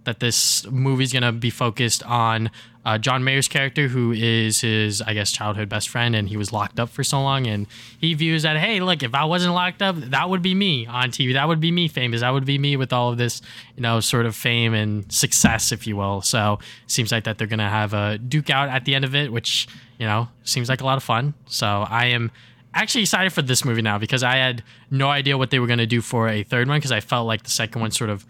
[0.04, 2.49] that this movie's gonna be focused on
[2.84, 6.52] uh, Jonathan Majors' character, who is his, I guess, childhood best friend, and he was
[6.52, 7.68] locked up for so long, and
[7.99, 11.12] he views that, hey, look, if I wasn't locked up, that would be me on
[11.12, 13.41] TV, that would be me famous, that would be me with all of this,
[13.76, 16.22] you know, sort of fame and success, if you will.
[16.22, 19.32] So seems like that they're gonna have a duke out at the end of it,
[19.32, 19.68] which
[19.99, 21.36] you know seems like a lot of fun.
[21.45, 22.32] So I am
[22.74, 25.86] actually excited for this movie now because I had no idea what they were gonna
[25.86, 28.26] do for a third one because I felt like the second one sort of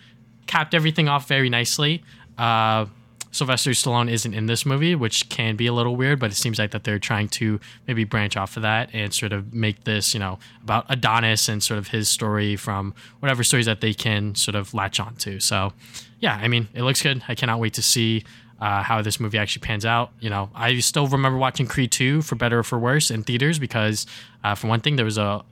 [0.51, 2.03] capped everything off very nicely.
[2.37, 2.85] Uh,
[3.31, 6.59] Sylvester Stallone isn't in this movie, which can be a little weird, but it seems
[6.59, 10.13] like that they're trying to maybe branch off of that and sort of make this,
[10.13, 14.35] you know, about Adonis and sort of his story from whatever stories that they can
[14.35, 15.39] sort of latch on to.
[15.39, 15.71] So,
[16.19, 17.23] yeah, I mean, it looks good.
[17.29, 18.25] I cannot wait to see
[18.59, 20.11] uh, how this movie actually pans out.
[20.19, 23.57] You know, I still remember watching Creed 2 for better or for worse in theaters
[23.57, 24.05] because,
[24.43, 25.45] uh, for one thing, there was a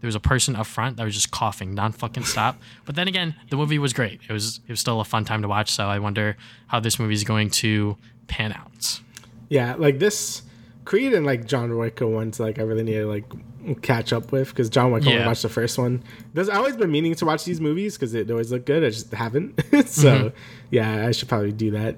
[0.00, 2.58] there was a person up front that was just coughing non fucking stop.
[2.84, 4.20] But then again, the movie was great.
[4.28, 5.70] It was it was still a fun time to watch.
[5.70, 6.36] So I wonder
[6.68, 7.96] how this movie is going to
[8.26, 9.00] pan out.
[9.48, 10.42] Yeah, like this
[10.84, 13.24] Creed and like John Wick ones like I really need to like
[13.82, 15.12] catch up with because John Wick yeah.
[15.12, 16.02] only watched the first one.
[16.32, 18.82] There's always been meaning to watch these movies because they always look good.
[18.82, 19.60] I just haven't.
[19.86, 20.36] so mm-hmm.
[20.70, 21.96] yeah, I should probably do that.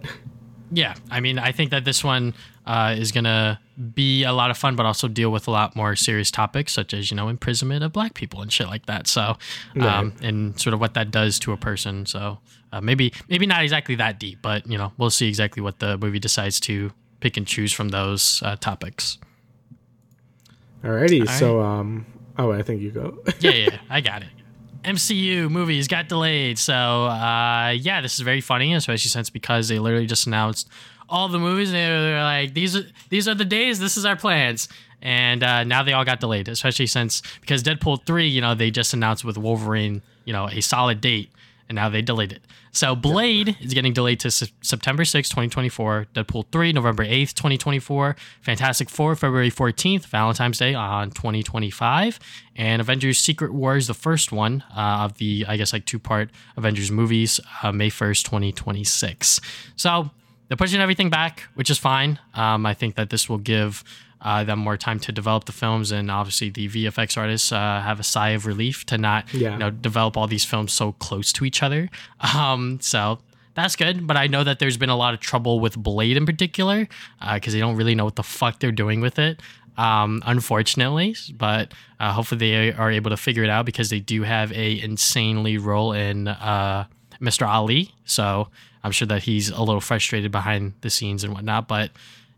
[0.72, 2.34] Yeah, I mean, I think that this one
[2.66, 3.60] uh, is gonna
[3.94, 6.94] be a lot of fun, but also deal with a lot more serious topics, such
[6.94, 9.06] as you know imprisonment of Black people and shit like that.
[9.06, 9.36] So,
[9.80, 10.12] um, Right.
[10.22, 12.06] and sort of what that does to a person.
[12.06, 12.38] So,
[12.72, 15.98] uh, maybe maybe not exactly that deep, but you know, we'll see exactly what the
[15.98, 19.18] movie decides to pick and choose from those uh, topics.
[20.84, 22.06] Alrighty, All so um,
[22.38, 23.18] oh, I think you go.
[23.40, 24.28] yeah, yeah, I got it.
[24.84, 26.58] MCU movies got delayed.
[26.58, 30.68] So, uh, yeah, this is very funny, especially since because they literally just announced
[31.12, 31.68] all the movies.
[31.68, 33.78] And they were like, these are these are the days.
[33.78, 34.68] This is our plans.
[35.00, 38.70] And uh, now they all got delayed, especially since because Deadpool three, you know, they
[38.70, 41.30] just announced with Wolverine, you know, a solid date,
[41.68, 42.42] and now they delayed it.
[42.74, 46.06] So Blade is getting delayed to Se- September sixth, 2024.
[46.14, 48.16] Deadpool 3, November 8th, 2024.
[48.40, 52.18] Fantastic Four, February 14th, Valentine's Day on 2025.
[52.56, 56.30] And Avengers Secret Wars, the first one uh, of the, I guess, like two part
[56.56, 59.40] Avengers movies, uh, May 1st, 2026.
[59.76, 60.10] So
[60.52, 62.18] they're pushing everything back, which is fine.
[62.34, 63.82] Um, I think that this will give
[64.20, 67.98] uh, them more time to develop the films, and obviously the VFX artists uh, have
[67.98, 69.52] a sigh of relief to not, Yeah.
[69.52, 71.88] you know, develop all these films so close to each other.
[72.36, 73.20] Um, so
[73.54, 74.06] that's good.
[74.06, 76.86] But I know that there's been a lot of trouble with Blade in particular
[77.34, 79.40] because they don't really know what the fuck they're doing with it.
[79.78, 84.22] Um, unfortunately, but uh, hopefully they are able to figure it out because they do
[84.24, 86.84] have a insanely role in uh,
[87.22, 87.48] Mr.
[87.48, 87.94] Ali.
[88.04, 88.48] So
[88.84, 91.68] I'm sure that he's a little frustrated behind the scenes and whatnot.
[91.68, 91.90] But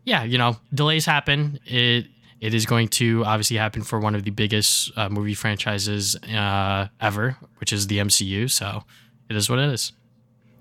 [0.03, 1.59] yeah, you know, delays happen.
[1.65, 2.07] It
[2.41, 6.87] it is going to obviously happen for one of the biggest uh, movie franchises uh,
[7.01, 8.51] ever, which is the MCU.
[8.51, 8.83] So
[9.29, 9.93] it is what it is.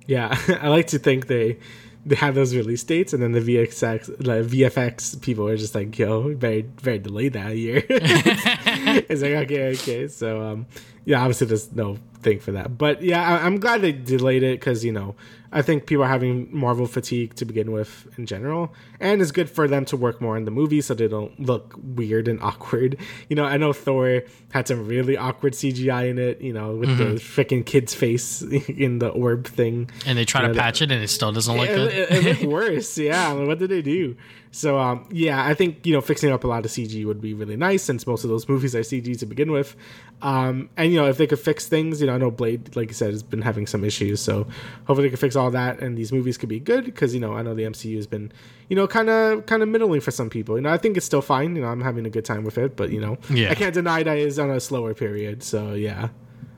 [0.07, 1.59] Yeah, I like to think they
[2.07, 5.99] they have those release dates, and then the VFX like VFX people are just like,
[5.99, 10.09] "Yo, very very delayed that year." it's like okay, okay.
[10.09, 10.67] So um,
[11.05, 14.59] yeah, obviously there's no thing for that, but yeah, I, I'm glad they delayed it
[14.59, 15.15] because you know
[15.53, 19.49] I think people are having Marvel fatigue to begin with in general, and it's good
[19.49, 22.97] for them to work more in the movie so they don't look weird and awkward.
[23.29, 26.41] You know, I know Thor had some really awkward CGI in it.
[26.41, 27.41] You know, with the mm-hmm.
[27.41, 29.91] freaking kid's face in the orb thing.
[30.07, 31.93] And they try Yeah, to that- patch it, and it still doesn't look It, good.
[31.93, 32.99] it, it looked worse.
[32.99, 33.31] Yeah.
[33.31, 34.17] I mean, what did they do?
[34.55, 37.35] So, um, yeah, I think, you know, fixing up a lot of CG would be
[37.35, 39.75] really nice since most of those movies are CG to begin with.
[40.23, 42.87] Um, and, you know, if they could fix things, you know, I know Blade, like
[42.87, 44.21] you said, has been having some issues.
[44.21, 44.47] So
[44.87, 47.33] hopefully they can fix all that and these movies could be good because, you know,
[47.35, 48.31] I know the MCU has been,
[48.69, 50.55] you know, kind of kind of middling for some people.
[50.55, 51.57] You know, I think it's still fine.
[51.57, 53.51] You know, I'm having a good time with it, but, you know, Yeah.
[53.51, 55.43] I can't deny that it's on a slower period.
[55.43, 56.11] So, yeah.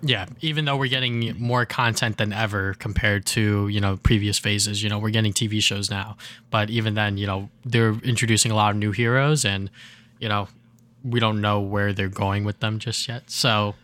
[0.02, 4.82] Yeah, even though we're getting more content than ever compared to you know previous phases,
[4.82, 6.16] you know we're getting TV shows now,
[6.51, 9.70] but even then, you know they're introducing a lot of new heroes, and
[10.18, 10.48] you know
[11.02, 13.31] we don't know where they're going with them just yet.
[13.31, 13.74] So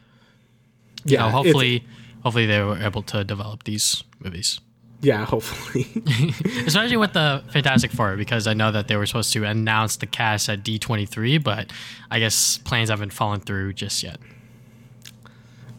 [1.05, 1.84] you know, hopefully,
[2.22, 4.60] hopefully they were able to develop these movies,
[5.01, 5.86] Yeah, hopefully.
[6.66, 10.06] especially with the Fantastic Four, because I know that they were supposed to announce the
[10.06, 11.72] cast at D twenty three, but
[12.10, 14.18] I guess plans haven't fallen through just yet.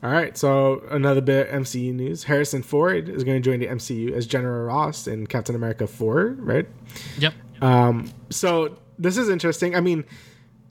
[0.04, 2.26] All right, so another bit of MCU news.
[2.26, 6.36] Harrison Ford is going to join the MCU as General Ross in Captain America 4,
[6.40, 6.68] right?
[7.20, 7.34] Yep.
[7.62, 9.78] Um, so this is interesting.
[9.78, 10.04] I mean,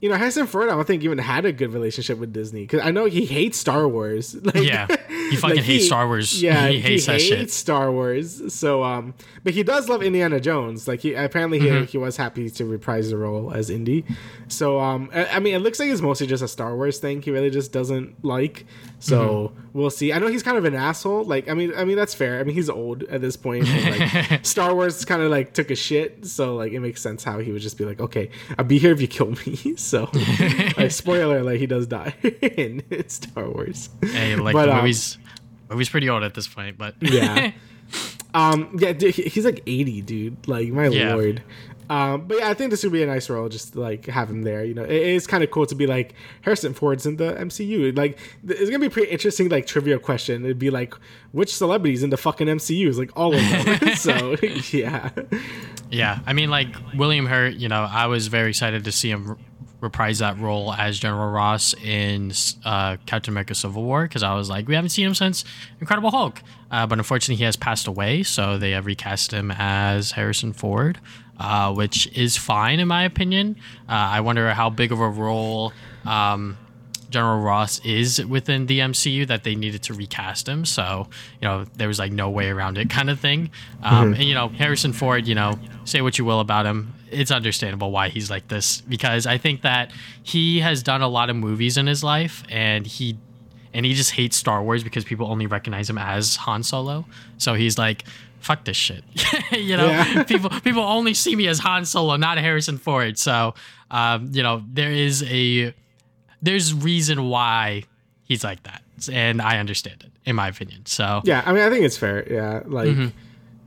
[0.03, 2.81] you know, Harrison Ford, I don't think even had a good relationship with Disney because
[2.81, 4.35] I know he hates Star Wars.
[4.43, 4.87] Like, Yeah,
[5.29, 6.43] he fucking hates Star Wars.
[6.43, 7.49] Yeah, He hates that shit.
[7.51, 8.53] Star Wars.
[8.53, 9.13] So, um,
[9.45, 10.89] but he does love Indiana Jones.
[10.89, 11.85] Like he apparently he, Mm-hmm.
[11.85, 14.03] he was happy to reprise the role as Indy.
[14.49, 17.21] So, um, I, I mean, it looks like it's mostly just a Star Wars thing.
[17.21, 18.65] He really just doesn't like.
[18.99, 19.23] So
[19.53, 19.77] Mm-hmm.
[19.79, 20.11] we'll see.
[20.11, 21.23] I know he's kind of an asshole.
[21.23, 22.39] Like, I mean, I mean that's fair.
[22.39, 23.65] I mean, he's old at this point.
[23.69, 26.25] like, Star Wars kind of like took a shit.
[26.25, 28.91] So like, it makes sense how he would just be like, okay, I'll be here
[28.91, 29.75] if you kill me.
[29.92, 29.92] So,
[30.77, 33.89] like, spoiler, like he does die in, Star Wars.
[34.01, 35.17] Hey, like But, the um, movie's
[35.69, 37.51] movie's pretty old at this point, but Yeah.
[38.33, 38.75] um.
[38.79, 38.93] Yeah.
[38.93, 40.47] Dude, he's like eighty, dude.
[40.47, 41.13] Like my Yeah.
[41.13, 41.43] lord.
[41.89, 42.27] Um.
[42.27, 44.43] But yeah, I think this would be a nice role, just to, like have him
[44.43, 44.63] there.
[44.63, 47.95] You know, it is kind of cool to be like Harrison Ford's in the MCU.
[47.95, 48.17] Like,
[48.47, 50.45] it's gonna be a pretty interesting, like trivia question.
[50.45, 50.93] It'd be like,
[51.33, 53.95] which celebrities in the fucking MCU is like all of them.
[53.95, 54.35] so
[54.71, 55.09] yeah.
[55.91, 56.19] yeah.
[56.25, 59.37] I mean, like William Hurt, you know, I was very excited to see him
[59.83, 62.31] r- reprise that role as General Ross in
[62.65, 65.43] uh, Captain America: Civil War because I was like, we haven't seen him since
[65.79, 66.41] Incredible Hulk,
[66.71, 70.99] uh, but unfortunately, he has passed away, so they have recast him as Harrison Ford.
[71.39, 73.55] Uh, which is fine in my opinion.
[73.89, 75.73] Uh, I wonder how big of a role
[76.05, 76.57] um,
[77.09, 80.63] General Ross is within the MCU that they needed to recast him.
[80.63, 81.07] So,
[81.41, 83.49] you know, there was like no way around it kind of thing.
[83.81, 86.93] Um, And, you know, Harrison Ford, you know, say what you will about him.
[87.13, 89.91] It's understandable why he's like this because I think that
[90.23, 93.17] he has done a lot of movies in his life and he
[93.73, 97.05] and he just hates Star Wars because people only recognize him as Han Solo.
[97.39, 98.03] So he's like,
[98.39, 99.03] fuck this shit.
[99.51, 100.23] you know, Yeah.
[100.27, 103.17] people people only see me as Han Solo, not Harrison Ford.
[103.17, 103.55] So,
[103.89, 105.73] um, you know, there is a
[106.41, 107.83] there's reason why
[108.25, 108.81] he's like that,
[109.11, 110.85] and I understand it, in my opinion.
[110.85, 112.31] So, Yeah, I mean, I think it's fair.
[112.31, 113.07] Yeah, like Mm-hmm.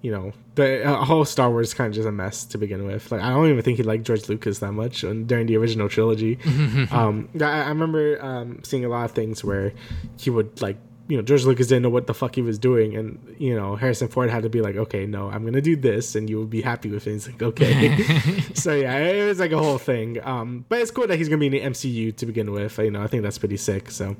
[0.02, 2.86] you know, the uh, whole Star Wars is kind of just a mess to begin
[2.86, 3.12] with.
[3.12, 6.38] Like, I don't even think he liked George Lucas that much during the original trilogy.
[6.90, 9.72] um, I, I remember um, seeing a lot of things where
[10.18, 10.78] he would like.
[11.08, 13.76] You know, George Lucas didn't know what the fuck he was doing, and you know
[13.76, 16.46] Harrison Ford had to be like, "Okay, no, I'm gonna do this, and you will
[16.46, 17.96] be happy with it." He's like, "Okay."
[18.54, 20.20] so yeah, it was like a whole thing.
[20.26, 22.76] Um, but it's cool that he's gonna be in the MCU to begin with.
[22.78, 23.92] You know, I think that's pretty sick.
[23.92, 24.16] So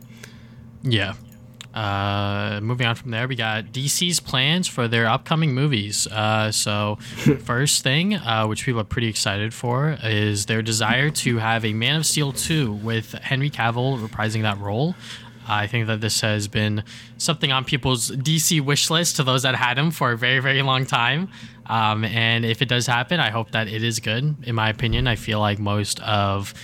[0.85, 1.15] Yeah.
[1.77, 6.07] Uh, moving on from there, we got DC's plans for their upcoming movies.
[6.07, 6.97] Uh, so,
[7.45, 11.75] first thing, uh, which people are pretty excited for, is their desire to have a
[11.75, 14.95] Man of Steel 2 with Henry Cavill reprising that role.
[15.47, 16.83] I think that this has been
[17.19, 20.63] something on people's DC wish list to those that had him for a very, very
[20.63, 21.29] long time.
[21.67, 24.35] Um, and if it does happen, I hope that it is good.
[24.45, 26.55] In my opinion, I feel like most of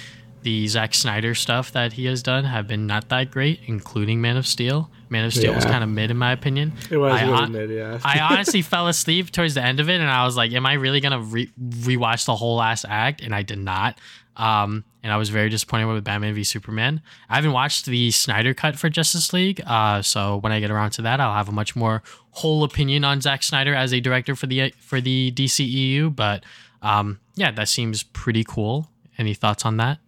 [0.43, 4.36] the Zack Snyder stuff that he has done have been not that great, including Man
[4.36, 4.90] of Steel.
[5.12, 6.72] Man of Steel was kind of mid, in my opinion.
[6.90, 8.01] it was I really hon- mid, yeah.
[8.05, 10.72] I honestly fell asleep towards the end of it, and I was like, "Am I
[10.72, 13.98] really gonna re- rewatch the whole last act?" And I did not.
[14.36, 17.02] Um, and I was very disappointed with Batman v Superman.
[17.28, 20.90] I haven't watched the Snyder cut for Justice League, uh, so when I get around
[20.93, 24.34] to that, I'll have a much more whole opinion on Zack Snyder as a director
[24.34, 26.16] for the for the DCEU.
[26.16, 26.44] But
[26.80, 28.89] um, yeah, that seems pretty cool.
[29.18, 29.98] Any thoughts on that?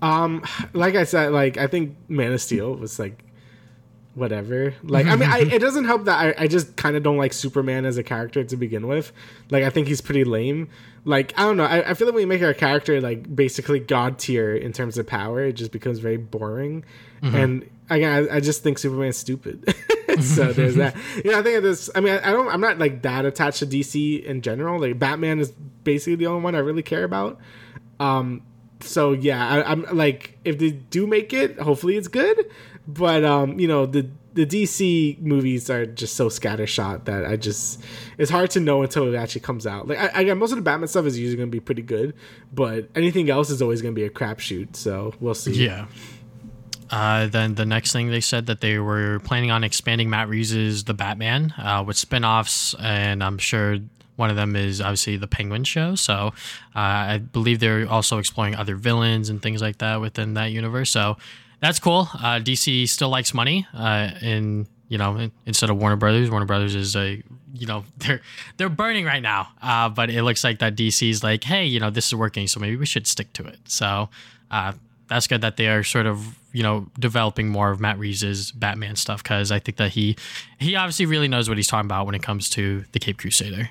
[0.00, 3.24] Um, like I said, like I think Man of Steel was like
[4.18, 4.74] whatever.
[4.82, 7.32] Like I mean, I, it doesn't help that I, I just kind of don't like
[7.32, 9.12] Superman as a character to begin with.
[9.50, 10.68] Like I think he's pretty lame.
[11.04, 11.64] Like I don't know.
[11.64, 14.98] I, I feel like when you make our character like basically god tier in terms
[14.98, 16.84] of power, it just becomes very boring.
[17.22, 19.74] And again, I, I just think Superman's stupid.
[20.20, 20.96] so there's that.
[21.24, 21.90] You know, I think this.
[21.94, 22.48] I mean, I, I don't.
[22.48, 24.80] I'm not like that attached to DC in general.
[24.80, 27.38] Like Batman is basically the only one I really care about.
[28.00, 28.42] Um,
[28.80, 32.50] so yeah, I, I'm like, if they do make it, hopefully it's good.
[32.88, 37.82] But um, you know, the the DC movies are just so scattershot that I just
[38.16, 39.88] it's hard to know until it actually comes out.
[39.88, 42.14] Like, I, I most of the Batman stuff is usually going to be pretty good,
[42.52, 44.74] but anything else is always going to be a crapshoot.
[44.74, 45.52] So we'll see.
[45.52, 45.86] Yeah.
[46.90, 50.84] Uh, then the next thing they said that they were planning on expanding Matt Reeves'
[50.84, 53.76] The Batman uh, with spin-offs, and I'm sure
[54.16, 55.94] one of them is obviously the Penguin show.
[55.94, 56.32] So
[56.74, 60.90] uh, I believe they're also exploring other villains and things like that within that universe.
[60.90, 61.18] So
[61.60, 62.08] that's cool.
[62.14, 66.30] Uh, DC still likes money, uh, in you know instead of Warner Brothers.
[66.30, 67.22] Warner Brothers is a
[67.54, 68.20] you know they're
[68.56, 71.90] they're burning right now, uh, but it looks like that DC's like, hey, you know
[71.90, 73.58] this is working, so maybe we should stick to it.
[73.66, 74.08] So.
[74.50, 74.72] Uh,
[75.08, 78.94] that's good that they are sort of you know developing more of Matt Reeves' Batman
[78.94, 80.16] stuff because I think that he
[80.58, 83.70] he obviously really knows what he's talking about when it comes to the Cape Crusader.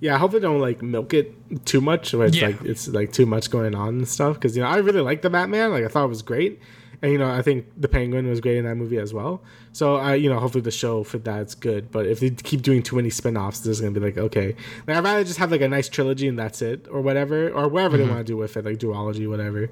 [0.00, 1.32] Yeah, I hope they don't like milk it
[1.66, 2.48] too much, where it's Yeah.
[2.48, 4.34] like it's like too much going on and stuff.
[4.34, 5.70] Because you know, I really like the Batman.
[5.70, 6.60] Like I thought it was great,
[7.02, 9.42] and you know, I think the Penguin was great in that movie as well.
[9.72, 11.90] So I, you know, hopefully the show for that's good.
[11.90, 14.56] But if they keep doing too many spin-offs, there's gonna be like, okay,
[14.86, 17.68] like I'd rather just have like a nice trilogy and that's it, or whatever, or
[17.68, 19.68] whatever they want to do with it, like duology, whatever.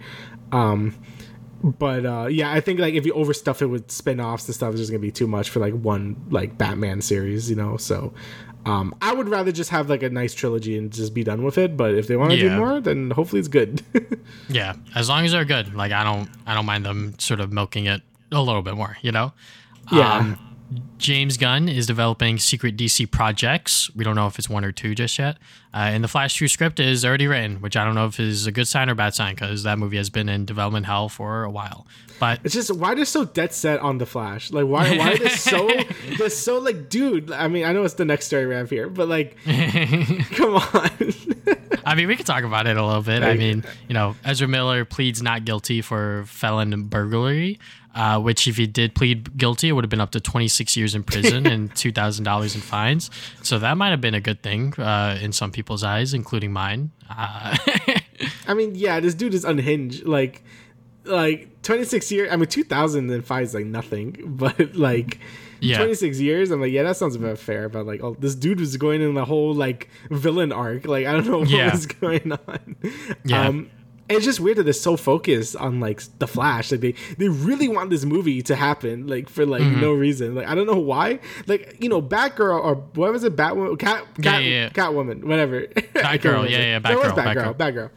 [0.53, 0.95] Um,
[1.63, 4.81] but uh, yeah, I think like if you overstuff it with spin-offs and stuff, it's
[4.81, 7.79] just gonna be too much for like one like Batman series, you know.
[7.79, 8.13] So
[8.67, 11.59] um, I would rather just have like a nice trilogy and just be done with
[11.59, 11.77] it.
[11.77, 12.51] But if they want to Yeah.
[12.51, 13.83] do more, then hopefully it's good.
[14.49, 17.53] Yeah, as long as they're good, like I don't I don't mind them sort of
[17.53, 19.33] milking it a little bit more, you know.
[19.93, 20.15] Yeah.
[20.15, 20.39] Um,
[20.99, 23.95] James Gunn is developing secret DC projects.
[23.95, 25.37] We don't know if it's one or two just yet.
[25.73, 28.47] Uh, and the Flash 2 script is already written, which I don't know if is
[28.47, 31.43] a good sign or bad sign because that movie has been in development hell for
[31.45, 31.87] a while.
[32.21, 34.53] But it's just why they're so dead set on the Flash.
[34.53, 35.69] Like why why are they so
[36.19, 37.33] they're so like dude.
[37.33, 40.91] I mean I know it's the next story we have here, but like come on.
[41.87, 43.23] I mean, we could talk about it a little bit.
[43.23, 47.59] I mean, you know, Ezra Miller pleads not guilty for felon burglary,
[47.95, 50.95] uh, which if he did plead guilty, it would have been up to 26 years
[50.95, 53.11] in prison and $2,000 in fines.
[53.43, 56.91] So that might have been a good thing uh, in some people's eyes, including mine.
[57.11, 57.57] Uh,
[58.49, 60.05] I mean, yeah, this dude is unhinged.
[60.07, 60.43] Like,
[61.07, 62.33] like twenty six years.
[62.33, 65.21] I mean, two thousand and five is like nothing, but like.
[65.61, 65.79] Yeah.
[65.79, 68.77] 26 years i'm like yeah that sounds about fair but like oh this dude was
[68.77, 71.71] going in the whole like villain arc like i don't know what Yeah.
[71.71, 72.77] was going on
[73.25, 73.47] Yeah.
[73.49, 73.71] um
[74.09, 77.69] it's just weird that they're so focused on like the flash like they they really
[77.69, 79.81] want this movie to happen like for like Mm-hmm.
[79.81, 83.35] no reason like i don't know why like you know batgirl or what was it
[83.35, 84.69] batwoman cat cat Yeah, yeah, yeah.
[84.71, 85.63] catwoman whatever
[85.95, 87.91] Batgirl, yeah, yeah, That was Batgirl, batgirl batgirl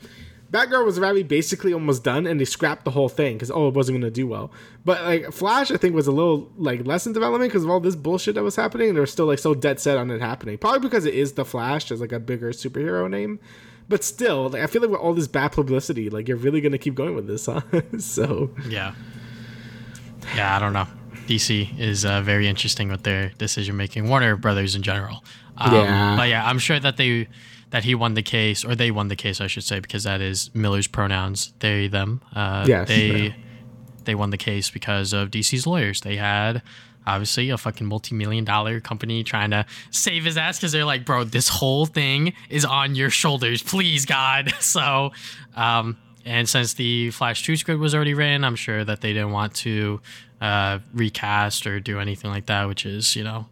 [0.49, 3.73] Batgirl was already basically almost done, and they scrapped the whole thing because oh, it
[3.73, 4.49] wasn't going to do well.
[4.85, 7.81] But like Flash, I think was a little like less in development because of all
[7.81, 10.21] this bullshit that was happening, and they were still like so dead set on it
[10.21, 10.57] happening.
[10.57, 13.41] Probably because it is the Flash, as like a bigger superhero name.
[13.89, 16.77] But still, like, I feel like with all this bad publicity, like you're really gonna
[16.77, 17.61] keep going with this, huh?
[17.99, 18.93] so Yeah.
[20.35, 20.87] Yeah, I don't know.
[21.27, 24.07] DC is uh, very interesting with their decision making.
[24.09, 25.23] Warner Brothers in general.
[25.57, 26.15] Um, Yeah.
[26.17, 27.27] But yeah, I'm sure that they
[27.69, 30.21] that he won the case, or they won the case, I should say, because that
[30.21, 31.53] is Miller's pronouns.
[31.59, 32.21] They them.
[32.33, 33.33] Uh, Yes, They yeah.
[34.05, 36.01] they won the case because of DC's lawyers.
[36.01, 36.61] They had
[37.07, 41.23] obviously a fucking multi-million dollar company trying to save his ass because they're like, bro,
[41.23, 44.53] this whole thing is on your shoulders, please God.
[44.67, 45.11] So,
[45.55, 49.31] um, and since the Flash 2 script was already written, I'm sure that they didn't
[49.31, 50.01] want to
[50.41, 53.45] uh, recast or do anything like that, which is, you know,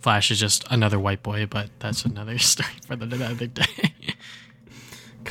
[0.00, 3.64] Flash is just another white boy, but that's another story for the another day.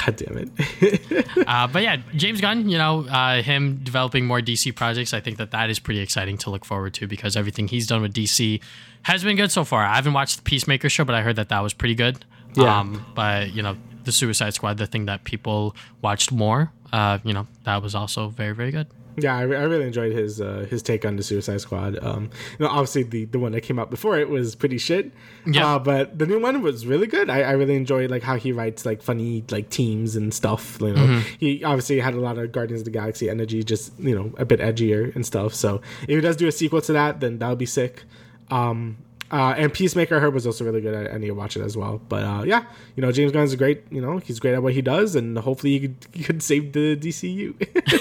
[0.06, 1.28] God damn it.
[1.48, 5.38] uh, but yeah, James Gunn, you know, uh, him developing more DC projects, I think
[5.38, 8.62] that that is pretty exciting to look forward to because everything he's done with DC
[9.04, 9.84] has been good so far.
[9.84, 12.24] I haven't watched the Peacemaker show, but I heard that that was pretty good.
[12.56, 12.80] Yeah.
[12.80, 17.34] Um, but you know, the Suicide Squad, the thing that people watched more, uh, you
[17.34, 18.88] know, that was also very, very good.
[19.20, 21.98] Yeah, I, re- I really enjoyed his uh, his take on the Suicide Squad.
[22.04, 22.30] Um,
[22.60, 25.12] you know, obviously the, the one that came out before it was pretty shit.
[25.46, 25.76] Yeah.
[25.76, 27.28] Uh, but the new one was really good.
[27.30, 30.78] I, I really enjoyed like how he writes like funny like teams and stuff.
[30.80, 31.36] You know, Mm-hmm.
[31.40, 34.46] he obviously had a lot of Guardians of the Galaxy energy, just you know a
[34.46, 35.56] bit edgier and stuff.
[35.56, 38.04] So if he does do a sequel to that, then that would be sick.
[38.52, 38.98] Um,
[39.32, 40.96] uh, and Peacemaker, I heard was also really good.
[40.96, 42.02] I, I need to watch it as well.
[42.08, 42.64] But uh, yeah,
[42.96, 43.84] you know, James Gunn's great.
[43.92, 46.74] You know, he's great at what he does, and hopefully he could, he could save
[46.74, 47.54] the DCU.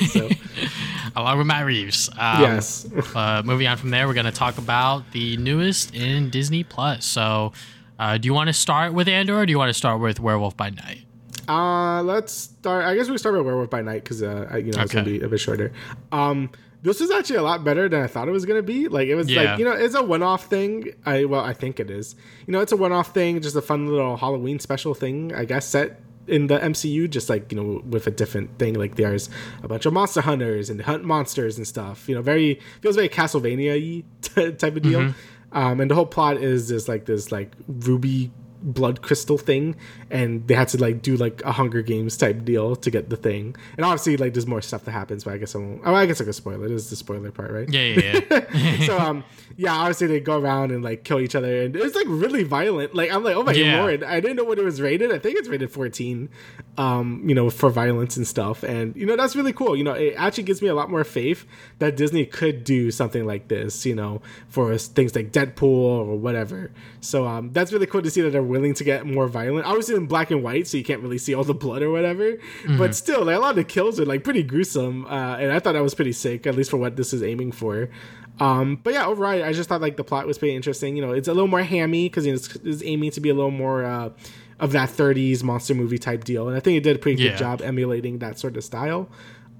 [0.13, 0.29] so
[1.17, 2.11] Along with Matt Reeves.
[2.19, 2.87] Um, yes.
[3.15, 7.07] uh, moving on from there, we're going to talk about the newest in Disney Plus.
[7.07, 7.53] So,
[7.99, 10.21] uh, do you want to start with Andor or do you want to start with
[10.21, 11.07] Werewolf by Night?
[11.49, 12.85] Uh, let's start.
[12.85, 15.21] I guess we start with Werewolf by Night because uh, you know it's gonna be
[15.21, 15.73] a bit shorter.
[16.11, 16.51] Um,
[16.83, 18.89] this is actually a lot better than I thought it was gonna be.
[18.89, 19.43] Like it was Yeah.
[19.43, 20.93] like you know it's a one-off thing.
[21.05, 22.15] I well I think it is.
[22.47, 25.35] You know it's a one-off thing, just a fun little Halloween special thing.
[25.35, 28.75] I guess set in the MCU, just like you know with a different thing.
[28.75, 29.29] Like there's
[29.63, 32.09] a bunch of monster hunters and hunt monsters and stuff.
[32.09, 34.05] You know, very feels very Castlevania
[34.59, 35.15] type of deal.
[35.53, 38.31] Um, and the whole plot is just like this like ruby
[38.63, 39.77] blood crystal thing
[40.11, 43.17] and they had to like do like a hunger games type deal to get the
[43.17, 43.55] thing.
[43.77, 46.07] And obviously like there's more stuff that happens but i guess i won't oh i
[46.07, 46.69] guess i could spoil it.
[46.69, 47.69] This is the spoiler part right?
[47.69, 48.21] Yeah, yeah,
[48.55, 48.79] yeah.
[48.87, 49.25] so um
[49.57, 52.95] yeah obviously they go around and like kill each other and it's like really violent.
[52.95, 53.81] Like i'm like oh my Yeah.
[53.81, 55.13] lord i didn't know what it was rated.
[55.13, 56.29] I think it's rated 14
[56.79, 58.63] um you know for violence and stuff.
[58.63, 59.77] And you know that's really cool.
[59.77, 61.47] You know it actually gives me a lot more faith
[61.79, 66.71] that disney could do something like this you know for things like deadpool or whatever.
[67.01, 69.95] So um that's really cool to see that they're willing to get more violent obviously
[69.95, 72.37] in black and white so you can't really see all the blood or whatever
[72.79, 75.59] but still like a lot of the kills are like pretty gruesome uh and i
[75.59, 77.89] thought that was pretty sick at least for what this is aiming for
[78.39, 80.95] um, but yeah, overall, I just thought like the plot was pretty interesting.
[80.95, 83.51] You know, it's a little more hammy because it's, it's aiming to be a little
[83.51, 84.11] more uh,
[84.61, 87.31] of that 30s monster movie type deal, and I think it did a pretty Yeah.
[87.31, 89.09] good job emulating that sort of style.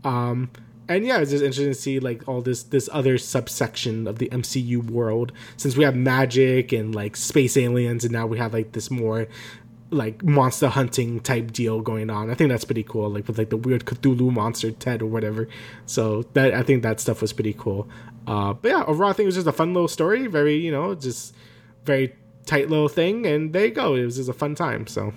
[0.05, 0.51] Um,
[0.89, 4.29] and yeah, it's just interesting to see like all this this other subsection of the
[4.29, 8.73] MCU world since we have magic and like space aliens, and now we have like
[8.73, 9.27] this more
[9.91, 12.31] like monster hunting type deal going on.
[12.31, 15.49] I think that's pretty cool, like with like the weird Cthulhu monster Ted or whatever.
[15.87, 17.89] So that I think that stuff was pretty cool.
[18.27, 20.27] Uh, but yeah, overall, I think it was just a fun little story.
[20.27, 21.35] Very, you know, just
[21.85, 22.15] very
[22.45, 23.95] tight little thing, and there you go.
[23.95, 24.87] It was just a fun time.
[24.87, 25.13] So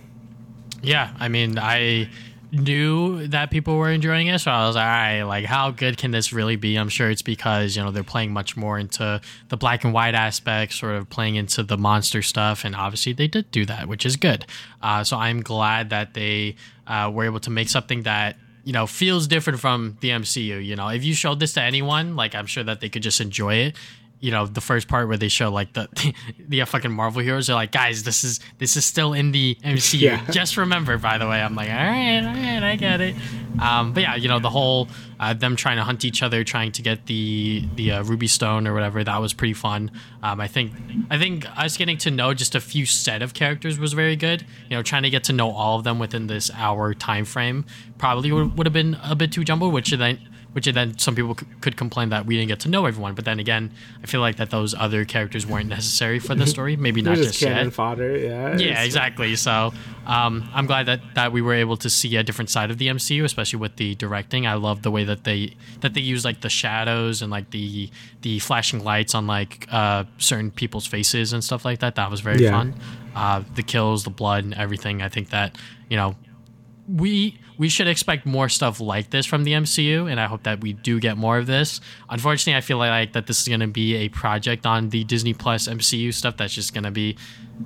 [0.81, 2.09] Yeah, I mean, I
[2.51, 5.97] knew that people were enjoying it, so I was like, all right, like, how good
[5.97, 6.75] can this really be?
[6.75, 10.15] I'm sure it's because, you know, they're playing much more into the black and white
[10.15, 14.05] aspect, sort of playing into the monster stuff, and obviously they did do that, which
[14.05, 14.45] is good.
[14.81, 16.55] Uh, so I'm glad that they
[16.87, 20.63] uh, were able to make something that you know feels different from the MCU.
[20.63, 23.21] You know, if you showed this to anyone, like I'm sure that they could just
[23.21, 23.75] enjoy it.
[24.19, 25.87] You know, the first part where they show like the
[26.47, 29.99] the fucking Marvel heroes, they're like, guys, this is this is still in the MCU.
[30.09, 30.25] Yeah.
[30.31, 33.15] Just remember, by the way, I'm like, all right, all right, I get it.
[33.59, 34.87] Um, but yeah, you know, the whole
[35.19, 38.67] uh, them trying to hunt each other, trying to get the the uh, ruby stone
[38.67, 39.91] or whatever, that was pretty fun.
[40.23, 40.71] Um, I think
[41.09, 44.45] I think us getting to know just a few set of characters was very good.
[44.69, 47.65] You know, trying to get to know all of them within this hour time frame
[47.97, 50.19] probably would, would have been a bit too jumbled, which then
[50.53, 53.13] which then some people c- could complain that we didn't get to know everyone.
[53.15, 53.71] But then again,
[54.03, 56.75] I feel like that those other characters weren't necessary for the story.
[56.75, 57.71] Maybe not just just yet.
[57.73, 58.17] fodder.
[58.17, 58.57] Yeah.
[58.57, 59.35] Yeah, exactly.
[59.35, 59.73] So
[60.07, 62.87] um, I'm glad that, that we were able to see a different side of the
[62.87, 64.47] MCU, especially with the directing.
[64.47, 67.89] I love the way that they that they use like the shadows and like the
[68.21, 71.95] the flashing lights on like uh, certain people's faces and stuff like that.
[71.95, 72.51] That was very Yeah.
[72.51, 72.73] fun.
[73.15, 75.01] Uh, the kills, the blood, and everything.
[75.01, 75.57] I think that
[75.89, 76.15] you know
[76.95, 80.61] we we should expect more stuff like this from the MCU, and I hope that
[80.61, 81.81] we do get more of this.
[82.09, 85.33] Unfortunately, I feel like that this is going to be a project on the Disney
[85.33, 87.17] Plus MCU stuff that's just going to be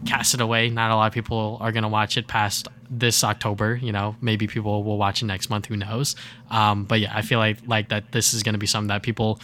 [0.06, 0.70] casted away.
[0.70, 3.76] Not a lot of people are going to watch it past this October.
[3.76, 5.68] You know, maybe people will watch it next month.
[5.68, 6.16] Who knows?
[6.50, 9.04] Um, but yeah, I feel like like that this is going to be something that
[9.04, 9.40] people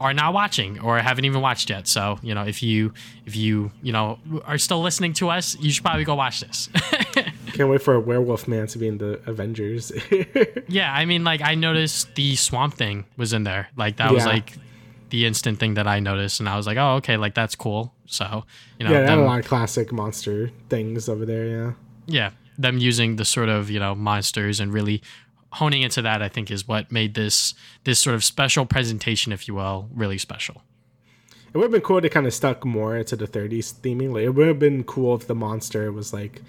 [0.00, 1.88] are not watching or haven't even watched yet.
[1.88, 2.92] So, you know, if you
[3.26, 6.68] if you, you know, are still listening to us, you should probably go watch this.
[7.58, 9.90] Can't wait for a werewolf man to be in the Avengers.
[10.68, 13.68] yeah, I mean like I noticed the swamp thing was in there.
[13.76, 14.52] Like that was like
[15.10, 17.92] the instant thing that I noticed and I was like, "Oh, okay, like that's cool."
[18.06, 18.44] So,
[18.78, 21.46] you know, yeah, them- a lot of classic monster things over there.
[21.46, 21.72] Yeah.
[22.06, 25.02] yeah, them using the sort of you know monsters and really
[25.54, 29.48] honing into that, I think, is what made this this sort of special presentation, if
[29.48, 30.62] you will, really special.
[31.52, 34.12] It would have been cool to kind of stuck more to the 30s theming.
[34.12, 36.40] Like it would have been cool if the monster was like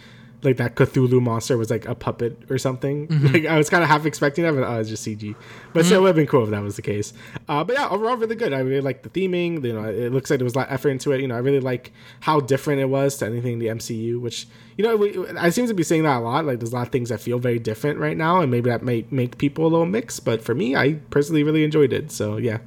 [0.41, 3.07] like that Cthulhu monster was like a puppet or something.
[3.07, 3.27] Mm-hmm.
[3.27, 5.35] Like I was kind of half expecting that, but oh, it's just CG.
[5.73, 6.03] But still, it mm-hmm.
[6.03, 7.13] would have been cool if that was the case.
[7.47, 8.53] Uh, but yeah, overall, really good.
[8.53, 9.63] I really like the theming.
[9.63, 11.21] You know, it looks like there was a lot of effort into it.
[11.21, 11.91] You know, I really like
[12.21, 14.19] how different it was to anything in the MCU.
[14.19, 14.47] Which
[14.77, 16.45] you know, we, I seem to be saying that a lot.
[16.45, 18.81] Like there's a lot of things that feel very different right now, and maybe that
[18.81, 20.23] might make people a little mixed.
[20.23, 22.11] But for me, I personally really enjoyed it.
[22.11, 22.59] So yeah.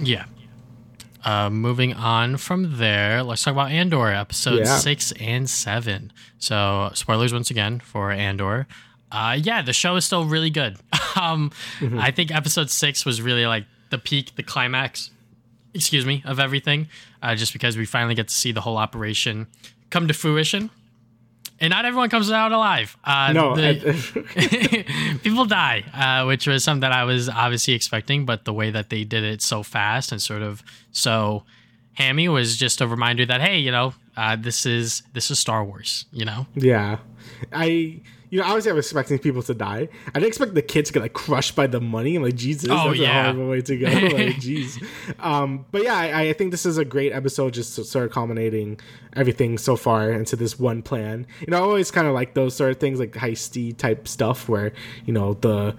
[0.00, 0.26] Yeah.
[1.26, 4.78] Uh, moving on from there, let's talk about Andor episodes Yeah.
[4.78, 6.12] six and seven.
[6.38, 8.68] So, spoilers once again for Andor.
[9.10, 10.76] Uh, yeah, the show is still really good.
[11.20, 11.50] um,
[11.98, 15.10] I think episode six was really like the peak, the climax,
[15.74, 16.86] excuse me, of everything.
[17.20, 19.48] Uh, just because we finally get to see the whole operation
[19.90, 20.70] come to fruition,
[21.60, 22.96] and not everyone comes out alive.
[23.04, 23.90] Uh, No, the-
[24.36, 28.70] I- people die, uh, which was something that I was obviously expecting, but the way
[28.70, 30.62] that they did it so fast and sort of
[30.92, 31.44] so
[31.94, 35.64] hammy was just a reminder that hey, you know, uh, this is this is Star
[35.64, 36.46] Wars, you know.
[36.54, 36.98] Yeah,
[37.52, 38.00] I
[38.30, 39.88] you know obviously I was expecting people to die.
[40.08, 42.16] I didn't expect the kids to get like crushed by the money.
[42.16, 43.20] I'm like Jesus, Oh, that's yeah.
[43.20, 43.86] a horrible way to go.
[44.16, 44.82] like jeez.
[45.20, 48.12] Um, but yeah, I, I think this is a great episode, just to sort of
[48.12, 48.80] culminating
[49.14, 51.26] everything so far into this one plan.
[51.40, 54.48] You know, I always kind of like those sort of things, like heisty type stuff,
[54.48, 54.72] where
[55.04, 55.76] you know the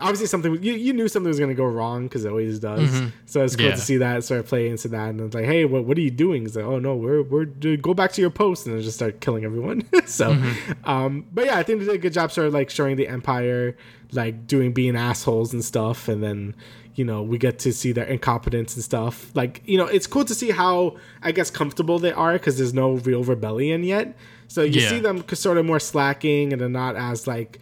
[0.00, 3.02] obviously something you, you knew something was going to go wrong because it always does.
[3.26, 3.74] So it's cool Yeah.
[3.74, 6.00] to see that sort of play into that and it's like hey what, what are
[6.00, 6.44] you doing?
[6.46, 7.44] It's like oh no we're we're
[7.76, 9.82] go back to your post and then just start killing everyone.
[10.06, 10.36] So
[10.84, 13.06] um but yeah i think they did a good job sort of like showing the
[13.06, 13.76] empire
[14.12, 16.54] like doing being assholes and stuff and then
[16.96, 19.30] you know we get to see their incompetence and stuff.
[19.34, 22.74] Like you know it's cool to see how i guess comfortable they are because there's
[22.74, 24.16] no real rebellion yet.
[24.48, 24.88] So you Yeah.
[24.88, 27.60] see them sort of more slacking and they're not as like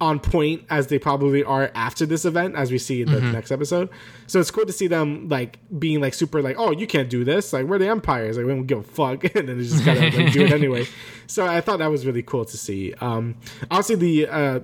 [0.00, 3.50] on point as they probably are after this event, as we see in the next
[3.50, 3.88] episode.
[4.26, 7.24] So it's cool to see them like being like super like, oh, you can't do
[7.24, 7.52] this.
[7.52, 8.36] Like we're the empires.
[8.36, 10.86] Like we don't give a fuck, and then they just gotta like do it anyway.
[11.30, 12.94] So I thought that was really cool to see.
[13.00, 13.36] Um,
[13.70, 14.28] obviously the.
[14.28, 14.60] Uh,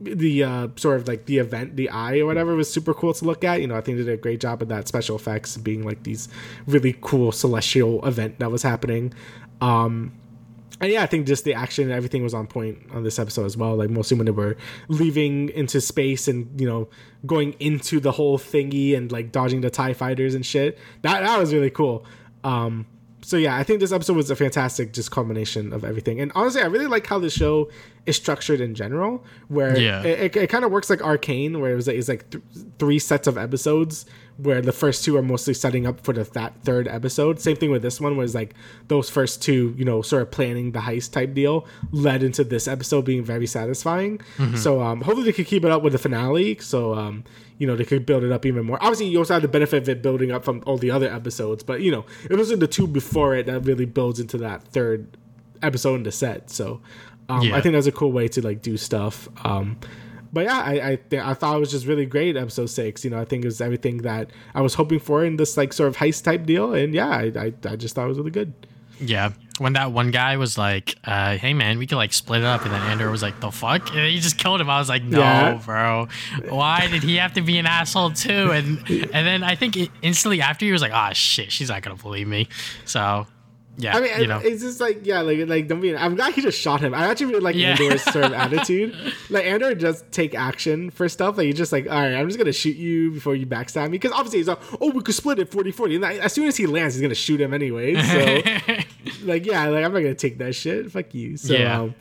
[0.00, 3.24] the uh, sort of like the event, the eye or whatever, was super cool to
[3.24, 3.60] look at.
[3.60, 6.02] You know, I think they did a great job of that special effects being like
[6.02, 6.28] these
[6.66, 9.14] really cool celestial event that was happening.
[9.60, 10.12] Um,
[10.80, 13.44] and yeah, I think just the action and everything was on point on this episode
[13.46, 13.76] as well.
[13.76, 14.56] Like mostly when they were
[14.88, 16.88] leaving into space and you know
[17.26, 20.78] going into the whole thingy and like dodging the Tie fighters and shit.
[21.02, 22.04] That that was really cool.
[22.42, 22.86] Um,
[23.22, 26.20] so yeah, I think this episode was a fantastic just combination of everything.
[26.20, 27.70] And honestly, I really like how the show
[28.04, 30.02] is structured in general, where Yeah.
[30.02, 32.44] it, it, it kind of works like Arcane, where it was like, it's like th-
[32.78, 34.04] three sets of episodes,
[34.36, 37.38] where the first two are mostly setting up for the that third episode.
[37.40, 38.54] Same thing with this one, was like
[38.88, 42.66] those first two, you know, sort of planning the heist type deal, led into this
[42.66, 44.20] episode being very satisfying.
[44.56, 46.58] So um, hopefully they could keep it up with the finale.
[46.58, 47.22] So um,
[47.58, 48.78] you know they could build it up even more.
[48.80, 51.62] Obviously, you also have the benefit of it building up from all the other episodes,
[51.62, 54.62] but you know it was in the two before it that really builds into that
[54.64, 55.16] third
[55.62, 56.50] episode in the set.
[56.50, 56.80] So
[57.28, 57.56] um, Yeah.
[57.56, 59.28] I think that's a cool way to like do stuff.
[59.44, 59.78] Um,
[60.34, 62.36] but yeah, I I, th- I thought it was just really great.
[62.36, 65.36] Episode six, you know, I think it was everything that I was hoping for in
[65.36, 68.08] this like sort of heist type deal, and yeah, I I, I just thought it
[68.08, 68.52] was really good.
[69.00, 69.30] Yeah.
[69.58, 72.62] When that one guy was like, uh, "Hey man, we could like split it up,"
[72.64, 74.68] and then Andor was like, "The fuck?" And he just killed him.
[74.68, 75.60] I was like, "No, Yeah.
[75.64, 76.08] bro.
[76.48, 80.40] Why did he have to be an asshole too?" And and then I think instantly
[80.40, 82.48] after he was like, "Ah, shit, she's not gonna believe me."
[82.84, 83.26] So,
[83.76, 85.96] yeah, I mean, you know, it's just like yeah, like like don't be.
[85.96, 86.94] I'm glad he just shot him.
[86.94, 87.70] I actually really like Yeah.
[87.70, 88.94] Andor's sort of attitude.
[89.30, 91.36] Like Andor does take action for stuff.
[91.36, 93.98] Like he's just like, all right, I'm just gonna shoot you before you backstab me.
[93.98, 95.96] Because obviously he's like, oh, we could split it 40-40.
[95.96, 97.94] And as soon as he lands, he's gonna shoot him anyway.
[97.94, 98.42] So
[99.24, 100.90] like yeah, like I'm not gonna take that shit.
[100.92, 101.36] Fuck you.
[101.36, 101.80] So Yeah.
[101.80, 101.94] um,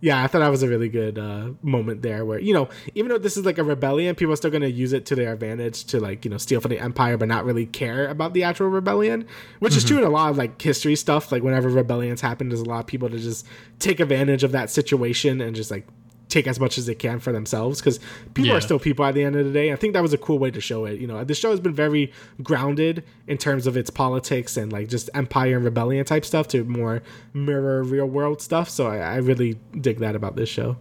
[0.00, 3.10] yeah, I thought that was a really good uh, moment there where, you know, even
[3.10, 5.32] though this is like a rebellion, people are still going to use it to their
[5.32, 8.42] advantage to like, you know, steal from the empire, but not really care about the
[8.42, 9.26] actual rebellion,
[9.58, 11.30] which is true in a lot of like history stuff.
[11.30, 13.46] Like whenever rebellions happen, there's a lot of people to just
[13.78, 15.86] take advantage of that situation and just like
[16.30, 17.98] take as much as they can for themselves because
[18.34, 18.54] people Yeah.
[18.56, 19.72] are still people at the end of the day.
[19.72, 20.98] I think that was a cool way to show it.
[21.00, 22.12] You know, the show has been very
[22.42, 26.64] grounded in terms of its politics and like just empire and rebellion type stuff to
[26.64, 27.02] more
[27.34, 28.70] mirror real world stuff.
[28.70, 30.76] So I, I really dig that about this show.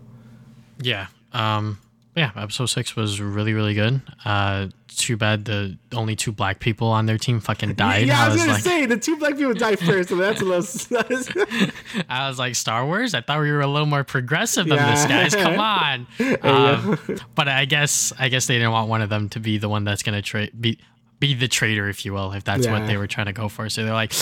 [0.81, 1.07] Yeah.
[1.34, 1.80] Um
[2.15, 4.02] yeah, episode six was really, really good.
[4.26, 4.68] Uh
[4.99, 8.07] too bad the only two black people on their team fucking died.
[8.07, 10.45] yeah, I was, gonna like say the two black people died first, so that's a
[10.45, 11.72] little.
[12.10, 13.14] I was like, Star Wars?
[13.14, 15.36] I thought we were a little more progressive than this, guys.
[15.36, 16.07] Come on.
[16.41, 16.99] Um,
[17.36, 19.84] but I guess I guess they didn't want one of them to be the one
[19.84, 20.80] that's gonna tra- be
[21.19, 23.69] be the traitor, if you will, if that's what they were trying to go for.
[23.69, 24.14] So they're like,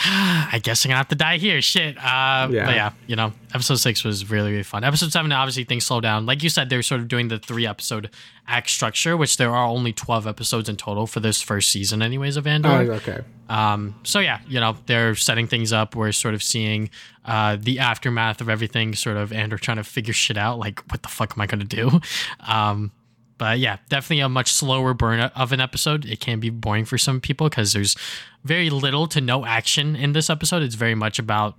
[0.04, 1.60] I guess I'm gonna have to die here.
[1.60, 1.96] Shit.
[1.98, 2.66] Uh, Yeah.
[2.66, 4.84] But yeah, you know, episode six was really, really fun.
[4.84, 6.24] Episode seven, obviously, things slow down.
[6.24, 8.10] Like you said, they're sort of doing the three episode
[8.46, 12.36] act structure, which there are only 12 episodes in total for this first season, anyways,
[12.36, 12.68] of Andor.
[12.68, 13.20] oh, okay.
[13.48, 15.96] Um, so yeah, you know, they're setting things up.
[15.96, 16.90] We're sort of seeing
[17.24, 20.58] uh, the aftermath of everything, sort of, and we're trying to figure shit out.
[20.58, 22.00] Like, what the fuck am I gonna do?
[22.46, 22.92] Um,
[23.38, 26.04] but yeah, definitely a much slower burn of an episode.
[26.04, 27.96] It can be boring for some people because there's
[28.44, 30.62] very little to no action in this episode.
[30.62, 31.54] It's very much about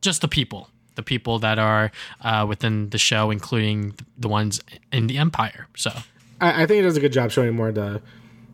[0.00, 1.90] just the people, the people that are
[2.20, 4.60] uh, within the show, including the ones
[4.92, 5.66] in the Empire.
[5.76, 5.90] So
[6.40, 8.00] I, I think it does a good job showing more the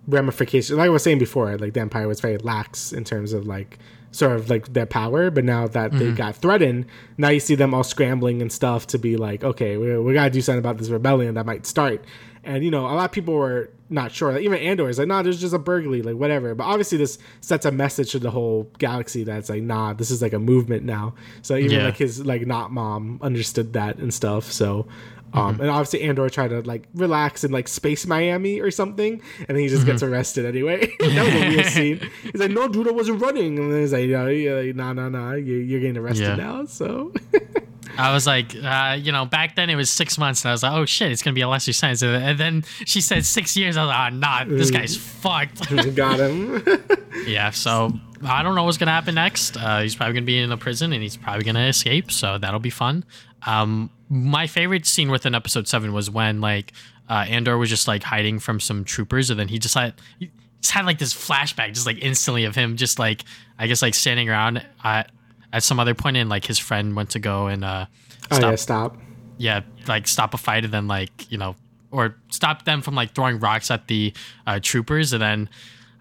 [0.09, 0.79] ramifications.
[0.79, 3.79] Like I was saying before, like the Empire was very lax in terms of like
[4.13, 6.87] sort of like their power, but now that they got threatened,
[7.17, 10.31] now you see them all scrambling and stuff to be like, okay, we, we gotta
[10.31, 12.05] do something about this rebellion that might start.
[12.45, 14.33] And you know, a lot of people were not sure.
[14.33, 16.55] Like, even Andor is like, nah, there's just a burglary, like whatever.
[16.55, 20.23] But obviously, this sets a message to the whole galaxy that's like, nah, this is
[20.23, 21.15] like a movement now.
[21.43, 21.85] So even Yeah.
[21.87, 24.51] like his like not mom understood that and stuff.
[24.51, 24.87] So
[25.33, 29.49] um, and obviously Andor tried to like relax in like Space Miami or something, and
[29.49, 30.87] then he just gets arrested anyway.
[30.99, 32.11] that was a weird scene.
[32.25, 35.09] He's like, "No, dude, I wasn't running," and then he's like, "No, yeah, no, no,
[35.09, 36.35] no, you- you're getting arrested Yeah.
[36.35, 37.13] now." So
[37.99, 40.63] I was like, uh, you know, back then it was six months, and I was
[40.63, 42.03] like, oh shit, it's gonna be a lesser sentence.
[42.03, 43.77] And then she said six years.
[43.77, 45.69] I was like, oh, nah, this guy's fucked.
[45.95, 46.63] got him.
[47.27, 47.93] yeah, so
[48.25, 49.57] I don't know what's gonna happen next.
[49.57, 52.11] Uh, he's probably gonna be in a prison, and he's probably gonna escape.
[52.11, 53.05] So that'll be fun.
[53.47, 56.73] Um, my favorite scene within episode seven was when like
[57.09, 60.31] uh, Andor was just like hiding from some troopers, and then he just had he
[60.61, 63.25] just had like this flashback, just like instantly of him just like
[63.59, 65.11] I guess like standing around at
[65.53, 67.87] at some other point, and like his friend went to go and uh,
[68.31, 68.97] oh stop yeah, stop.
[69.39, 71.57] yeah, like stop a fight and then like you know,
[71.91, 74.13] or stop them from like throwing rocks at the
[74.47, 75.49] uh, troopers, and then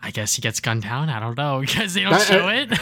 [0.02, 1.10] I guess he gets gunned down.
[1.10, 2.70] I don't know because they don't I- show it.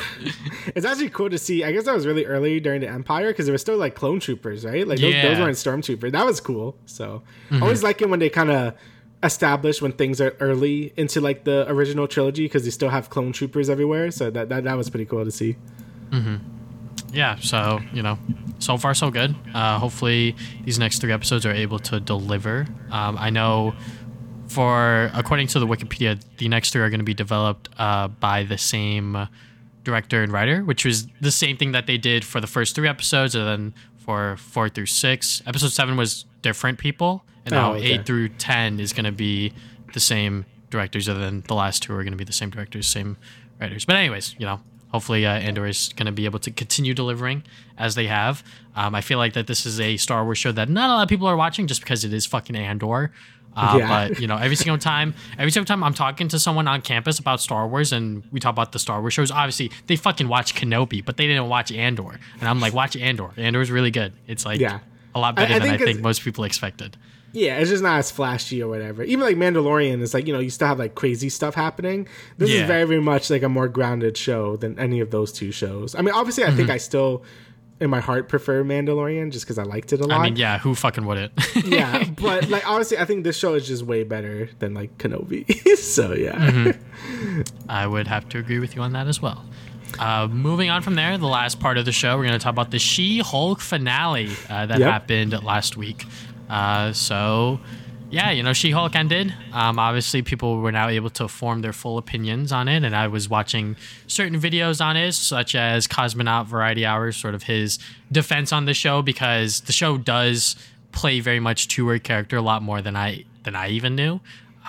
[0.76, 1.64] It's actually cool to see.
[1.64, 4.20] I guess that was really early during the Empire because there were still like clone
[4.20, 4.86] troopers, right?
[4.88, 5.24] Like those, Yeah.
[5.24, 5.34] Mm-hmm.
[5.40, 6.12] those weren't stormtroopers.
[6.12, 6.76] That was cool.
[6.86, 8.74] So I always like it when they kind of
[9.24, 13.32] establish when things are early into like the original trilogy because they still have clone
[13.32, 14.12] troopers everywhere.
[14.12, 15.56] So that that, that was pretty cool to see.
[17.12, 18.18] Yeah, so you know,
[18.60, 19.36] so far so good.
[19.54, 22.66] Uh, hopefully these next three episodes are able to deliver.
[22.92, 23.74] Um, I know.
[24.48, 28.44] For according to the Wikipedia, the next three are going to be developed uh, by
[28.44, 29.28] the same
[29.84, 32.88] director and writer, which was the same thing that they did for the first three
[32.88, 35.42] episodes, and then for four through six.
[35.46, 37.92] Episode seven was different people, and now Oh, okay.
[37.96, 39.52] eight through ten is going to be
[39.94, 42.88] the same directors, and then the last two are going to be the same directors,
[42.88, 43.18] same
[43.60, 43.84] writers.
[43.84, 44.62] But anyways, you know,
[44.92, 47.44] hopefully uh, Andor is going to be able to continue delivering
[47.78, 48.44] as they have.
[48.76, 51.04] Um, I feel like that this is a Star Wars show that not a lot
[51.04, 53.12] of people are watching just because it is fucking Andor.
[53.56, 53.88] Uh, Yeah.
[54.10, 57.18] But you know, every single time, every single time I'm talking to someone on campus
[57.20, 60.54] about Star Wars and we talk about the Star Wars shows, obviously they fucking watch
[60.56, 62.20] Kenobi, but they didn't watch Andor.
[62.40, 63.32] And I'm like, watch Andor.
[63.36, 64.14] Andor is really good.
[64.28, 64.80] It's like Yeah.
[65.16, 66.98] a lot better I than I think think most people expected.
[67.34, 69.04] Yeah, it's just not as flashy or whatever.
[69.04, 72.08] Even like Mandalorian is like, you know, you still have like crazy stuff happening.
[72.38, 72.62] This Yeah.
[72.62, 75.94] is very, very much like a more grounded show than any of those two shows.
[75.94, 76.58] I mean, obviously, I Mm-hmm.
[76.58, 77.24] think I still,
[77.80, 80.20] in my heart, prefer Mandalorian just because I liked it a lot.
[80.20, 81.34] I mean, yeah, who fucking wouldn't?
[81.66, 85.46] yeah, but like honestly, I think this show is just way better than like Kenobi.
[85.78, 87.42] so yeah, Mm-hmm.
[87.70, 89.46] I would have to agree with you on that as well.
[90.00, 92.52] Uh, moving on from there, the last part of the show, we're going to talk
[92.54, 94.92] about the She Hulk finale uh, that Yep.
[94.92, 96.06] happened last week.
[96.50, 97.60] Uh, so,
[98.10, 99.34] yeah, you know, She Hulk ended.
[99.52, 103.08] Um, obviously, people were now able to form their full opinions on it, and I
[103.08, 103.76] was watching
[104.08, 107.80] certain videos on it, such as Cosmonaut Variety Hours, sort of his
[108.12, 110.56] defense on the show, because the show does
[110.92, 114.20] play very much to her character a lot more than I than I even knew.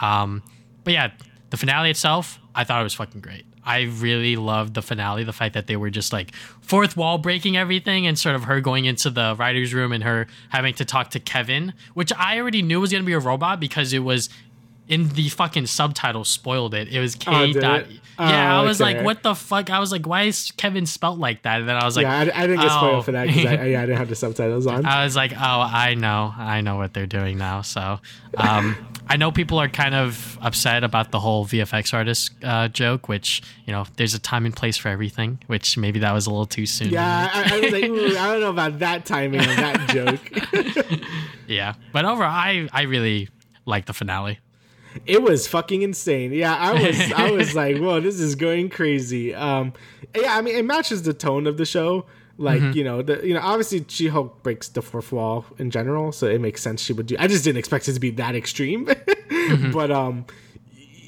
[0.03, 0.43] Um,
[0.85, 1.11] but yeah,
[1.51, 3.45] the finale itself, I thought it was fucking great.
[3.69, 5.25] I really loved the finale.
[5.25, 8.61] The fact that they were just like fourth wall breaking everything and sort of her
[8.63, 12.63] going into the writer's room and her having to talk to Kevin, which I already
[12.63, 14.31] knew was going to be a robot because it was
[14.89, 16.89] in the fucking subtitles spoiled it.
[16.89, 17.81] It was K Oh, dot.
[17.83, 17.91] it?
[18.19, 18.95] Yeah, Oh, I was okay.
[18.97, 19.69] like, what the fuck?
[19.71, 21.61] I was like, why is Kevin spelt like that?
[21.61, 22.77] And then I was like, yeah, I, I didn't get oh.
[22.79, 24.87] spoiled for that because I, I, yeah, I didn't have the subtitles on.
[24.87, 27.61] I was like, oh, I know, I know what they're doing now.
[27.63, 28.01] So,
[28.39, 28.77] um,
[29.11, 33.43] I know people are kind of upset about the whole VFX artist uh, joke, which
[33.67, 35.39] you know, there's a time and place for everything.
[35.47, 36.91] Which maybe that was a little too soon.
[36.91, 39.89] yeah, I, I was like, Ooh, I don't know about that timing of that
[40.91, 41.01] joke.
[41.47, 41.75] yeah.
[41.93, 43.29] But overall, I I really
[43.67, 44.39] like the finale.
[45.07, 46.33] it was fucking insane.
[46.33, 49.35] Yeah, I was I was like, whoa, this is going crazy.
[49.35, 49.73] Um,
[50.15, 52.07] yeah, I mean, it matches the tone of the show.
[52.41, 52.79] Like Mm-hmm.
[52.79, 56.27] you know, the you know, obviously She Hulk breaks the fourth wall in general, so
[56.29, 57.17] it makes sense she would do.
[57.19, 58.87] I just didn't expect it to be that extreme,
[59.29, 59.73] Mm-hmm.
[59.73, 60.25] but um,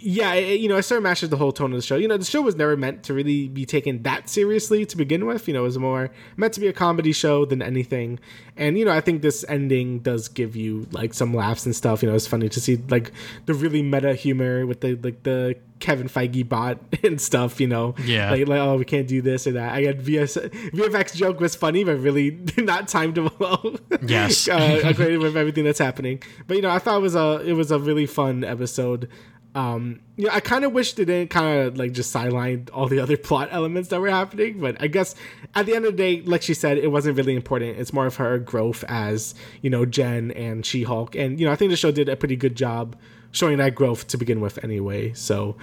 [0.02, 1.96] yeah, it, you know, it sort of matches the whole tone of the show.
[1.96, 5.26] You know, the show was never meant to really be taken that seriously to begin
[5.26, 5.46] with.
[5.46, 8.18] You know, it was more meant to be a comedy show than anything.
[8.56, 12.02] And you know, I think this ending does give you like some laughs and stuff.
[12.02, 13.12] You know, it's funny to see like
[13.46, 17.60] the really meta humor with the like the Kevin Feige bot and stuff.
[17.60, 18.30] You know, Yeah.
[18.30, 19.72] like, like oh, we can't do this or that.
[19.72, 23.76] I got VS, VFX joke was funny, but really not timed well.
[24.02, 24.48] Yes.
[24.48, 26.22] uh, with everything that's happening.
[26.46, 29.08] But you know, I thought it was a it was a really fun episode.
[29.54, 32.86] Um, you know, I kind of wish they didn't kind of like just sideline all
[32.86, 34.60] the other plot elements that were happening.
[34.60, 35.14] But I guess
[35.54, 37.78] at the end of the day, like she said, it wasn't really important.
[37.78, 41.52] It's more of her growth as you know Jen and She Hulk, and you know
[41.52, 42.96] I think the show did a pretty good job
[43.32, 45.12] showing that growth to begin with, anyway.
[45.14, 45.56] So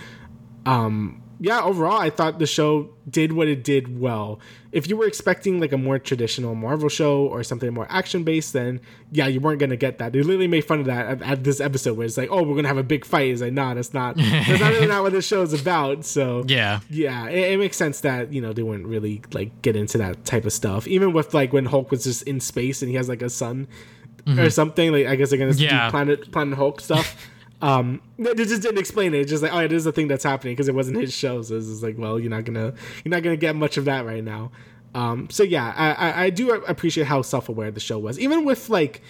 [0.66, 4.40] um yeah overall i thought the show did what it did well.
[4.74, 8.52] If you were expecting like a more traditional marvel show or something more action based
[8.52, 8.82] then
[9.14, 10.12] yeah you weren't gonna get that.
[10.12, 12.56] They literally made fun of that at, at this episode where it's like oh we're
[12.58, 13.32] gonna have a big fight.
[13.32, 16.44] It's like nah that's not that's not really not what this show is about so
[16.48, 16.82] Yeah.
[16.90, 20.26] yeah it, it makes sense that you know they wouldn't really like get into that
[20.26, 20.86] type of stuff.
[20.88, 23.68] Even with like when hulk was just in space and he has like a son
[24.26, 24.38] mm-hmm.
[24.40, 25.86] or something like i guess they're gonna Yeah.
[25.86, 27.16] do planet planet hulk stuff
[27.62, 29.22] um they just didn't explain it.
[29.22, 31.42] It's just like oh it is a thing that's happening because it wasn't his show.
[31.42, 32.74] So it's just like well you're not gonna
[33.04, 34.52] you're not gonna get much of that right now.
[34.96, 38.20] Um so yeah i i, I do appreciate how self-aware the show was.
[38.20, 39.02] Even with like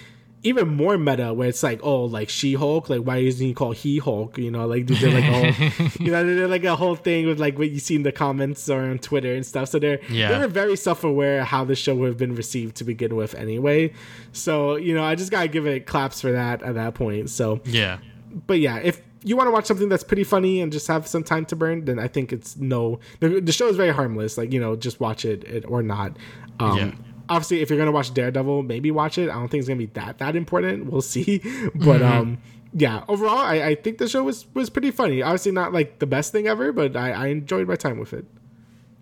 [0.44, 3.76] even more meta where it's like oh like she hulk like why isn't he called
[3.76, 6.95] he hulk you know like they did like whole you know they're like a whole
[6.95, 9.68] thing with like what you see in the comments or on twitter and stuff.
[9.69, 10.32] So they're Yeah.
[10.32, 13.91] they were very self-aware how the show would have been received to begin with anyway.
[14.32, 17.30] So you know i just gotta give it claps for that at that point.
[17.30, 17.98] So Yeah.
[18.45, 21.23] But yeah, if you want to watch something that's pretty funny and just have some
[21.23, 22.99] time to burn, then I think it's no.
[23.19, 24.38] The, the show is very harmless.
[24.38, 26.18] Like you know, just watch it, it or not.
[26.59, 26.91] Um, Yeah.
[27.30, 29.30] Obviously, if you're gonna watch Daredevil, maybe watch it.
[29.30, 30.91] I don't think it's gonna be that that important.
[30.91, 31.41] We'll see.
[31.76, 32.38] But um,
[32.73, 35.22] yeah, overall, I, I think the show was was pretty funny.
[35.22, 38.26] Obviously, not like the best thing ever, but I, I enjoyed my time with it.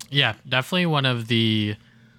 [0.09, 1.75] Yeah, definitely one of the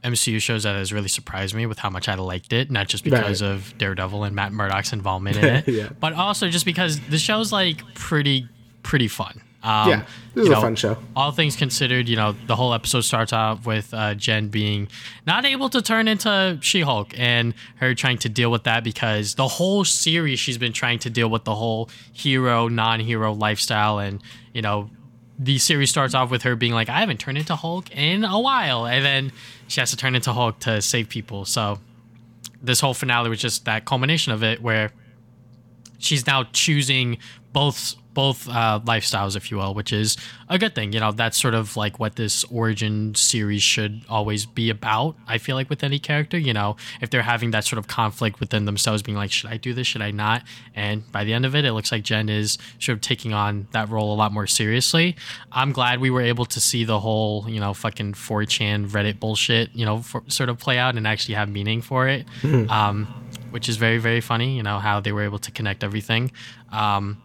[0.07, 2.71] MCU shows that has really surprised me with how much I liked it.
[2.71, 3.51] Not just because Right.
[3.51, 5.89] of Daredevil and Matt Murdock's involvement in it, Yeah.
[6.01, 8.49] but also just because the show's like pretty
[8.83, 9.41] pretty fun.
[9.65, 10.05] Um, Yeah,
[10.35, 10.97] this is a fun show.
[11.17, 14.87] All things considered, you know, the whole episode starts off with uh, Jen being
[15.27, 19.35] not able to turn into She Hulk and her trying to deal with that because
[19.35, 23.99] the whole series she's been trying to deal with the whole hero, non hero lifestyle.
[23.99, 24.23] And,
[24.55, 24.89] you know,
[25.39, 28.41] the series starts off with her being like, I haven't turned into Hulk in a
[28.41, 28.87] while.
[28.87, 29.33] And then
[29.69, 31.45] she has to turn into Hulk to save people.
[31.45, 31.79] So
[32.63, 34.93] this whole finale was just that culmination of it where
[35.99, 37.19] she's now choosing
[37.53, 40.17] both both uh, lifestyles, if you will, which is
[40.49, 40.95] a good thing.
[40.95, 45.17] You know, that's sort of like what this origin series should always be about.
[45.29, 48.41] I feel like with any character, you know, if they're having that sort of conflict
[48.41, 49.87] within themselves, being like, should I do this?
[49.87, 50.45] Should I not?
[50.75, 53.69] And by the end of it, it looks like Jen is sort of taking on
[53.73, 55.15] that role a lot more seriously.
[55.53, 59.75] I'm glad we were able to see the whole, you know, fucking 4chan Reddit bullshit,
[59.75, 62.25] you know, for, sort of play out and actually have meaning for it.
[62.71, 63.07] Um,
[63.51, 64.57] which is very very funny.
[64.57, 66.33] You know how they were able to connect everything.
[66.73, 67.23] Um,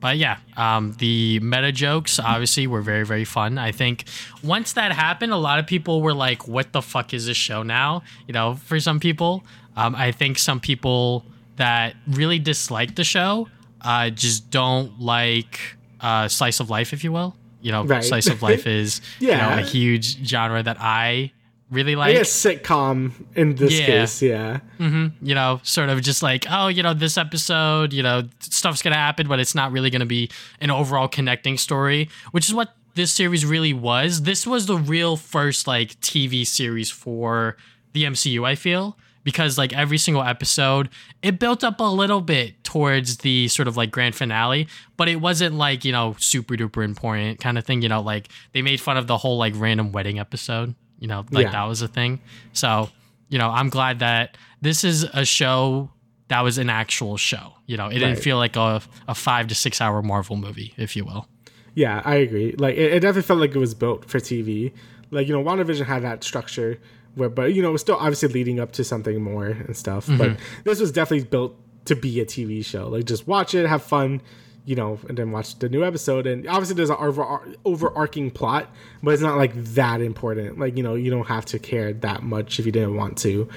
[0.00, 3.58] but yeah, um, the meta jokes obviously were very very fun.
[3.58, 4.04] I think
[4.42, 7.62] once that happened, a lot of people were like, "What the fuck is this show
[7.62, 9.44] now?" You know, for some people,
[9.76, 11.24] um, I think some people
[11.56, 13.48] that really dislike the show
[13.82, 15.58] uh, just don't like
[16.00, 17.34] uh, slice of life, if you will.
[17.60, 18.04] You know, Right.
[18.04, 21.32] slice of life is you know a huge genre that I
[21.70, 22.14] really like.
[22.14, 23.86] guess sitcom in this Yeah.
[23.86, 24.60] case, yeah.
[24.78, 25.26] Mm-hmm.
[25.26, 28.96] you know, sort of just like, oh, you know, this episode, you know, stuff's gonna
[28.96, 30.30] happen, but it's not really gonna be
[30.60, 34.22] an overall connecting story, which is what this series really was.
[34.22, 37.56] This was the real first like TV series for
[37.92, 38.96] the MCU, I feel.
[39.24, 40.88] Because like every single episode,
[41.22, 45.16] it built up a little bit towards the sort of like grand finale, but it
[45.16, 47.82] wasn't like, you know, super duper important kind of thing.
[47.82, 50.74] You know, like they made fun of the whole like random wedding episode.
[50.98, 51.52] You know, like Yeah.
[51.52, 52.20] that was a thing.
[52.52, 52.90] So,
[53.28, 55.90] you know, I'm glad that this is a show
[56.28, 57.54] that was an actual show.
[57.66, 60.96] You know, it didn't feel like a, a five to six hour Marvel movie, if
[60.96, 61.26] you will.
[61.74, 62.54] Yeah, I agree.
[62.58, 64.72] Like it, it definitely felt like it was built for TV.
[65.10, 66.78] Like you know, WandaVision had that structure
[67.14, 70.06] where, but you know, it was still obviously leading up to something more and stuff.
[70.06, 70.42] But mm-hmm.
[70.64, 71.56] this was definitely built
[71.86, 72.88] to be a TV show.
[72.88, 74.20] Like just watch it, have fun,
[74.68, 76.26] you know, and then watch the new episode.
[76.26, 78.70] And obviously, there's an over, overarching plot,
[79.02, 80.58] but it's not like that important.
[80.58, 83.48] Like you know, you don't have to care that much if you didn't want to.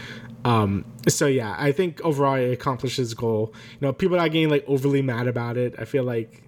[0.46, 3.54] Um, so yeah, I think overall it accomplishes goal.
[3.54, 5.76] You know, people not getting like overly mad about it.
[5.78, 6.44] I feel like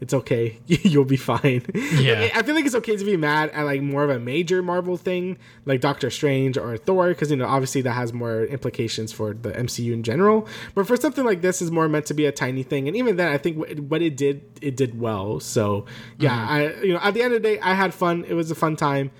[0.00, 0.58] it's okay.
[0.66, 1.62] You'll be fine.
[1.74, 2.20] Yeah.
[2.20, 4.62] Like, I feel like it's okay to be mad at like more of a major
[4.62, 5.36] Marvel thing,
[5.66, 9.52] like Doctor Strange or Thor, because you know obviously that has more implications for the
[9.52, 10.48] MCU in general.
[10.74, 13.16] But for something like this, is more meant to be a tiny thing, and even
[13.16, 15.38] then, I think what- what it did, it did well.
[15.40, 15.84] So
[16.18, 16.52] yeah, Mm-hmm.
[16.80, 18.24] I you know at the end of the day, I had fun.
[18.26, 19.10] It was a fun time.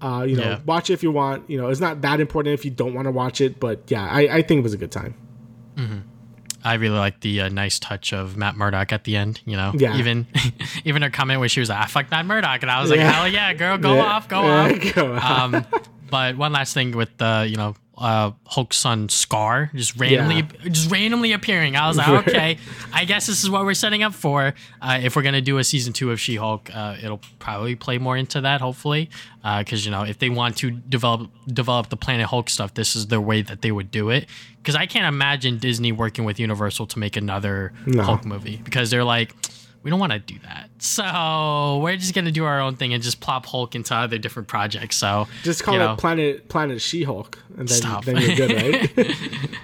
[0.00, 0.60] Uh, you know, Yeah.
[0.64, 1.50] watch it if you want.
[1.50, 4.06] You know, it's not that important if you don't want to watch it, but yeah,
[4.08, 5.14] I, I think it was a good time.
[6.64, 9.40] I really like the uh, nice touch of Matt Murdock at the end.
[9.44, 9.96] You know, Yeah.
[9.96, 10.26] even
[10.84, 12.98] even her comment where she was like, "I fucked Matt Murdock," and I was like,
[13.00, 13.12] Yeah.
[13.12, 14.02] "Hell yeah, girl, go Yeah.
[14.02, 15.24] off, go off." go off.
[15.54, 15.66] Um,
[16.10, 20.90] but one last thing with the you know uh, Hulk's son Scar just randomly just
[20.90, 21.76] randomly appearing.
[21.76, 22.58] I was like, okay,
[22.92, 24.54] I guess this is what we're setting up for.
[24.80, 27.98] Uh, if we're gonna do a season two of She Hulk, uh, it'll probably play
[27.98, 29.10] more into that, hopefully,
[29.58, 33.08] because you know if they want to develop develop the Planet Hulk stuff, this is
[33.08, 34.28] the way that they would do it.
[34.58, 38.02] Because I can't imagine Disney working with Universal to make another No.
[38.02, 39.34] Hulk movie because they're like.
[39.82, 43.02] We don't want to do that, so we're just gonna do our own thing and
[43.02, 44.96] just plop Hulk into other different projects.
[44.96, 48.04] So Just call it know, Planet Planet She Hulk, and then Stop.
[48.04, 49.08] then you're good, right?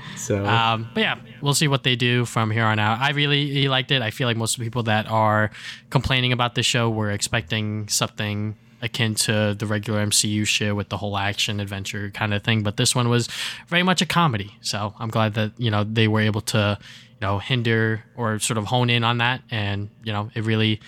[0.16, 3.01] so Um, but yeah, we'll see what they do from here on out.
[3.01, 4.03] I really, liked it.
[4.03, 5.51] I feel like most of the people that are
[5.91, 10.99] complaining about this show were expecting something akin to the regular MCU shit with the
[10.99, 12.62] whole action adventure kind of thing.
[12.62, 13.28] But this one was
[13.66, 14.57] very much a comedy.
[14.61, 16.78] So I'm glad that, you know, they were able to,
[17.25, 19.43] know, hinder or sort of hone in on that.
[19.51, 20.81] And, you know, it really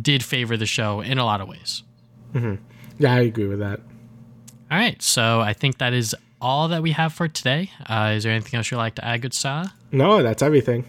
[0.00, 1.82] did favor the show in a lot of ways.
[2.34, 3.80] yeah, I agree with that.
[4.70, 5.00] All right.
[5.02, 7.70] So I think that is all that we have for today.
[7.86, 9.34] Uh, is there anything else you'd like to add, good?
[9.92, 10.84] No, that's everything.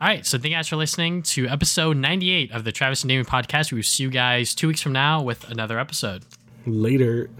[0.00, 3.08] All right, so thank you guys for listening to episode 98 of the Travis and
[3.08, 3.72] Damian podcast.
[3.72, 6.24] We will see you guys two weeks from now with another episode.
[6.66, 7.30] Later.